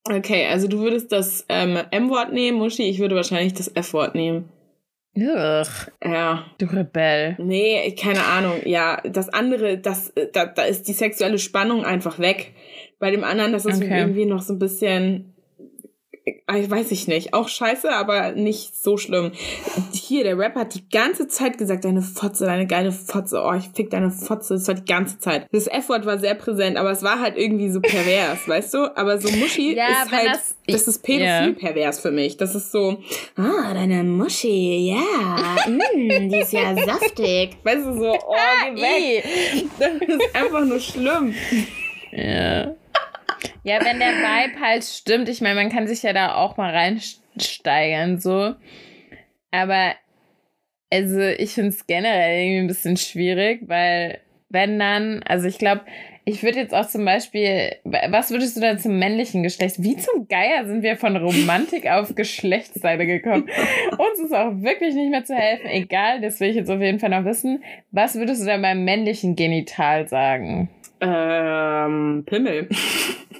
Okay, 0.07 0.45
also 0.47 0.67
du 0.67 0.79
würdest 0.79 1.11
das 1.11 1.45
ähm, 1.49 1.79
M-Wort 1.91 2.31
nehmen, 2.31 2.57
Muschi, 2.59 2.83
ich 2.83 2.99
würde 2.99 3.15
wahrscheinlich 3.15 3.53
das 3.53 3.71
F-Wort 3.75 4.13
nehmen. 4.15 4.49
Ugh, 5.17 5.65
Ja. 6.03 6.45
du 6.57 6.65
Rebell. 6.65 7.35
Nee, 7.39 7.95
keine 7.95 8.23
Ahnung. 8.25 8.61
Ja, 8.65 9.01
das 9.03 9.29
andere, 9.29 9.77
das, 9.77 10.13
da, 10.33 10.45
da 10.45 10.63
ist 10.63 10.87
die 10.87 10.93
sexuelle 10.93 11.39
Spannung 11.39 11.85
einfach 11.85 12.19
weg. 12.19 12.53
Bei 12.99 13.11
dem 13.11 13.23
anderen, 13.23 13.53
das 13.53 13.65
ist 13.65 13.81
Okay. 13.81 13.97
irgendwie 13.97 14.25
noch 14.25 14.41
so 14.41 14.53
ein 14.53 14.59
bisschen, 14.59 15.33
äh, 15.34 15.34
weiß 16.47 16.89
ich 16.91 17.07
nicht, 17.07 17.33
auch 17.35 17.47
scheiße, 17.47 17.91
aber 17.91 18.31
nicht 18.31 18.75
so 18.75 18.97
schlimm. 18.97 19.31
Hier, 19.93 20.23
der 20.23 20.37
Rapper 20.37 20.61
hat 20.61 20.73
die 20.73 20.87
ganze 20.89 21.27
Zeit 21.27 21.57
gesagt, 21.59 21.85
deine 21.85 22.01
Fotze, 22.01 22.45
deine 22.45 22.65
geile 22.65 22.91
Fotze, 22.91 23.43
oh, 23.45 23.53
ich 23.53 23.69
fick 23.75 23.91
deine 23.91 24.09
Fotze, 24.09 24.55
das 24.55 24.67
war 24.67 24.73
die 24.73 24.85
ganze 24.85 25.19
Zeit. 25.19 25.47
Das 25.51 25.67
F-Wort 25.67 26.05
war 26.07 26.17
sehr 26.17 26.33
präsent, 26.33 26.77
aber 26.77 26.89
es 26.91 27.03
war 27.03 27.19
halt 27.19 27.37
irgendwie 27.37 27.69
so 27.69 27.79
pervers, 27.79 28.39
weißt 28.47 28.73
du? 28.73 28.97
Aber 28.97 29.19
so 29.21 29.29
Muschi 29.37 29.75
Ja, 29.75 30.03
ist 30.03 30.11
halt, 30.11 30.29
das- 30.29 30.55
das, 30.67 30.87
ist 30.87 31.03
pädophil 31.03 31.25
Ja. 31.27 31.51
pervers 31.51 31.99
für 31.99 32.09
mich. 32.11 32.37
Das 32.37 32.55
ist 32.55 32.71
so, 32.71 32.97
ah, 33.35 33.73
deine 33.75 34.03
Muschi, 34.03 34.87
ja, 34.95 34.95
mm, 35.67 36.29
die 36.29 36.39
ist 36.39 36.53
ja 36.53 36.75
saftig. 36.75 37.57
Weißt 37.63 37.85
du, 37.85 37.93
so, 37.99 38.13
oh, 38.13 38.35
geh 38.73 38.81
weg. 38.81 39.25
Ih. 39.53 39.67
Das 39.77 39.91
ist 40.01 40.35
einfach 40.35 40.65
nur 40.65 40.79
schlimm. 40.79 41.35
Ja. 42.11 42.73
Ja, 43.63 43.83
wenn 43.83 43.99
der 43.99 44.13
Vibe 44.13 44.59
halt 44.59 44.83
stimmt, 44.83 45.29
ich 45.29 45.41
meine, 45.41 45.55
man 45.55 45.71
kann 45.71 45.87
sich 45.87 46.03
ja 46.03 46.13
da 46.13 46.35
auch 46.35 46.57
mal 46.57 46.71
reinsteigern, 46.71 48.19
so. 48.19 48.55
Aber, 49.51 49.93
also, 50.91 51.19
ich 51.21 51.53
finde 51.53 51.69
es 51.69 51.87
generell 51.87 52.43
irgendwie 52.43 52.59
ein 52.59 52.67
bisschen 52.67 52.97
schwierig, 52.97 53.61
weil, 53.67 54.19
wenn 54.49 54.79
dann, 54.79 55.23
also 55.23 55.47
ich 55.47 55.57
glaube, 55.57 55.81
ich 56.27 56.41
würde 56.41 56.57
jetzt 56.57 56.73
auch 56.73 56.87
zum 56.87 57.05
Beispiel, 57.05 57.75
was 57.83 58.31
würdest 58.31 58.57
du 58.57 58.61
dann 58.61 58.79
zum 58.79 58.97
männlichen 58.97 59.43
Geschlecht? 59.43 59.83
Wie 59.83 59.95
zum 59.95 60.27
Geier 60.27 60.65
sind 60.65 60.81
wir 60.81 60.97
von 60.97 61.15
Romantik 61.15 61.87
auf 61.89 62.15
Geschlechtsseite 62.15 63.05
gekommen? 63.05 63.47
Uns 63.91 64.19
ist 64.19 64.33
auch 64.33 64.51
wirklich 64.61 64.95
nicht 64.95 65.11
mehr 65.11 65.23
zu 65.23 65.35
helfen. 65.35 65.67
Egal, 65.67 66.21
das 66.21 66.39
will 66.39 66.49
ich 66.49 66.55
jetzt 66.55 66.71
auf 66.71 66.81
jeden 66.81 66.99
Fall 66.99 67.11
noch 67.11 67.25
wissen. 67.25 67.63
Was 67.91 68.15
würdest 68.15 68.41
du 68.41 68.47
dann 68.47 68.63
beim 68.63 68.83
männlichen 68.83 69.35
Genital 69.35 70.07
sagen? 70.07 70.69
Ähm, 71.01 72.23
Pimmel. 72.25 72.69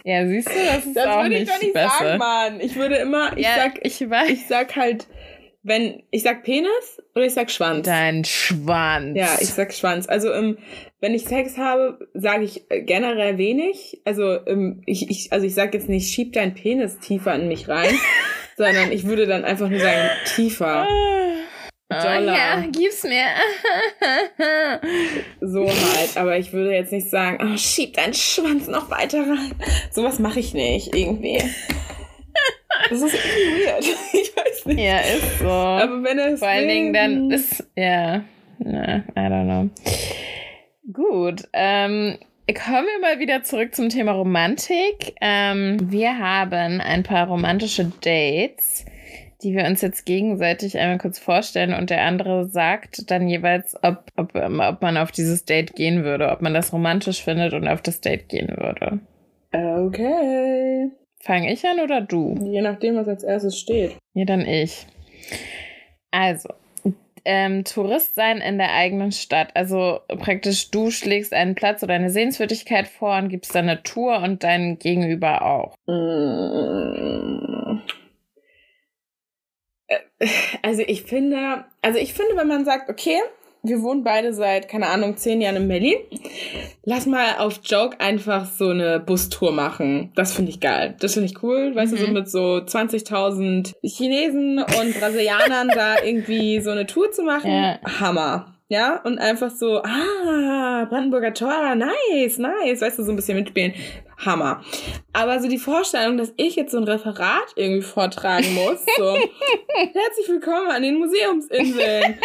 Ja, 0.07 0.27
siehst 0.27 0.47
du, 0.49 0.53
das 0.53 0.85
ist 0.85 0.95
das 0.95 1.07
auch 1.07 1.23
nicht, 1.23 1.49
Das 1.49 1.55
würde 1.55 1.65
ich 1.65 1.73
doch 1.73 1.81
nicht 1.81 1.99
sagen, 1.99 2.17
Mann. 2.19 2.59
Ich 2.61 2.75
würde 2.75 2.95
immer, 2.97 3.35
ich 3.35 3.43
ja, 3.43 3.55
sag, 3.55 3.83
ich, 3.83 4.07
weiß. 4.07 4.29
ich 4.29 4.45
sag 4.45 4.75
halt, 4.75 5.07
wenn, 5.63 6.03
ich 6.11 6.21
sag 6.21 6.43
Penis 6.43 7.01
oder 7.15 7.25
ich 7.25 7.33
sag 7.33 7.49
Schwanz. 7.49 7.87
Dein 7.87 8.23
Schwanz. 8.23 9.17
Ja, 9.17 9.35
ich 9.41 9.49
sag 9.49 9.73
Schwanz. 9.73 10.07
Also, 10.07 10.31
ähm, 10.31 10.59
wenn 11.01 11.15
ich 11.15 11.23
Sex 11.25 11.57
habe, 11.57 12.07
sage 12.13 12.43
ich 12.43 12.69
äh, 12.69 12.83
generell 12.83 13.39
wenig. 13.39 13.99
Also, 14.05 14.45
ähm, 14.45 14.83
ich, 14.85 15.09
ich, 15.09 15.33
also 15.33 15.47
ich 15.47 15.55
sag 15.55 15.73
jetzt 15.73 15.89
nicht, 15.89 16.13
schieb 16.13 16.33
dein 16.33 16.53
Penis 16.53 16.99
tiefer 16.99 17.33
in 17.33 17.47
mich 17.47 17.67
rein, 17.67 17.95
sondern 18.57 18.91
ich 18.91 19.05
würde 19.05 19.25
dann 19.25 19.43
einfach 19.43 19.69
nur 19.69 19.79
sagen, 19.79 20.07
tiefer. 20.35 20.87
Oh, 21.87 21.93
ja, 21.93 22.63
gib's 22.71 23.03
mir. 23.03 23.27
so 25.41 25.67
halt, 25.67 26.17
aber 26.17 26.37
ich 26.37 26.51
würde 26.51 26.73
jetzt 26.73 26.91
nicht 26.91 27.09
sagen, 27.09 27.37
oh, 27.53 27.57
schieb 27.57 27.93
deinen 27.93 28.15
Schwanz 28.15 28.67
noch 28.67 28.89
weiter 28.89 29.19
rein. 29.19 29.53
Sowas 29.91 30.17
mache 30.17 30.39
ich 30.39 30.55
nicht, 30.55 30.95
irgendwie. 30.95 31.43
Das 32.89 33.01
ist 33.01 33.13
irgendwie 33.13 33.65
weird. 33.65 33.85
Ich 34.13 34.35
weiß 34.35 34.65
nicht. 34.65 34.79
Ja, 34.79 34.99
ist 34.99 35.39
so. 35.39 35.47
Aber 35.47 36.03
wenn 36.03 36.19
es. 36.19 36.39
Vor 36.39 36.47
allen 36.47 36.67
Dingen 36.67 36.93
dann 36.93 37.31
ist. 37.31 37.63
Ja. 37.75 38.23
Na, 38.59 38.97
I 38.97 39.03
don't 39.15 39.45
know. 39.45 39.69
Gut. 40.91 41.43
Ähm, 41.53 42.17
kommen 42.47 42.85
wir 42.85 42.99
mal 43.01 43.19
wieder 43.19 43.43
zurück 43.43 43.75
zum 43.75 43.89
Thema 43.89 44.13
Romantik. 44.13 45.15
Ähm, 45.21 45.77
wir 45.91 46.17
haben 46.17 46.81
ein 46.81 47.03
paar 47.03 47.27
romantische 47.27 47.91
Dates 48.01 48.85
die 49.45 49.55
wir 49.55 49.65
uns 49.65 49.81
jetzt 49.81 50.05
gegenseitig 50.05 50.77
einmal 50.79 50.97
kurz 50.97 51.19
vorstellen 51.19 51.73
und 51.73 51.91
der 51.91 52.01
andere 52.01 52.49
sagt 52.49 53.11
dann 53.11 53.27
jeweils, 53.27 53.75
ob, 53.83 54.05
ob, 54.17 54.35
ob 54.35 54.81
man 54.81 54.97
auf 54.97 55.11
dieses 55.11 55.45
Date 55.45 55.75
gehen 55.75 56.03
würde, 56.03 56.31
ob 56.31 56.41
man 56.41 56.55
das 56.55 56.73
romantisch 56.73 57.23
findet 57.23 57.53
und 57.53 57.67
auf 57.67 57.81
das 57.81 58.01
Date 58.01 58.27
gehen 58.27 58.49
würde. 58.49 58.99
Okay. 59.53 60.89
Fange 61.19 61.53
ich 61.53 61.63
an 61.65 61.79
oder 61.79 62.01
du? 62.01 62.35
Je 62.43 62.61
nachdem, 62.61 62.95
was 62.95 63.07
als 63.07 63.23
erstes 63.23 63.57
steht. 63.57 63.95
Ja, 64.15 64.25
dann 64.25 64.41
ich. 64.41 64.87
Also, 66.09 66.49
ähm, 67.23 67.63
Tourist 67.63 68.15
sein 68.15 68.37
in 68.37 68.57
der 68.57 68.73
eigenen 68.73 69.11
Stadt. 69.11 69.49
Also 69.53 69.99
praktisch 70.07 70.71
du 70.71 70.89
schlägst 70.89 71.33
einen 71.33 71.53
Platz 71.53 71.83
oder 71.83 71.93
eine 71.93 72.09
Sehenswürdigkeit 72.09 72.87
vor 72.87 73.15
und 73.17 73.29
gibst 73.29 73.53
dann 73.53 73.69
eine 73.69 73.83
Tour 73.83 74.23
und 74.23 74.43
dein 74.43 74.79
Gegenüber 74.79 75.43
auch. 75.43 75.75
Mm. 75.87 77.79
Also 80.61 80.81
ich 80.87 81.03
finde, 81.03 81.65
also 81.81 81.99
ich 81.99 82.13
finde, 82.13 82.37
wenn 82.37 82.47
man 82.47 82.65
sagt, 82.65 82.89
okay, 82.89 83.19
wir 83.67 83.81
wohnen 83.81 84.03
beide 84.03 84.33
seit, 84.33 84.69
keine 84.69 84.87
Ahnung, 84.87 85.17
zehn 85.17 85.41
Jahren 85.41 85.55
in 85.55 85.67
Berlin. 85.67 85.97
Lass 86.83 87.05
mal 87.05 87.37
auf 87.39 87.61
Joke 87.63 87.99
einfach 87.99 88.45
so 88.45 88.69
eine 88.69 88.99
Bustour 88.99 89.51
machen. 89.51 90.11
Das 90.15 90.33
finde 90.33 90.51
ich 90.51 90.59
geil. 90.59 90.95
Das 90.99 91.13
finde 91.13 91.29
ich 91.29 91.41
cool. 91.43 91.75
Weißt 91.75 91.91
mhm. 91.91 91.97
du, 91.97 92.01
so 92.01 92.07
mhm. 92.07 92.13
mit 92.13 92.29
so 92.29 92.57
20.000 92.57 93.73
Chinesen 93.83 94.59
und 94.59 94.99
Brasilianern 94.99 95.69
da 95.69 96.03
irgendwie 96.03 96.59
so 96.61 96.69
eine 96.69 96.85
Tour 96.85 97.11
zu 97.11 97.23
machen. 97.23 97.51
Ja. 97.51 97.79
Hammer. 97.99 98.54
Ja, 98.67 98.99
und 99.03 99.19
einfach 99.19 99.51
so, 99.51 99.83
ah, 99.83 100.85
Brandenburger 100.89 101.35
Tor, 101.35 101.75
nice, 101.75 102.39
nice, 102.39 102.81
weißt 102.81 102.97
du, 102.97 103.03
so 103.03 103.11
ein 103.11 103.15
bisschen 103.15 103.37
mitspielen. 103.37 103.73
Hammer. 104.17 104.63
Aber 105.13 105.39
so 105.39 105.47
die 105.47 105.59
Vorstellung, 105.59 106.17
dass 106.17 106.33
ich 106.37 106.55
jetzt 106.55 106.71
so 106.71 106.77
ein 106.77 106.83
Referat 106.85 107.53
irgendwie 107.55 107.83
vortragen 107.83 108.55
muss, 108.55 108.83
so, 108.97 109.13
herzlich 109.13 110.29
willkommen 110.29 110.71
an 110.71 110.81
den 110.81 110.97
Museumsinseln. 110.97 112.17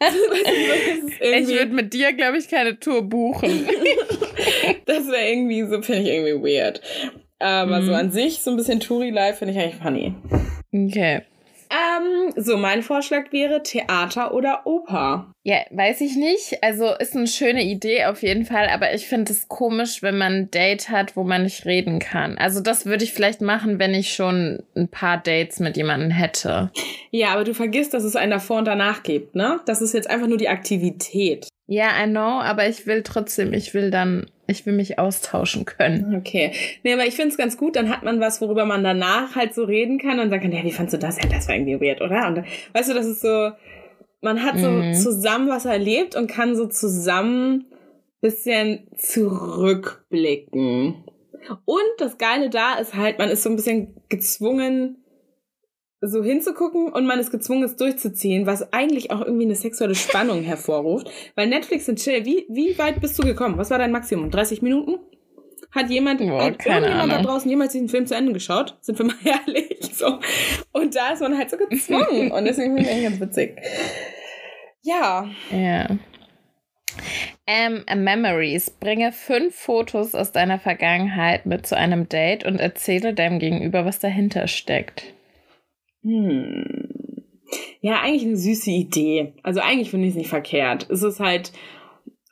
ich 1.20 1.48
würde 1.48 1.72
mit 1.72 1.94
dir, 1.94 2.12
glaube 2.12 2.36
ich, 2.36 2.48
keine 2.48 2.78
Tour 2.78 3.00
buchen. 3.00 3.66
das 4.86 5.08
wäre 5.08 5.30
irgendwie, 5.30 5.62
so 5.62 5.80
finde 5.80 6.02
ich 6.02 6.08
irgendwie 6.08 6.56
weird. 6.56 6.82
Aber 7.38 7.80
mhm. 7.80 7.86
so 7.86 7.94
an 7.94 8.10
sich, 8.10 8.42
so 8.42 8.50
ein 8.50 8.58
bisschen 8.58 8.80
Touri-Life 8.80 9.38
finde 9.38 9.54
ich 9.54 9.60
eigentlich 9.60 9.82
funny. 9.82 10.14
Okay. 10.74 11.22
Ähm, 11.70 12.32
so, 12.36 12.56
mein 12.56 12.82
Vorschlag 12.82 13.32
wäre 13.32 13.62
Theater 13.62 14.34
oder 14.34 14.66
Oper. 14.66 15.32
Ja, 15.44 15.58
weiß 15.70 16.00
ich 16.00 16.16
nicht. 16.16 16.62
Also 16.62 16.92
ist 16.98 17.14
eine 17.14 17.28
schöne 17.28 17.62
Idee 17.62 18.06
auf 18.06 18.22
jeden 18.22 18.44
Fall, 18.44 18.68
aber 18.68 18.92
ich 18.92 19.06
finde 19.06 19.32
es 19.32 19.48
komisch, 19.48 20.02
wenn 20.02 20.18
man 20.18 20.32
ein 20.32 20.50
Date 20.50 20.90
hat, 20.90 21.16
wo 21.16 21.22
man 21.22 21.44
nicht 21.44 21.64
reden 21.66 22.00
kann. 22.00 22.36
Also 22.38 22.60
das 22.60 22.86
würde 22.86 23.04
ich 23.04 23.12
vielleicht 23.12 23.40
machen, 23.40 23.78
wenn 23.78 23.94
ich 23.94 24.12
schon 24.12 24.64
ein 24.74 24.88
paar 24.88 25.18
Dates 25.18 25.60
mit 25.60 25.76
jemandem 25.76 26.10
hätte. 26.10 26.72
Ja, 27.10 27.30
aber 27.30 27.44
du 27.44 27.54
vergisst, 27.54 27.94
dass 27.94 28.04
es 28.04 28.16
ein 28.16 28.30
davor 28.30 28.58
und 28.58 28.66
danach 28.66 29.02
gibt, 29.02 29.36
ne? 29.36 29.60
Das 29.66 29.80
ist 29.80 29.94
jetzt 29.94 30.10
einfach 30.10 30.26
nur 30.26 30.38
die 30.38 30.48
Aktivität. 30.48 31.48
Ja, 31.72 31.90
I 32.02 32.08
know, 32.08 32.40
aber 32.40 32.68
ich 32.68 32.88
will 32.88 33.04
trotzdem, 33.04 33.52
ich 33.52 33.74
will 33.74 33.92
dann 33.92 34.26
ich 34.48 34.66
will 34.66 34.72
mich 34.72 34.98
austauschen 34.98 35.64
können. 35.64 36.16
Okay. 36.16 36.50
Nee, 36.82 36.94
aber 36.94 37.06
ich 37.06 37.14
finde 37.14 37.28
es 37.28 37.38
ganz 37.38 37.56
gut, 37.56 37.76
dann 37.76 37.88
hat 37.88 38.02
man 38.02 38.18
was, 38.18 38.40
worüber 38.40 38.64
man 38.64 38.82
danach 38.82 39.36
halt 39.36 39.54
so 39.54 39.62
reden 39.62 39.98
kann 39.98 40.18
und 40.18 40.30
sagen 40.30 40.42
kann, 40.42 40.50
ja, 40.50 40.64
wie 40.64 40.72
fandst 40.72 40.94
du 40.94 40.98
das? 40.98 41.22
Ja, 41.22 41.28
das 41.28 41.46
war 41.46 41.54
irgendwie 41.54 41.80
weird, 41.80 42.00
oder? 42.00 42.26
Und 42.26 42.38
weißt 42.72 42.90
du, 42.90 42.94
das 42.94 43.06
ist 43.06 43.20
so, 43.20 43.52
man 44.20 44.42
hat 44.42 44.58
so 44.58 44.68
mhm. 44.68 44.94
zusammen 44.94 45.48
was 45.48 45.64
erlebt 45.64 46.16
und 46.16 46.26
kann 46.26 46.56
so 46.56 46.66
zusammen 46.66 47.66
bisschen 48.20 48.88
zurückblicken. 48.96 51.04
Und 51.64 51.90
das 51.98 52.18
Geile 52.18 52.50
da 52.50 52.80
ist 52.80 52.96
halt, 52.96 53.18
man 53.18 53.30
ist 53.30 53.44
so 53.44 53.48
ein 53.48 53.54
bisschen 53.54 53.94
gezwungen, 54.08 54.99
so 56.00 56.24
hinzugucken 56.24 56.90
und 56.92 57.04
man 57.06 57.18
ist 57.18 57.30
gezwungen, 57.30 57.62
es 57.62 57.76
durchzuziehen, 57.76 58.46
was 58.46 58.72
eigentlich 58.72 59.10
auch 59.10 59.20
irgendwie 59.20 59.44
eine 59.44 59.54
sexuelle 59.54 59.94
Spannung 59.94 60.42
hervorruft. 60.44 61.10
Weil 61.34 61.48
Netflix 61.48 61.88
und 61.88 61.98
Chill, 61.98 62.24
wie, 62.24 62.46
wie 62.48 62.78
weit 62.78 63.00
bist 63.00 63.18
du 63.18 63.22
gekommen? 63.22 63.58
Was 63.58 63.70
war 63.70 63.78
dein 63.78 63.92
Maximum? 63.92 64.30
30 64.30 64.62
Minuten? 64.62 64.98
Hat 65.72 65.88
jemand, 65.88 66.18
Boah, 66.18 66.46
hat 66.46 66.66
irgendjemand 66.66 67.12
da 67.12 67.22
draußen 67.22 67.48
jemals 67.48 67.72
diesen 67.72 67.88
Film 67.88 68.06
zu 68.06 68.14
Ende 68.16 68.32
geschaut? 68.32 68.76
Sind 68.80 68.98
wir 68.98 69.06
mal 69.06 69.14
ehrlich? 69.24 69.78
So. 69.92 70.18
Und 70.72 70.96
da 70.96 71.12
ist 71.12 71.20
man 71.20 71.36
halt 71.36 71.50
so 71.50 71.56
gezwungen. 71.56 72.32
und 72.32 72.44
deswegen 72.44 72.74
finde 72.74 72.82
ich 72.82 72.90
eigentlich 72.90 73.10
ganz 73.10 73.20
witzig. 73.20 73.56
Ja. 74.82 75.28
Ja. 75.52 75.96
Ähm, 77.46 77.84
Memories. 77.94 78.70
Bringe 78.70 79.12
fünf 79.12 79.54
Fotos 79.54 80.14
aus 80.14 80.32
deiner 80.32 80.58
Vergangenheit 80.58 81.46
mit 81.46 81.66
zu 81.66 81.76
einem 81.76 82.08
Date 82.08 82.44
und 82.44 82.58
erzähle 82.58 83.14
deinem 83.14 83.38
Gegenüber, 83.38 83.84
was 83.84 84.00
dahinter 84.00 84.48
steckt. 84.48 85.04
Hm. 86.02 87.24
Ja, 87.80 88.00
eigentlich 88.00 88.24
eine 88.24 88.36
süße 88.36 88.70
Idee. 88.70 89.34
Also 89.42 89.60
eigentlich 89.60 89.90
finde 89.90 90.06
ich 90.06 90.12
es 90.12 90.18
nicht 90.18 90.28
verkehrt. 90.28 90.88
Es 90.90 91.02
ist 91.02 91.20
halt 91.20 91.52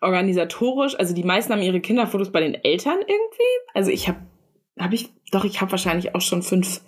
organisatorisch, 0.01 0.97
also 0.99 1.14
die 1.14 1.25
meisten 1.25 1.53
haben 1.53 1.62
ihre 1.62 1.81
Kinderfotos 1.81 2.31
bei 2.31 2.41
den 2.41 2.55
Eltern 2.55 2.99
irgendwie. 3.01 3.73
Also 3.75 3.91
ich 3.91 4.09
habe, 4.09 4.19
habe 4.79 4.95
ich, 4.95 5.11
doch, 5.33 5.45
ich 5.45 5.61
habe 5.61 5.73
wahrscheinlich 5.73 6.14
auch 6.14 6.21
schon 6.21 6.43
fünf 6.43 6.81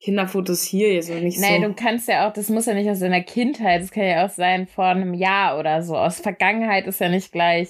Kinderfotos 0.00 0.62
hier, 0.62 0.94
jetzt 0.94 1.10
noch 1.10 1.20
nicht 1.20 1.40
Nein, 1.40 1.62
so. 1.62 1.68
du 1.68 1.74
kannst 1.74 2.06
ja 2.06 2.28
auch, 2.28 2.32
das 2.32 2.48
muss 2.48 2.66
ja 2.66 2.74
nicht 2.74 2.88
aus 2.88 3.00
deiner 3.00 3.22
Kindheit, 3.22 3.82
das 3.82 3.90
kann 3.90 4.04
ja 4.04 4.24
auch 4.24 4.30
sein 4.30 4.68
vor 4.68 4.84
einem 4.84 5.14
Jahr 5.14 5.58
oder 5.58 5.82
so. 5.82 5.96
Aus 5.96 6.20
Vergangenheit 6.20 6.86
ist 6.86 7.00
ja 7.00 7.08
nicht 7.08 7.32
gleich. 7.32 7.68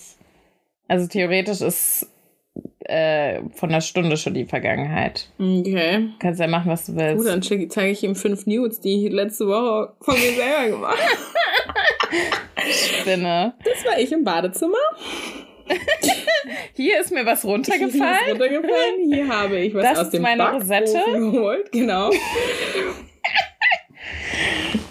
Also 0.86 1.06
theoretisch 1.06 1.62
ist 1.62 2.06
äh, 2.80 3.40
von 3.54 3.70
einer 3.70 3.80
Stunde 3.80 4.16
schon 4.16 4.34
die 4.34 4.44
Vergangenheit. 4.44 5.28
Okay. 5.38 6.10
Kannst 6.18 6.40
ja 6.40 6.46
machen, 6.46 6.70
was 6.70 6.86
du 6.86 6.96
willst. 6.96 7.18
Gut, 7.18 7.26
dann 7.26 7.42
zeige 7.42 7.90
ich 7.90 8.02
ihm 8.02 8.14
fünf 8.14 8.46
Nudes, 8.46 8.80
die 8.80 9.06
ich 9.06 9.12
letzte 9.12 9.46
Woche 9.46 9.92
von 10.00 10.14
mir 10.14 10.32
selber 10.32 10.76
gemacht 10.76 10.98
habe. 10.98 12.70
Spinne. 12.70 13.54
Das 13.64 13.84
war 13.84 13.98
ich 13.98 14.12
im 14.12 14.24
Badezimmer. 14.24 14.76
Hier 16.74 17.00
ist 17.00 17.12
mir 17.12 17.26
was 17.26 17.44
runtergefallen. 17.44 17.92
Hier, 17.92 18.34
ist 18.34 18.40
runtergefallen. 18.40 19.12
Hier 19.12 19.28
habe 19.28 19.58
ich 19.58 19.74
was 19.74 19.82
das 19.82 19.98
aus 19.98 20.10
dem 20.10 20.22
meine 20.22 20.50
Rosette. 20.50 21.02
geholt. 21.14 21.72
Genau. 21.72 22.10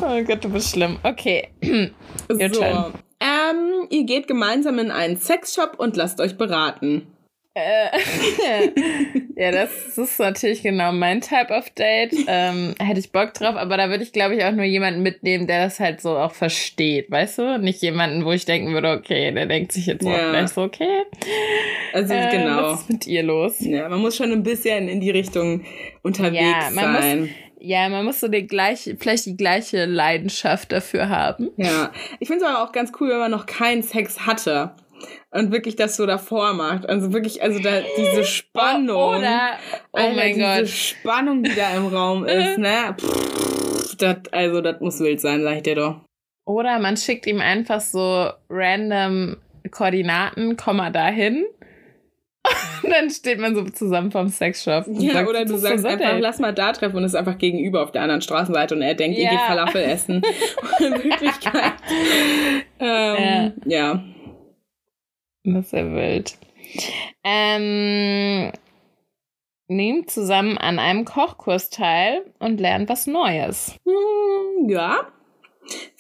oh 0.02 0.24
Gott, 0.24 0.44
du 0.44 0.50
bist 0.50 0.72
schlimm. 0.72 1.00
Okay. 1.04 1.48
so. 2.30 2.64
Ähm, 3.20 3.88
ihr 3.90 4.04
geht 4.04 4.28
gemeinsam 4.28 4.78
in 4.80 4.92
einen 4.92 5.18
Sexshop 5.18 5.80
und 5.80 5.96
lasst 5.96 6.20
euch 6.20 6.38
beraten. 6.38 7.08
Äh, 7.58 8.70
ja, 9.36 9.52
das 9.52 9.98
ist 9.98 10.20
natürlich 10.20 10.62
genau 10.62 10.92
mein 10.92 11.22
Type 11.22 11.52
of 11.52 11.70
Date. 11.72 12.14
Ähm, 12.28 12.76
hätte 12.80 13.00
ich 13.00 13.12
Bock 13.12 13.34
drauf, 13.34 13.56
aber 13.56 13.78
da 13.78 13.90
würde 13.90 14.04
ich, 14.04 14.12
glaube 14.12 14.36
ich, 14.36 14.44
auch 14.44 14.52
nur 14.52 14.66
jemanden 14.66 15.02
mitnehmen, 15.02 15.48
der 15.48 15.64
das 15.64 15.80
halt 15.80 16.00
so 16.00 16.18
auch 16.18 16.34
versteht, 16.34 17.10
weißt 17.10 17.40
du? 17.40 17.58
Nicht 17.58 17.82
jemanden, 17.82 18.26
wo 18.26 18.32
ich 18.32 18.46
denken 18.46 18.74
würde, 18.74 18.92
okay, 18.92 19.32
der 19.32 19.48
denkt 19.48 19.72
sich 19.72 19.88
jetzt 19.88 20.06
ja. 20.06 20.12
auch 20.12 20.30
gleich 20.30 20.50
so, 20.50 20.62
okay. 20.62 21.04
Also 21.94 22.14
äh, 22.14 22.30
genau. 22.30 22.74
Was 22.74 22.82
ist 22.82 22.90
mit 22.92 23.08
ihr 23.08 23.24
los? 23.24 23.56
Ja, 23.60 23.90
man 23.90 24.00
muss 24.02 24.16
schon 24.16 24.32
ein 24.32 24.44
bisschen 24.44 24.88
in 24.88 25.02
die 25.02 25.12
Richtung 25.12 25.66
unterwegs 26.04 26.40
ja, 26.40 26.72
sein. 26.72 27.22
Muss, 27.22 27.30
ja, 27.60 27.90
man 27.90 28.06
muss 28.06 28.20
so 28.20 28.28
die 28.28 28.46
gleiche, 28.46 28.98
vielleicht 29.00 29.26
die 29.26 29.36
gleiche 29.36 29.86
Leidenschaft 29.86 30.72
dafür 30.72 31.10
haben. 31.10 31.50
Ja, 31.58 31.92
ich 32.20 32.28
finde 32.28 32.46
es 32.46 32.50
aber 32.52 32.64
auch 32.64 32.72
ganz 32.72 32.92
cool, 33.00 33.10
wenn 33.10 33.18
man 33.18 33.32
noch 33.32 33.48
keinen 33.48 33.82
Sex 33.82 34.28
hatte 34.28 34.76
und 35.32 35.52
wirklich 35.52 35.76
das 35.76 35.96
so 35.98 36.06
davor 36.06 36.54
macht. 36.54 36.88
Also 36.88 37.14
wirklich, 37.14 37.42
also 37.44 37.60
da 37.60 37.82
diese 37.98 38.24
Spannung. 38.24 39.20
Oder, 39.20 39.52
oh 39.94 39.98
Alter, 39.98 40.16
mein 40.16 40.36
diese 40.36 40.46
Gott. 40.62 40.68
Spannung, 40.70 41.44
die 41.44 41.56
da 41.56 41.76
im 41.76 41.88
Raum 41.88 42.26
ist, 42.26 42.58
ne? 42.58 42.96
Pff, 43.00 43.96
das, 43.98 44.18
also, 44.32 44.62
das 44.62 44.80
muss 44.82 45.00
wild 45.00 45.20
sein, 45.22 45.44
sag 45.44 45.58
ich 45.58 45.64
dir 45.64 45.76
doch. 45.76 46.02
Oder 46.46 46.80
man 46.80 46.96
schickt 46.98 47.28
ihm 47.28 47.42
einfach 47.42 47.82
so 47.82 48.30
random 48.50 49.38
Koordinaten, 49.72 50.56
komm 50.56 50.78
mal 50.78 50.92
dahin. 50.92 51.46
Und 52.82 52.92
dann 52.92 53.10
steht 53.10 53.40
man 53.40 53.54
so 53.56 53.66
zusammen 53.66 54.12
vom 54.12 54.30
Sexshop. 54.30 54.86
Ja, 54.88 55.12
sagt, 55.14 55.28
oder 55.30 55.44
du 55.44 55.58
sagst 55.58 55.86
einfach, 55.86 56.14
nett. 56.14 56.22
lass 56.22 56.40
mal 56.40 56.54
da 56.54 56.72
treffen 56.72 56.96
und 56.96 57.04
ist 57.04 57.16
einfach 57.16 57.38
gegenüber 57.38 57.84
auf 57.84 57.92
der 57.92 58.04
anderen 58.04 58.22
Straßenseite 58.22 58.76
und 58.76 58.82
er 58.82 58.94
denkt, 58.94 59.18
ihr 59.18 59.26
Ja. 59.26 59.32
geht 59.32 59.40
Falafel 59.42 59.82
essen. 59.82 60.22
Und 60.80 60.86
in 60.86 61.04
Wirklichkeit. 61.04 61.74
ähm, 62.80 63.54
ja. 63.66 64.02
Das 65.50 65.68
ist 65.68 65.72
ja 65.72 65.94
wild. 65.94 66.38
Ähm, 67.24 68.52
nehmt 69.70 70.12
zusammen 70.12 70.58
an 70.58 70.78
einem 70.78 71.06
Kochkurs 71.06 71.70
teil 71.70 72.26
und 72.40 72.60
lernt 72.60 72.90
was 72.90 73.08
Neues. 73.08 73.78
Hm, 73.86 74.70
ja. 74.70 75.08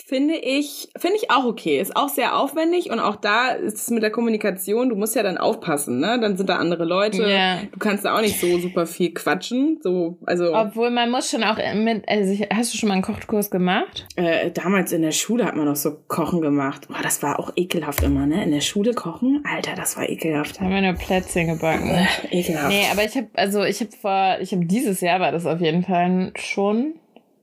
Finde 0.08 0.36
ich, 0.36 0.88
finde 0.98 1.18
ich 1.18 1.32
auch 1.32 1.44
okay. 1.44 1.82
Ist 1.82 1.98
auch 1.98 2.08
sehr 2.08 2.38
aufwendig 2.40 2.90
und 2.90 3.02
auch 3.02 3.18
da 3.18 3.50
ist 3.50 3.76
es 3.76 3.90
mit 3.90 4.02
der 4.04 4.10
Kommunikation, 4.10 4.88
du 4.88 4.96
musst 4.96 5.18
ja 5.18 5.22
dann 5.24 5.38
aufpassen, 5.38 6.00
ne? 6.00 6.18
Dann 6.22 6.38
sind 6.38 6.48
da 6.48 6.56
andere 6.56 6.86
Leute. 6.86 7.30
Ja. 7.30 7.58
Du 7.74 7.78
kannst 7.78 8.06
da 8.06 8.16
auch 8.16 8.22
nicht 8.22 8.40
so 8.40 8.58
super 8.58 8.86
viel 8.86 9.14
quatschen. 9.14 9.80
So, 9.84 10.18
also 10.26 10.54
Obwohl 10.56 10.92
man 10.92 11.12
muss 11.12 11.30
schon 11.30 11.44
auch 11.44 11.58
mit, 11.76 12.08
also 12.08 12.32
ich- 12.32 12.48
hast 12.54 12.74
du 12.74 12.78
schon 12.78 12.88
mal 12.88 12.94
einen 12.94 13.02
Kochkurs 13.04 13.52
gemacht? 13.52 14.06
äh, 14.16 14.50
damals 14.52 14.94
in 14.94 15.02
der 15.02 15.12
Schule 15.12 15.44
hat 15.44 15.58
man 15.58 15.66
noch 15.66 15.76
so 15.76 15.98
Kochen 16.08 16.40
gemacht. 16.40 16.88
Boah, 16.88 17.00
das 17.04 17.22
war 17.22 17.38
auch 17.38 17.52
ekelhaft 17.58 18.02
immer, 18.02 18.26
ne? 18.26 18.46
In 18.46 18.52
der 18.52 18.62
Schule 18.62 18.94
kochen, 18.94 19.44
Alter, 19.46 19.74
das 19.76 19.98
war 19.98 20.08
ekelhaft. 20.08 20.56
Da 20.56 20.62
haben 20.62 20.72
wir 20.74 20.82
nur 20.84 20.94
Plätzchen 20.94 21.48
gebacken. 21.48 21.90
Äh, 21.90 22.40
ekelhaft. 22.40 22.70
Nee, 22.70 22.86
aber 22.94 23.04
ich 23.04 23.18
habe 23.18 23.28
also 23.34 23.62
ich 23.66 23.82
habe 23.82 23.92
vor 23.92 24.38
ich 24.40 24.54
habe 24.54 24.66
dieses 24.66 25.02
Jahr 25.02 25.20
war 25.20 25.34
das 25.34 25.46
auf 25.46 25.60
jeden 25.60 25.84
Fall 25.84 26.32
schon 26.38 26.94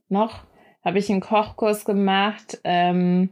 noch 0.09 0.44
habe 0.85 0.99
ich 0.99 1.09
einen 1.09 1.19
Kochkurs 1.19 1.83
gemacht 1.83 2.59
ähm, 2.63 3.29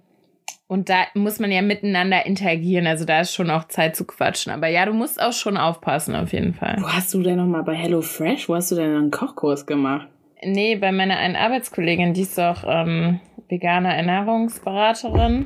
und 0.68 0.90
da 0.90 1.04
muss 1.14 1.40
man 1.40 1.52
ja 1.52 1.62
miteinander 1.62 2.26
interagieren, 2.26 2.88
also 2.88 3.06
da 3.06 3.22
ist 3.22 3.34
schon 3.34 3.52
auch 3.52 3.68
Zeit 3.68 3.96
zu 3.96 4.06
quatschen. 4.06 4.52
Aber 4.52 4.68
ja, 4.68 4.86
du 4.88 4.94
musst 4.94 5.22
auch 5.22 5.32
schon 5.32 5.56
aufpassen 5.56 6.16
auf 6.16 6.34
jeden 6.34 6.56
Fall. 6.56 6.78
Wo 6.80 6.88
hast 6.88 7.14
du 7.14 7.22
denn 7.22 7.38
noch 7.38 7.46
mal 7.46 7.64
bei 7.64 7.76
Hello 7.76 8.02
Fresh? 8.02 8.50
Wo 8.50 8.56
hast 8.56 8.72
du 8.72 8.76
denn 8.76 8.96
einen 8.96 9.12
Kochkurs 9.12 9.68
gemacht? 9.68 10.08
Nee, 10.44 10.76
bei 10.76 10.92
meiner 10.92 11.18
einen 11.18 11.36
Arbeitskollegin, 11.36 12.14
die 12.14 12.22
ist 12.22 12.40
auch 12.40 12.64
ähm, 12.66 13.20
vegane 13.50 13.96
Ernährungsberaterin. 13.96 15.46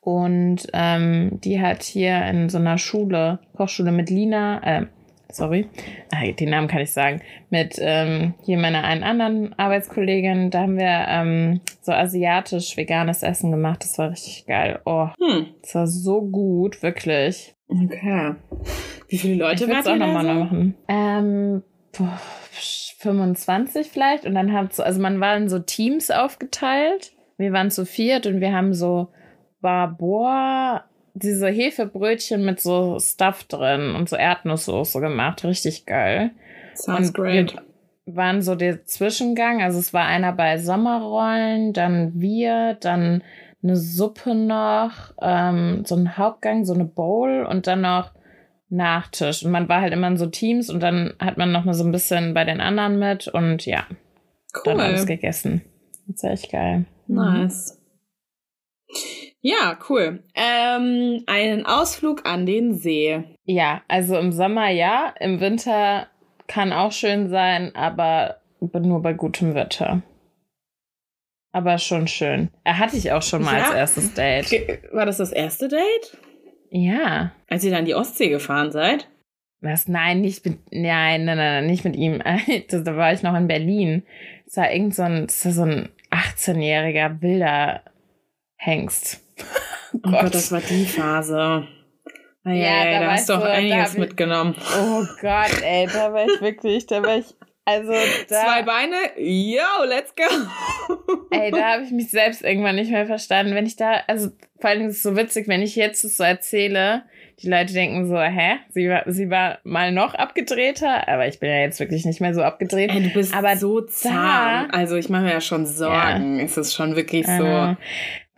Und 0.00 0.66
ähm, 0.72 1.38
die 1.44 1.60
hat 1.60 1.82
hier 1.82 2.24
in 2.26 2.48
so 2.48 2.58
einer 2.58 2.78
Schule, 2.78 3.40
Kochschule 3.56 3.92
mit 3.92 4.10
Lina, 4.10 4.62
äh, 4.62 4.86
sorry, 5.30 5.68
ah, 6.12 6.24
den 6.32 6.50
Namen 6.50 6.68
kann 6.68 6.80
ich 6.82 6.92
sagen, 6.92 7.20
mit 7.50 7.76
ähm, 7.80 8.34
hier 8.44 8.58
meiner 8.58 8.84
einen 8.84 9.02
anderen 9.04 9.58
Arbeitskollegin, 9.58 10.50
da 10.50 10.60
haben 10.62 10.78
wir 10.78 11.06
ähm, 11.08 11.60
so 11.82 11.92
asiatisch-veganes 11.92 13.22
Essen 13.22 13.50
gemacht. 13.50 13.82
Das 13.84 13.98
war 13.98 14.10
richtig 14.10 14.46
geil. 14.46 14.80
Oh, 14.84 15.08
Hm, 15.20 15.46
das 15.62 15.74
war 15.74 15.86
so 15.86 16.22
gut, 16.22 16.82
wirklich. 16.82 17.54
okay. 17.68 18.34
Wie 19.08 19.18
viele 19.18 19.36
Leute 19.36 19.64
Ich 19.64 19.70
es 19.70 19.86
auch 19.86 19.96
nochmal 19.96 20.24
so? 20.26 20.32
machen. 20.34 20.74
Ähm, 20.88 21.62
boah, 21.96 22.20
25 22.98 23.88
vielleicht. 23.88 24.24
Und 24.26 24.34
dann 24.34 24.52
hat 24.52 24.74
so, 24.74 24.82
also 24.82 25.00
man 25.00 25.20
war 25.20 25.36
in 25.36 25.48
so 25.48 25.58
Teams 25.58 26.10
aufgeteilt. 26.10 27.12
Wir 27.36 27.52
waren 27.52 27.70
zu 27.70 27.86
viert 27.86 28.26
und 28.26 28.40
wir 28.40 28.52
haben 28.52 28.74
so 28.74 29.08
Barbour, 29.60 30.82
diese 31.14 31.48
Hefebrötchen 31.48 32.44
mit 32.44 32.60
so 32.60 32.98
Stuff 33.00 33.44
drin 33.44 33.94
und 33.94 34.08
so 34.08 34.16
Erdnusssoße 34.16 35.00
gemacht. 35.00 35.44
Richtig 35.44 35.86
geil. 35.86 36.30
Sounds 36.74 37.08
und 37.08 37.14
great. 37.14 37.56
Wir 38.04 38.16
waren 38.16 38.42
so 38.42 38.54
der 38.54 38.84
Zwischengang. 38.84 39.62
Also 39.62 39.78
es 39.78 39.92
war 39.92 40.06
einer 40.06 40.32
bei 40.32 40.58
Sommerrollen, 40.58 41.72
dann 41.72 42.12
wir, 42.14 42.74
dann 42.80 43.22
eine 43.62 43.76
Suppe 43.76 44.34
noch, 44.34 45.12
ähm, 45.20 45.82
so 45.84 45.96
ein 45.96 46.16
Hauptgang, 46.16 46.64
so 46.64 46.74
eine 46.74 46.84
Bowl 46.84 47.44
und 47.44 47.66
dann 47.66 47.80
noch 47.82 48.12
Nachtisch. 48.70 49.44
Und 49.44 49.50
man 49.50 49.68
war 49.68 49.80
halt 49.80 49.94
immer 49.94 50.08
in 50.08 50.18
so 50.18 50.26
Teams 50.26 50.68
und 50.68 50.82
dann 50.82 51.14
hat 51.18 51.38
man 51.38 51.52
noch 51.52 51.64
mal 51.64 51.72
so 51.72 51.84
ein 51.84 51.92
bisschen 51.92 52.34
bei 52.34 52.44
den 52.44 52.60
anderen 52.60 52.98
mit 52.98 53.26
und 53.26 53.64
ja, 53.64 53.86
dann 54.64 54.78
alles 54.80 55.02
Cool. 55.02 55.06
gegessen. 55.06 55.62
Das 56.06 56.22
war 56.22 56.30
echt 56.32 56.52
geil. 56.52 56.84
Mhm. 57.06 57.50
Ja, 59.40 59.78
cool. 59.88 60.24
Ähm, 60.34 61.22
einen 61.26 61.64
Ausflug 61.64 62.26
an 62.26 62.44
den 62.44 62.74
See. 62.74 63.22
Ja, 63.44 63.82
also 63.88 64.16
im 64.18 64.32
Sommer 64.32 64.68
ja, 64.70 65.14
im 65.20 65.40
Winter 65.40 66.08
kann 66.48 66.72
auch 66.72 66.92
schön 66.92 67.28
sein, 67.28 67.74
aber 67.74 68.40
nur 68.60 69.00
bei 69.02 69.12
gutem 69.12 69.54
Wetter. 69.54 70.02
Aber 71.52 71.78
schon 71.78 72.08
schön. 72.08 72.50
Er 72.64 72.78
hatte 72.78 72.96
ich 72.96 73.12
auch 73.12 73.22
schon 73.22 73.42
mal 73.42 73.56
Ja. 73.58 73.64
als 73.66 73.74
erstes 73.74 74.14
Date. 74.14 74.52
War 74.92 75.06
das 75.06 75.18
das 75.18 75.32
erste 75.32 75.68
Date? 75.68 76.18
Ja. 76.70 77.32
Als 77.48 77.64
ihr 77.64 77.70
dann 77.70 77.84
die 77.86 77.94
Ostsee 77.94 78.28
gefahren 78.28 78.70
seid? 78.72 79.08
Was? 79.60 79.88
Nein, 79.88 80.20
nicht 80.20 80.44
mit. 80.44 80.58
Nein, 80.70 81.24
nein, 81.24 81.36
nein, 81.36 81.66
nicht 81.66 81.84
mit 81.84 81.96
ihm. 81.96 82.22
Da 82.70 82.96
war 82.96 83.12
ich 83.12 83.22
noch 83.22 83.34
in 83.36 83.48
Berlin. 83.48 84.02
Das 84.46 84.56
war 84.58 84.70
irgend 84.72 84.94
so 84.94 85.02
ein, 85.02 85.28
so 85.28 85.62
ein 85.62 85.88
18-jähriger 86.10 87.20
wilder 87.22 87.82
Hengst. 88.56 89.24
Oh 90.04 90.10
Gott, 90.10 90.34
das 90.34 90.52
war 90.52 90.60
die 90.60 90.84
Phase. 90.84 91.66
Ja, 92.44 92.52
Ja, 92.52 92.84
ja, 92.90 93.00
da 93.00 93.06
da 93.06 93.12
hast 93.12 93.28
du 93.28 93.32
auch 93.34 93.40
da 93.40 93.46
einiges 93.52 93.94
ich- 93.94 93.98
mitgenommen. 93.98 94.54
Oh 94.78 95.02
Gott, 95.20 95.62
ey, 95.62 95.86
da 95.86 96.12
war 96.12 96.24
ich 96.26 96.40
wirklich, 96.40 96.86
da 96.86 97.02
war 97.02 97.16
ich. 97.16 97.26
Also 97.64 97.92
da. 97.92 98.36
Zwei 98.44 98.62
Beine, 98.62 98.96
yo, 99.18 99.84
let's 99.86 100.14
go. 100.16 100.24
Ey, 101.30 101.50
da 101.50 101.72
habe 101.74 101.82
ich 101.82 101.90
mich 101.90 102.10
selbst 102.10 102.42
irgendwann 102.42 102.76
nicht 102.76 102.90
mehr 102.90 103.04
verstanden. 103.06 103.54
Wenn 103.54 103.66
ich 103.66 103.76
da, 103.76 104.00
also 104.06 104.30
vor 104.58 104.70
allem 104.70 104.86
ist 104.88 104.96
es 104.96 105.02
so 105.02 105.16
witzig, 105.16 105.48
wenn 105.48 105.60
ich 105.60 105.76
jetzt 105.76 106.02
das 106.02 106.16
so 106.16 106.24
erzähle, 106.24 107.02
die 107.42 107.48
Leute 107.50 107.74
denken 107.74 108.08
so, 108.08 108.18
hä? 108.18 108.56
Sie 108.70 108.88
war, 108.88 109.02
sie 109.06 109.28
war 109.28 109.58
mal 109.64 109.92
noch 109.92 110.14
abgedrehter, 110.14 111.06
aber 111.08 111.28
ich 111.28 111.40
bin 111.40 111.50
ja 111.50 111.58
jetzt 111.60 111.78
wirklich 111.78 112.06
nicht 112.06 112.22
mehr 112.22 112.32
so 112.32 112.42
abgedreht. 112.42 112.90
Ey, 112.90 113.02
du 113.02 113.10
bist 113.10 113.34
Aber 113.36 113.54
so 113.58 113.82
zahm. 113.82 114.68
Also 114.72 114.96
ich 114.96 115.10
mache 115.10 115.24
mir 115.24 115.32
ja 115.32 115.40
schon 115.42 115.66
Sorgen. 115.66 116.40
Es 116.40 116.56
ist 116.56 116.74
schon 116.74 116.96
wirklich 116.96 117.26
so. 117.26 117.76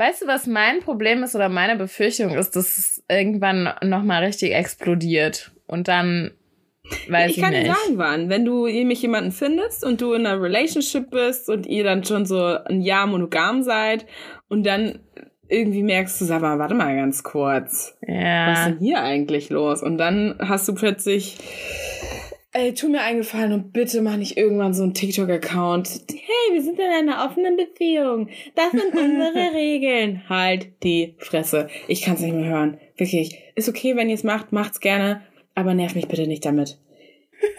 Weißt 0.00 0.22
du, 0.22 0.26
was 0.26 0.46
mein 0.46 0.80
Problem 0.80 1.22
ist 1.22 1.34
oder 1.34 1.50
meine 1.50 1.76
Befürchtung 1.76 2.30
ist, 2.30 2.56
dass 2.56 2.78
es 2.78 3.04
irgendwann 3.06 3.68
nochmal 3.82 4.24
richtig 4.24 4.54
explodiert 4.54 5.52
und 5.66 5.88
dann 5.88 6.30
weiß 7.10 7.32
ich, 7.32 7.36
ich 7.36 7.42
kann 7.42 7.52
nicht. 7.52 7.66
dir 7.66 7.74
sagen, 7.74 7.98
wann. 7.98 8.30
Wenn 8.30 8.46
du 8.46 8.66
nämlich 8.66 9.02
jemanden 9.02 9.30
findest 9.30 9.84
und 9.84 10.00
du 10.00 10.14
in 10.14 10.24
einer 10.24 10.40
Relationship 10.40 11.10
bist 11.10 11.50
und 11.50 11.66
ihr 11.66 11.84
dann 11.84 12.02
schon 12.02 12.24
so 12.24 12.42
ein 12.42 12.80
Jahr 12.80 13.06
monogam 13.06 13.62
seid 13.62 14.06
und 14.48 14.64
dann 14.64 15.00
irgendwie 15.50 15.82
merkst 15.82 16.18
du, 16.18 16.24
sag 16.24 16.40
mal, 16.40 16.58
warte 16.58 16.74
mal 16.74 16.96
ganz 16.96 17.22
kurz. 17.22 17.94
Was 18.00 18.08
ist 18.08 18.14
ja. 18.14 18.68
denn 18.70 18.78
hier 18.78 19.02
eigentlich 19.02 19.50
los? 19.50 19.82
Und 19.82 19.98
dann 19.98 20.36
hast 20.40 20.66
du 20.66 20.74
plötzlich, 20.74 21.36
ey, 22.52 22.74
tu 22.74 22.88
mir 22.88 23.02
eingefallen 23.02 23.52
und 23.52 23.72
bitte 23.72 24.02
mach 24.02 24.16
nicht 24.16 24.36
irgendwann 24.36 24.74
so 24.74 24.82
einen 24.82 24.94
TikTok-Account. 24.94 25.88
Hey, 26.10 26.52
wir 26.54 26.62
sind 26.62 26.78
in 26.78 26.86
einer 26.86 27.24
offenen 27.24 27.56
Beziehung. 27.56 28.28
Das 28.54 28.70
sind 28.72 28.92
unsere 28.92 29.52
Regeln. 29.54 30.28
Halt 30.28 30.68
die 30.82 31.14
Fresse. 31.18 31.68
Ich 31.86 32.02
kann's 32.02 32.20
nicht 32.20 32.34
mehr 32.34 32.50
hören. 32.50 32.78
Wirklich. 32.96 33.38
Ist 33.54 33.68
okay, 33.68 33.96
wenn 33.96 34.08
ihr 34.08 34.14
es 34.14 34.24
macht, 34.24 34.52
macht's 34.52 34.80
gerne, 34.80 35.22
aber 35.54 35.74
nerv 35.74 35.94
mich 35.94 36.08
bitte 36.08 36.26
nicht 36.26 36.44
damit. 36.44 36.78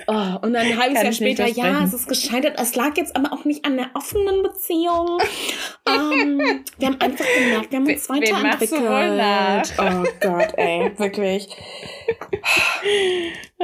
Oh, 0.07 0.37
und 0.41 0.53
dann 0.53 0.65
ein 0.65 0.77
halbes 0.77 1.03
Jahr 1.03 1.13
später, 1.13 1.47
ja, 1.47 1.83
es 1.83 1.93
ist 1.93 2.07
gescheitert. 2.07 2.59
Es 2.59 2.75
lag 2.75 2.97
jetzt 2.97 3.15
aber 3.15 3.33
auch 3.33 3.45
nicht 3.45 3.65
an 3.65 3.77
der 3.77 3.91
offenen 3.93 4.43
Beziehung. 4.43 5.19
ähm, 5.87 6.63
wir 6.77 6.87
haben 6.87 6.99
einfach 6.99 7.25
gemerkt, 7.37 7.71
wir 7.71 7.79
haben 7.79 7.87
uns 7.87 8.09
weiterentwickelt. 8.09 9.73
Oh 9.77 10.03
Gott, 10.19 10.53
ey, 10.57 10.91
wirklich. 10.97 11.47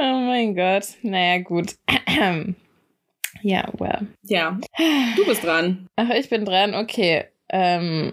mein 0.00 0.54
Gott. 0.54 0.84
Naja, 1.02 1.42
gut. 1.42 1.74
ja, 3.42 3.68
well. 3.78 4.06
Ja, 4.22 4.60
du 5.16 5.26
bist 5.26 5.42
dran. 5.42 5.88
Ach, 5.96 6.10
ich 6.10 6.30
bin 6.30 6.44
dran. 6.44 6.74
Okay. 6.74 7.24
Ähm, 7.48 8.12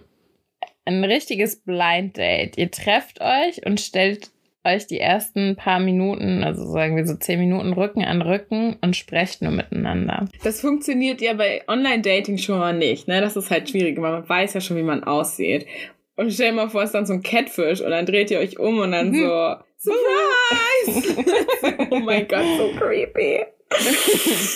ein 0.85 1.03
richtiges 1.03 1.61
Blind 1.61 2.17
Date. 2.17 2.57
Ihr 2.57 2.71
trefft 2.71 3.21
euch 3.21 3.65
und 3.65 3.79
stellt 3.79 4.31
euch 4.65 4.87
die 4.87 4.99
ersten 4.99 5.55
paar 5.55 5.79
Minuten, 5.79 6.43
also 6.43 6.65
sagen 6.65 6.95
wir 6.95 7.05
so 7.05 7.15
zehn 7.15 7.39
Minuten 7.39 7.73
Rücken 7.73 8.03
an 8.03 8.21
Rücken 8.21 8.77
und 8.81 8.95
sprecht 8.95 9.41
nur 9.41 9.51
miteinander. 9.51 10.27
Das 10.43 10.61
funktioniert 10.61 11.21
ja 11.21 11.33
bei 11.33 11.63
Online-Dating 11.67 12.37
schon 12.37 12.59
mal 12.59 12.73
nicht, 12.73 13.07
ne? 13.07 13.21
Das 13.21 13.35
ist 13.35 13.51
halt 13.51 13.69
schwierig, 13.69 14.01
weil 14.01 14.11
man 14.11 14.29
weiß 14.29 14.53
ja 14.53 14.61
schon, 14.61 14.77
wie 14.77 14.83
man 14.83 15.03
aussieht. 15.03 15.65
Und 16.17 16.31
stell 16.31 16.51
dir 16.51 16.55
mal 16.55 16.69
vor, 16.69 16.81
es 16.81 16.89
ist 16.89 16.95
dann 16.95 17.05
so 17.05 17.13
ein 17.13 17.23
Catfish 17.23 17.81
und 17.81 17.91
dann 17.91 18.05
dreht 18.05 18.31
ihr 18.31 18.39
euch 18.39 18.57
um 18.59 18.79
und 18.79 18.91
dann 18.91 19.13
so, 19.13 19.55
Surprise! 19.77 21.25
oh 21.91 21.99
mein 21.99 22.27
Gott, 22.27 22.45
so 22.57 22.69
creepy. 22.79 23.45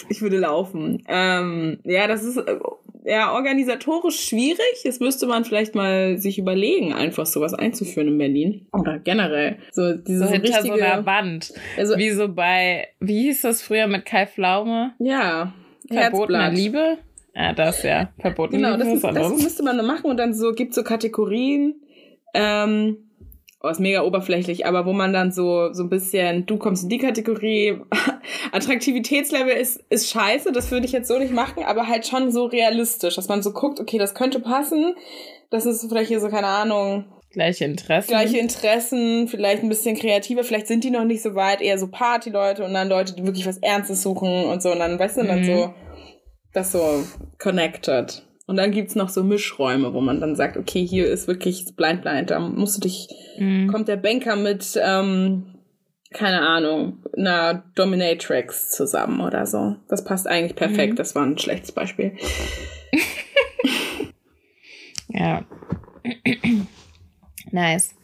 ich 0.09 0.21
würde 0.21 0.37
laufen. 0.37 1.03
Ähm, 1.07 1.79
ja, 1.83 2.07
das 2.07 2.23
ist, 2.23 2.37
ja, 3.03 3.33
organisatorisch 3.33 4.19
schwierig. 4.19 4.81
Das 4.83 4.99
müsste 4.99 5.25
man 5.27 5.45
vielleicht 5.45 5.75
mal 5.75 6.17
sich 6.17 6.37
überlegen, 6.37 6.93
einfach 6.93 7.25
sowas 7.25 7.53
einzuführen 7.53 8.07
in 8.09 8.17
Berlin. 8.17 8.67
Oder 8.73 8.99
generell. 8.99 9.57
So, 9.71 9.93
diese 9.93 10.25
So 10.25 10.31
hinter 10.31 10.57
richtige, 10.57 10.77
so 10.77 10.83
einer 10.83 11.05
Wand. 11.05 11.53
Also, 11.77 11.97
Wie 11.97 12.09
so 12.11 12.27
bei, 12.27 12.87
wie 12.99 13.23
hieß 13.23 13.41
das 13.41 13.61
früher 13.61 13.87
mit 13.87 14.05
Kai 14.05 14.25
Pflaume? 14.27 14.93
ja. 14.99 15.53
Verbotene. 15.91 16.51
Liebe? 16.51 16.97
Ja, 17.35 17.53
das 17.53 17.81
ja. 17.81 18.09
Verbotene 18.19 18.61
Genau, 18.61 18.75
Liebe 18.77 18.83
das, 18.93 19.03
was 19.03 19.13
das 19.15 19.25
anderes. 19.25 19.43
müsste 19.43 19.63
man 19.63 19.77
dann 19.77 19.87
machen 19.87 20.05
und 20.11 20.17
dann 20.17 20.33
so, 20.35 20.51
gibt 20.51 20.75
so 20.75 20.83
Kategorien, 20.83 21.81
ähm, 22.35 23.08
oh, 23.61 23.67
ist 23.67 23.79
mega 23.79 24.03
oberflächlich, 24.03 24.65
aber 24.65 24.85
wo 24.85 24.93
man 24.93 25.13
dann 25.13 25.31
so, 25.31 25.73
so 25.73 25.83
ein 25.83 25.89
bisschen, 25.89 26.45
du 26.45 26.57
kommst 26.57 26.83
in 26.83 26.89
die 26.89 26.97
Kategorie, 26.97 27.79
Attraktivitätslevel 28.51 29.53
ist, 29.55 29.83
ist 29.89 30.09
scheiße, 30.09 30.51
das 30.51 30.71
würde 30.71 30.85
ich 30.85 30.91
jetzt 30.91 31.07
so 31.07 31.17
nicht 31.19 31.33
machen, 31.33 31.63
aber 31.63 31.87
halt 31.87 32.07
schon 32.07 32.31
so 32.31 32.45
realistisch, 32.45 33.15
dass 33.15 33.27
man 33.27 33.41
so 33.41 33.51
guckt, 33.51 33.79
okay, 33.79 33.97
das 33.97 34.13
könnte 34.15 34.39
passen, 34.39 34.95
das 35.49 35.65
ist 35.65 35.87
vielleicht 35.87 36.09
hier 36.09 36.19
so, 36.19 36.29
keine 36.29 36.47
Ahnung, 36.47 37.05
Gleiche 37.31 37.65
Interessen. 37.65 38.09
gleiche 38.09 38.39
Interessen, 38.39 39.27
vielleicht 39.27 39.61
ein 39.61 39.69
bisschen 39.69 39.95
kreativer, 39.95 40.43
vielleicht 40.43 40.65
sind 40.65 40.83
die 40.83 40.89
noch 40.89 41.03
nicht 41.03 41.21
so 41.21 41.35
weit, 41.35 41.61
eher 41.61 41.77
so 41.77 41.87
Party-Leute 41.87 42.65
und 42.65 42.73
dann 42.73 42.89
Leute, 42.89 43.13
die 43.13 43.23
wirklich 43.23 43.45
was 43.45 43.59
Ernstes 43.59 44.01
suchen 44.01 44.45
und 44.45 44.63
so 44.63 44.71
und 44.71 44.79
dann, 44.79 44.97
weißt 44.97 45.17
du, 45.17 45.23
dann 45.25 45.41
Mhm. 45.41 45.45
so, 45.45 45.73
das 46.53 46.71
so 46.71 47.03
connected. 47.37 48.23
Und 48.49 48.55
dann 48.57 48.71
gibt's 48.71 48.95
noch 48.95 49.09
so 49.09 49.23
Mischräume, 49.23 49.93
wo 49.93 50.01
man 50.01 50.19
dann 50.19 50.35
sagt, 50.35 50.57
okay, 50.57 50.83
hier 50.83 51.05
ist 51.07 51.27
wirklich 51.27 51.67
blind 51.75 52.01
blind, 52.01 52.31
da 52.31 52.39
musst 52.39 52.77
du 52.77 52.81
dich, 52.81 53.07
Mhm. 53.37 53.67
kommt 53.67 53.87
der 53.87 53.95
Banker 53.97 54.35
mit, 54.35 54.75
ähm, 54.83 55.53
keine 56.11 56.41
Ahnung, 56.41 56.97
einer 57.15 57.63
Dominatrix 57.75 58.71
zusammen 58.71 59.19
oder 59.21 59.45
so. 59.45 59.75
Das 59.87 60.03
passt 60.03 60.25
eigentlich 60.27 60.55
perfekt, 60.55 60.93
Mhm. 60.93 60.97
das 60.97 61.13
war 61.13 61.23
ein 61.27 61.37
schlechtes 61.37 61.71
Beispiel. 61.73 62.13
Ja. 65.11 65.43
Nice. 67.51 67.95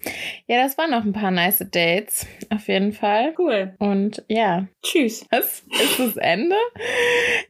Ja, 0.47 0.61
das 0.61 0.77
waren 0.77 0.91
noch 0.91 1.03
ein 1.03 1.13
paar 1.13 1.31
nice 1.31 1.65
Dates. 1.71 2.27
Auf 2.49 2.67
jeden 2.67 2.93
Fall. 2.93 3.33
Cool. 3.37 3.73
Und 3.79 4.23
ja. 4.27 4.67
Tschüss. 4.83 5.25
Was? 5.31 5.63
Ist 5.71 5.99
das 5.99 6.17
Ende? 6.17 6.55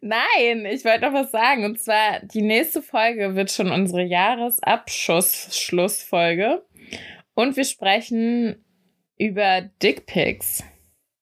Nein, 0.01 0.65
ich 0.65 0.85
wollte 0.85 1.05
noch 1.05 1.13
was 1.13 1.31
sagen. 1.31 1.65
Und 1.65 1.79
zwar, 1.79 2.19
die 2.21 2.41
nächste 2.41 2.81
Folge 2.81 3.35
wird 3.35 3.51
schon 3.51 3.71
unsere 3.71 4.03
Jahresabschluss-Schlussfolge. 4.03 6.63
Und 7.33 7.57
wir 7.57 7.65
sprechen 7.65 8.63
über 9.17 9.61
Dickpics. 9.81 10.63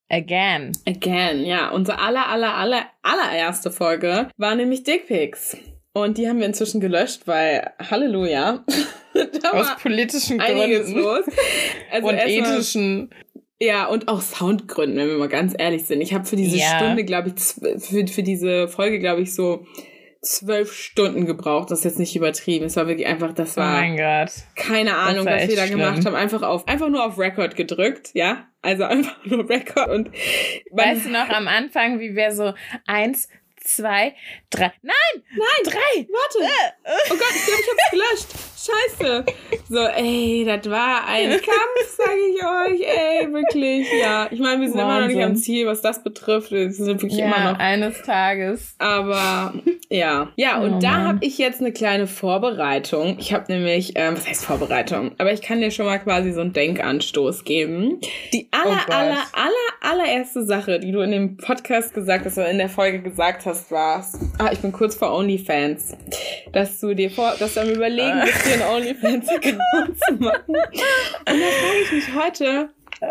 Again. 0.10 0.74
Again, 0.86 1.46
ja. 1.46 1.70
Unsere 1.72 2.00
aller, 2.00 2.28
aller, 2.28 2.54
aller, 2.54 2.86
allererste 3.02 3.72
Folge 3.72 4.28
war 4.38 4.56
nämlich 4.56 4.84
Dickpics. 4.84 5.58
Und 5.94 6.18
die 6.18 6.28
haben 6.28 6.40
wir 6.40 6.48
inzwischen 6.48 6.82
gelöscht, 6.82 7.28
weil, 7.28 7.72
Halleluja, 7.80 8.66
Aus 9.52 9.76
politischen 9.82 10.38
Gründen. 10.40 10.94
los. 10.96 11.26
Also 11.92 12.08
und 12.08 12.18
ethischen. 12.18 13.10
Ja, 13.60 13.86
und 13.86 14.08
auch 14.10 14.22
Soundgründen, 14.22 14.98
wenn 14.98 15.08
wir 15.08 15.18
mal 15.18 15.30
ganz 15.30 15.54
ehrlich 15.58 15.86
sind. 15.86 16.02
Ich 16.02 16.14
habe 16.14 16.26
für 16.26 16.36
diese 16.36 16.58
Ja. 16.58 16.78
Stunde, 16.78 17.06
glaube 17.06 17.30
ich, 17.36 17.42
für, 17.44 18.08
für 18.08 18.24
diese 18.24 18.68
Folge, 18.68 19.00
glaube 19.00 19.22
ich, 19.22 19.34
so 19.34 19.66
zwölf 20.22 20.74
Stunden 20.74 21.26
gebraucht. 21.26 21.70
Das 21.72 21.80
ist 21.80 21.86
jetzt 21.86 22.00
nicht 22.00 22.16
übertrieben. 22.16 22.66
Es 22.66 22.76
war 22.76 22.88
wirklich 22.88 23.08
einfach, 23.08 23.34
das 23.34 23.58
Oh 23.58 23.62
war 23.62 23.74
mein 23.82 23.96
Gott. 23.98 24.32
keine 24.56 24.96
Ahnung, 24.96 25.26
was 25.26 25.48
wir 25.48 25.56
da 25.56 25.66
schlimm. 25.66 25.80
gemacht 25.80 26.06
haben. 26.06 26.16
Einfach 26.16 26.42
auf, 26.42 26.68
einfach 26.68 26.90
nur 26.90 27.06
auf 27.06 27.18
Record 27.20 27.56
gedrückt, 27.56 28.10
ja. 28.14 28.48
Also 28.62 28.84
einfach 28.86 29.18
nur 29.26 29.48
Record 29.50 29.90
und 29.90 30.10
Weißt 30.72 31.06
du 31.06 31.10
noch 31.10 31.30
am 31.30 31.48
Anfang, 31.48 32.00
wie 32.00 32.16
wir 32.16 32.32
so 32.34 32.54
eins, 32.88 33.28
zwei, 33.66 34.14
drei. 34.50 34.72
Nein! 34.82 35.24
Nein, 35.32 35.64
Drei! 35.64 36.08
Warte. 36.10 36.54
Oh 37.10 37.16
Gott, 37.16 37.20
ich 37.36 37.46
glaube, 37.46 37.62
ich 37.62 37.70
hab's 37.70 37.92
gelöscht. 37.92 38.28
Scheiße. 38.64 39.26
So, 39.70 39.80
ey, 39.88 40.44
das 40.46 40.70
war 40.70 41.06
ein 41.08 41.30
Kampf, 41.32 41.96
sage 41.98 42.20
ich 42.30 42.44
euch. 42.44 42.88
Ey, 42.88 43.34
wirklich, 43.34 43.88
ja. 44.00 44.28
Ich 44.32 44.40
meine, 44.40 44.62
wir 44.62 44.70
sind 44.70 44.80
immer 44.80 45.00
noch 45.02 45.08
nicht 45.08 45.18
am 45.18 45.30
Wahnsinn. 45.32 45.44
Ziel, 45.44 45.68
was 45.68 45.82
das 45.82 46.04
betrifft. 46.04 46.52
Wir 46.52 46.72
sind 46.72 47.02
wirklich 47.02 47.16
Ja, 47.20 47.26
immer 47.26 47.52
noch. 47.54 47.60
eines 47.60 48.02
Tages. 48.04 48.76
Aber 48.80 49.54
ja. 49.94 50.30
Ja, 50.36 50.60
und 50.60 50.74
Oh 50.76 50.80
da 50.80 50.92
Mann. 50.92 51.08
habe 51.08 51.18
ich 51.22 51.38
jetzt 51.38 51.62
eine 51.62 51.72
kleine 51.72 52.08
Vorbereitung. 52.08 53.18
Ich 53.20 53.34
habe 53.34 53.52
nämlich, 53.52 53.94
ähm, 53.96 54.16
was 54.18 54.28
heißt 54.28 54.46
Vorbereitung? 54.46 55.12
Aber 55.20 55.32
ich 55.32 55.42
kann 55.42 55.62
dir 55.62 55.72
schon 55.72 55.86
mal 55.86 56.00
quasi 56.00 56.32
so 56.34 56.42
einen 56.42 56.52
Denkanstoß 56.54 57.44
geben. 57.46 58.00
Die 58.34 58.48
aller, 58.52 58.80
Oh 58.90 58.92
aller, 58.92 59.18
aller, 59.34 60.00
allererste 60.02 60.44
Sache, 60.46 60.80
die 60.80 60.92
du 60.92 61.02
in 61.02 61.12
dem 61.12 61.38
Podcast 61.38 61.94
gesagt 61.94 62.26
hast 62.26 62.38
oder 62.38 62.50
in 62.50 62.58
der 62.58 62.70
Folge 62.70 63.02
gesagt 63.02 63.46
hast, 63.46 63.72
war, 63.72 64.06
ah, 64.40 64.50
ich 64.52 64.60
bin 64.60 64.72
kurz 64.72 64.96
vor 64.96 65.14
OnlyFans. 65.14 65.96
Dass 66.52 66.80
du 66.80 66.94
dir 66.96 67.10
vor, 67.12 67.34
dass 67.40 67.54
du 67.54 67.62
am 67.62 67.70
überlegen 67.70 68.22
bist, 68.26 68.46
dir 68.46 68.54
einen 68.54 68.76
OnlyFans-Account 68.76 70.00
zu 70.08 70.14
machen. 70.20 70.44
Und 70.48 70.58
da 71.28 71.34
frage 71.34 71.80
ich 71.86 71.92
mich 71.92 72.16
heute, 72.16 72.70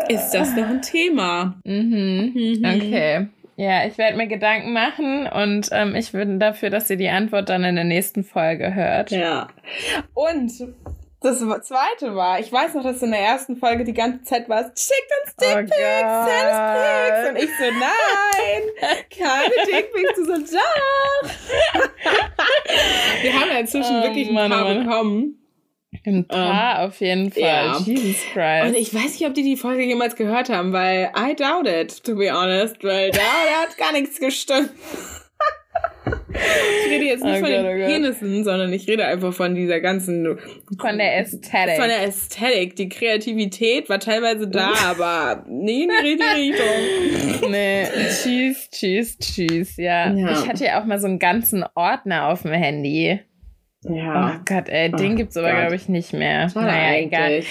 ist 0.09 0.31
das 0.31 0.55
noch 0.55 0.67
ein 0.67 0.81
Thema? 0.81 1.55
Mhm. 1.63 2.31
Mhm. 2.33 2.65
Okay. 2.65 3.27
Ja, 3.55 3.85
ich 3.85 3.97
werde 3.97 4.17
mir 4.17 4.27
Gedanken 4.27 4.73
machen 4.73 5.27
und 5.27 5.69
ähm, 5.71 5.95
ich 5.95 6.11
bin 6.11 6.39
dafür, 6.39 6.69
dass 6.69 6.89
ihr 6.89 6.97
die 6.97 7.09
Antwort 7.09 7.49
dann 7.49 7.63
in 7.63 7.75
der 7.75 7.83
nächsten 7.83 8.23
Folge 8.23 8.73
hört. 8.73 9.11
Ja. 9.11 9.47
Und 10.15 10.51
das 11.21 11.39
zweite 11.39 12.15
war, 12.15 12.39
ich 12.39 12.51
weiß 12.51 12.73
noch, 12.73 12.83
dass 12.83 12.99
du 12.99 13.05
in 13.05 13.11
der 13.11 13.21
ersten 13.21 13.55
Folge 13.55 13.83
die 13.83 13.93
ganze 13.93 14.23
Zeit 14.23 14.49
warst, 14.49 14.77
schickt 14.77 15.11
uns 15.23 15.35
Oh 15.37 15.45
Dickpics, 15.45 15.69
send 15.69 16.49
us 16.49 16.59
Pics. 16.75 17.29
Und 17.29 17.35
ich 17.37 17.49
so, 17.57 17.65
nein, 17.79 18.61
keine 19.09 19.55
Dickpics. 19.67 20.15
Du 20.15 20.25
so, 20.25 20.33
doch. 20.57 21.29
Wir 23.21 23.33
haben 23.39 23.49
ja 23.51 23.59
inzwischen 23.59 23.99
Oh 23.99 24.03
wirklich 24.03 24.27
ein 24.29 24.33
Mann, 24.33 24.51
paar 24.51 24.65
oh 24.65 24.69
Mann. 24.73 24.83
bekommen. 24.85 25.42
Ein 26.05 26.27
paar 26.27 26.83
auf 26.83 26.99
jeden 26.99 27.31
Fall. 27.31 27.41
ja. 27.41 27.77
Jesus 27.79 28.21
Christ. 28.33 28.65
Und 28.65 28.75
ich 28.75 28.93
weiß 28.93 29.19
nicht, 29.19 29.27
ob 29.27 29.33
die 29.33 29.43
die 29.43 29.57
Folge 29.57 29.83
jemals 29.83 30.15
gehört 30.15 30.49
haben, 30.49 30.73
weil 30.73 31.11
I 31.17 31.35
doubt 31.35 31.67
it, 31.67 32.03
to 32.03 32.15
be 32.15 32.31
honest, 32.31 32.83
weil 32.83 33.11
da, 33.11 33.19
da 33.19 33.61
hat 33.63 33.77
gar 33.77 33.91
nichts 33.93 34.19
gestimmt. 34.19 34.71
Ich 36.85 36.91
rede 36.91 37.05
jetzt 37.05 37.23
nicht 37.23 37.37
Oh 37.37 37.39
von 37.39 37.49
Gott, 37.49 37.51
den 37.51 37.65
oh. 37.65 37.85
Penissen, 37.85 38.43
sondern 38.43 38.73
ich 38.73 38.87
rede 38.87 39.05
einfach 39.05 39.33
von 39.33 39.55
dieser 39.55 39.79
ganzen 39.79 40.37
Von 40.79 40.97
der 40.97 41.17
Ästhetik. 41.19 41.75
Von 41.77 41.87
der 41.87 42.03
Ästhetik. 42.03 42.75
Die 42.75 42.89
Kreativität 42.89 43.89
war 43.89 43.99
teilweise 43.99 44.47
da, 44.47 44.73
aber 44.85 45.45
nie 45.47 45.83
in 45.83 45.89
die 45.89 46.07
richtige 46.07 46.35
Richtung. 46.35 47.51
nee, 47.51 47.85
tschüss, 48.09 48.69
tschüss, 48.69 49.17
tschüss. 49.17 49.77
Ja. 49.77 50.11
Ja. 50.11 50.31
Ich 50.31 50.47
hatte 50.47 50.65
ja 50.65 50.81
auch 50.81 50.85
mal 50.85 50.99
so 50.99 51.07
einen 51.07 51.19
ganzen 51.19 51.63
Ordner 51.75 52.29
auf 52.29 52.41
dem 52.41 52.51
Handy. 52.51 53.19
Ja. 53.83 54.35
Oh 54.35 54.41
Gott, 54.45 54.69
ey, 54.69 54.91
den 54.91 55.13
Oh 55.13 55.15
gibt's 55.15 55.37
aber, 55.37 55.51
glaube 55.51 55.75
ich, 55.75 55.89
nicht 55.89 56.13
mehr. 56.13 56.49
Schade 56.49 56.67
naja, 56.67 56.99
egal. 56.99 57.43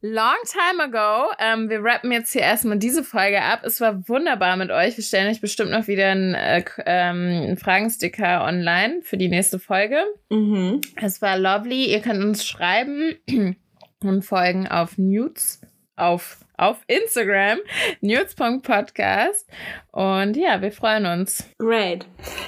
Long 0.00 0.36
time 0.44 0.84
ago. 0.84 1.32
Ähm, 1.38 1.68
wir 1.70 1.82
rappen 1.82 2.12
jetzt 2.12 2.32
hier 2.32 2.42
erstmal 2.42 2.78
diese 2.78 3.02
Folge 3.02 3.42
ab. 3.42 3.60
Es 3.64 3.80
war 3.80 4.08
wunderbar 4.08 4.56
mit 4.56 4.70
euch. 4.70 4.96
Wir 4.96 5.04
stellen 5.04 5.28
euch 5.28 5.40
bestimmt 5.40 5.70
noch 5.70 5.88
wieder 5.88 6.10
einen, 6.10 6.34
äh, 6.34 6.62
ähm, 6.86 7.42
einen 7.42 7.56
Fragensticker 7.56 8.44
online 8.44 9.00
für 9.02 9.16
die 9.16 9.28
nächste 9.28 9.58
Folge. 9.58 10.04
Mhm. 10.30 10.80
Es 10.96 11.20
war 11.20 11.38
lovely. 11.38 11.86
Ihr 11.86 12.00
könnt 12.00 12.22
uns 12.22 12.46
schreiben 12.46 13.16
und 14.02 14.22
folgen 14.22 14.68
auf 14.68 14.98
Nudes 14.98 15.60
auf 15.96 16.38
auf 16.58 16.78
Instagram 16.86 17.58
nudes.podcast 18.00 19.46
und 19.92 20.36
ja, 20.36 20.60
wir 20.60 20.72
freuen 20.72 21.06
uns. 21.06 21.48
Great. 21.58 22.06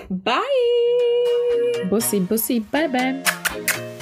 Bye. 0.08 0.34
Bussi, 1.88 2.20
bussi, 2.20 2.60
bye 2.60 2.88
bye. 2.88 3.99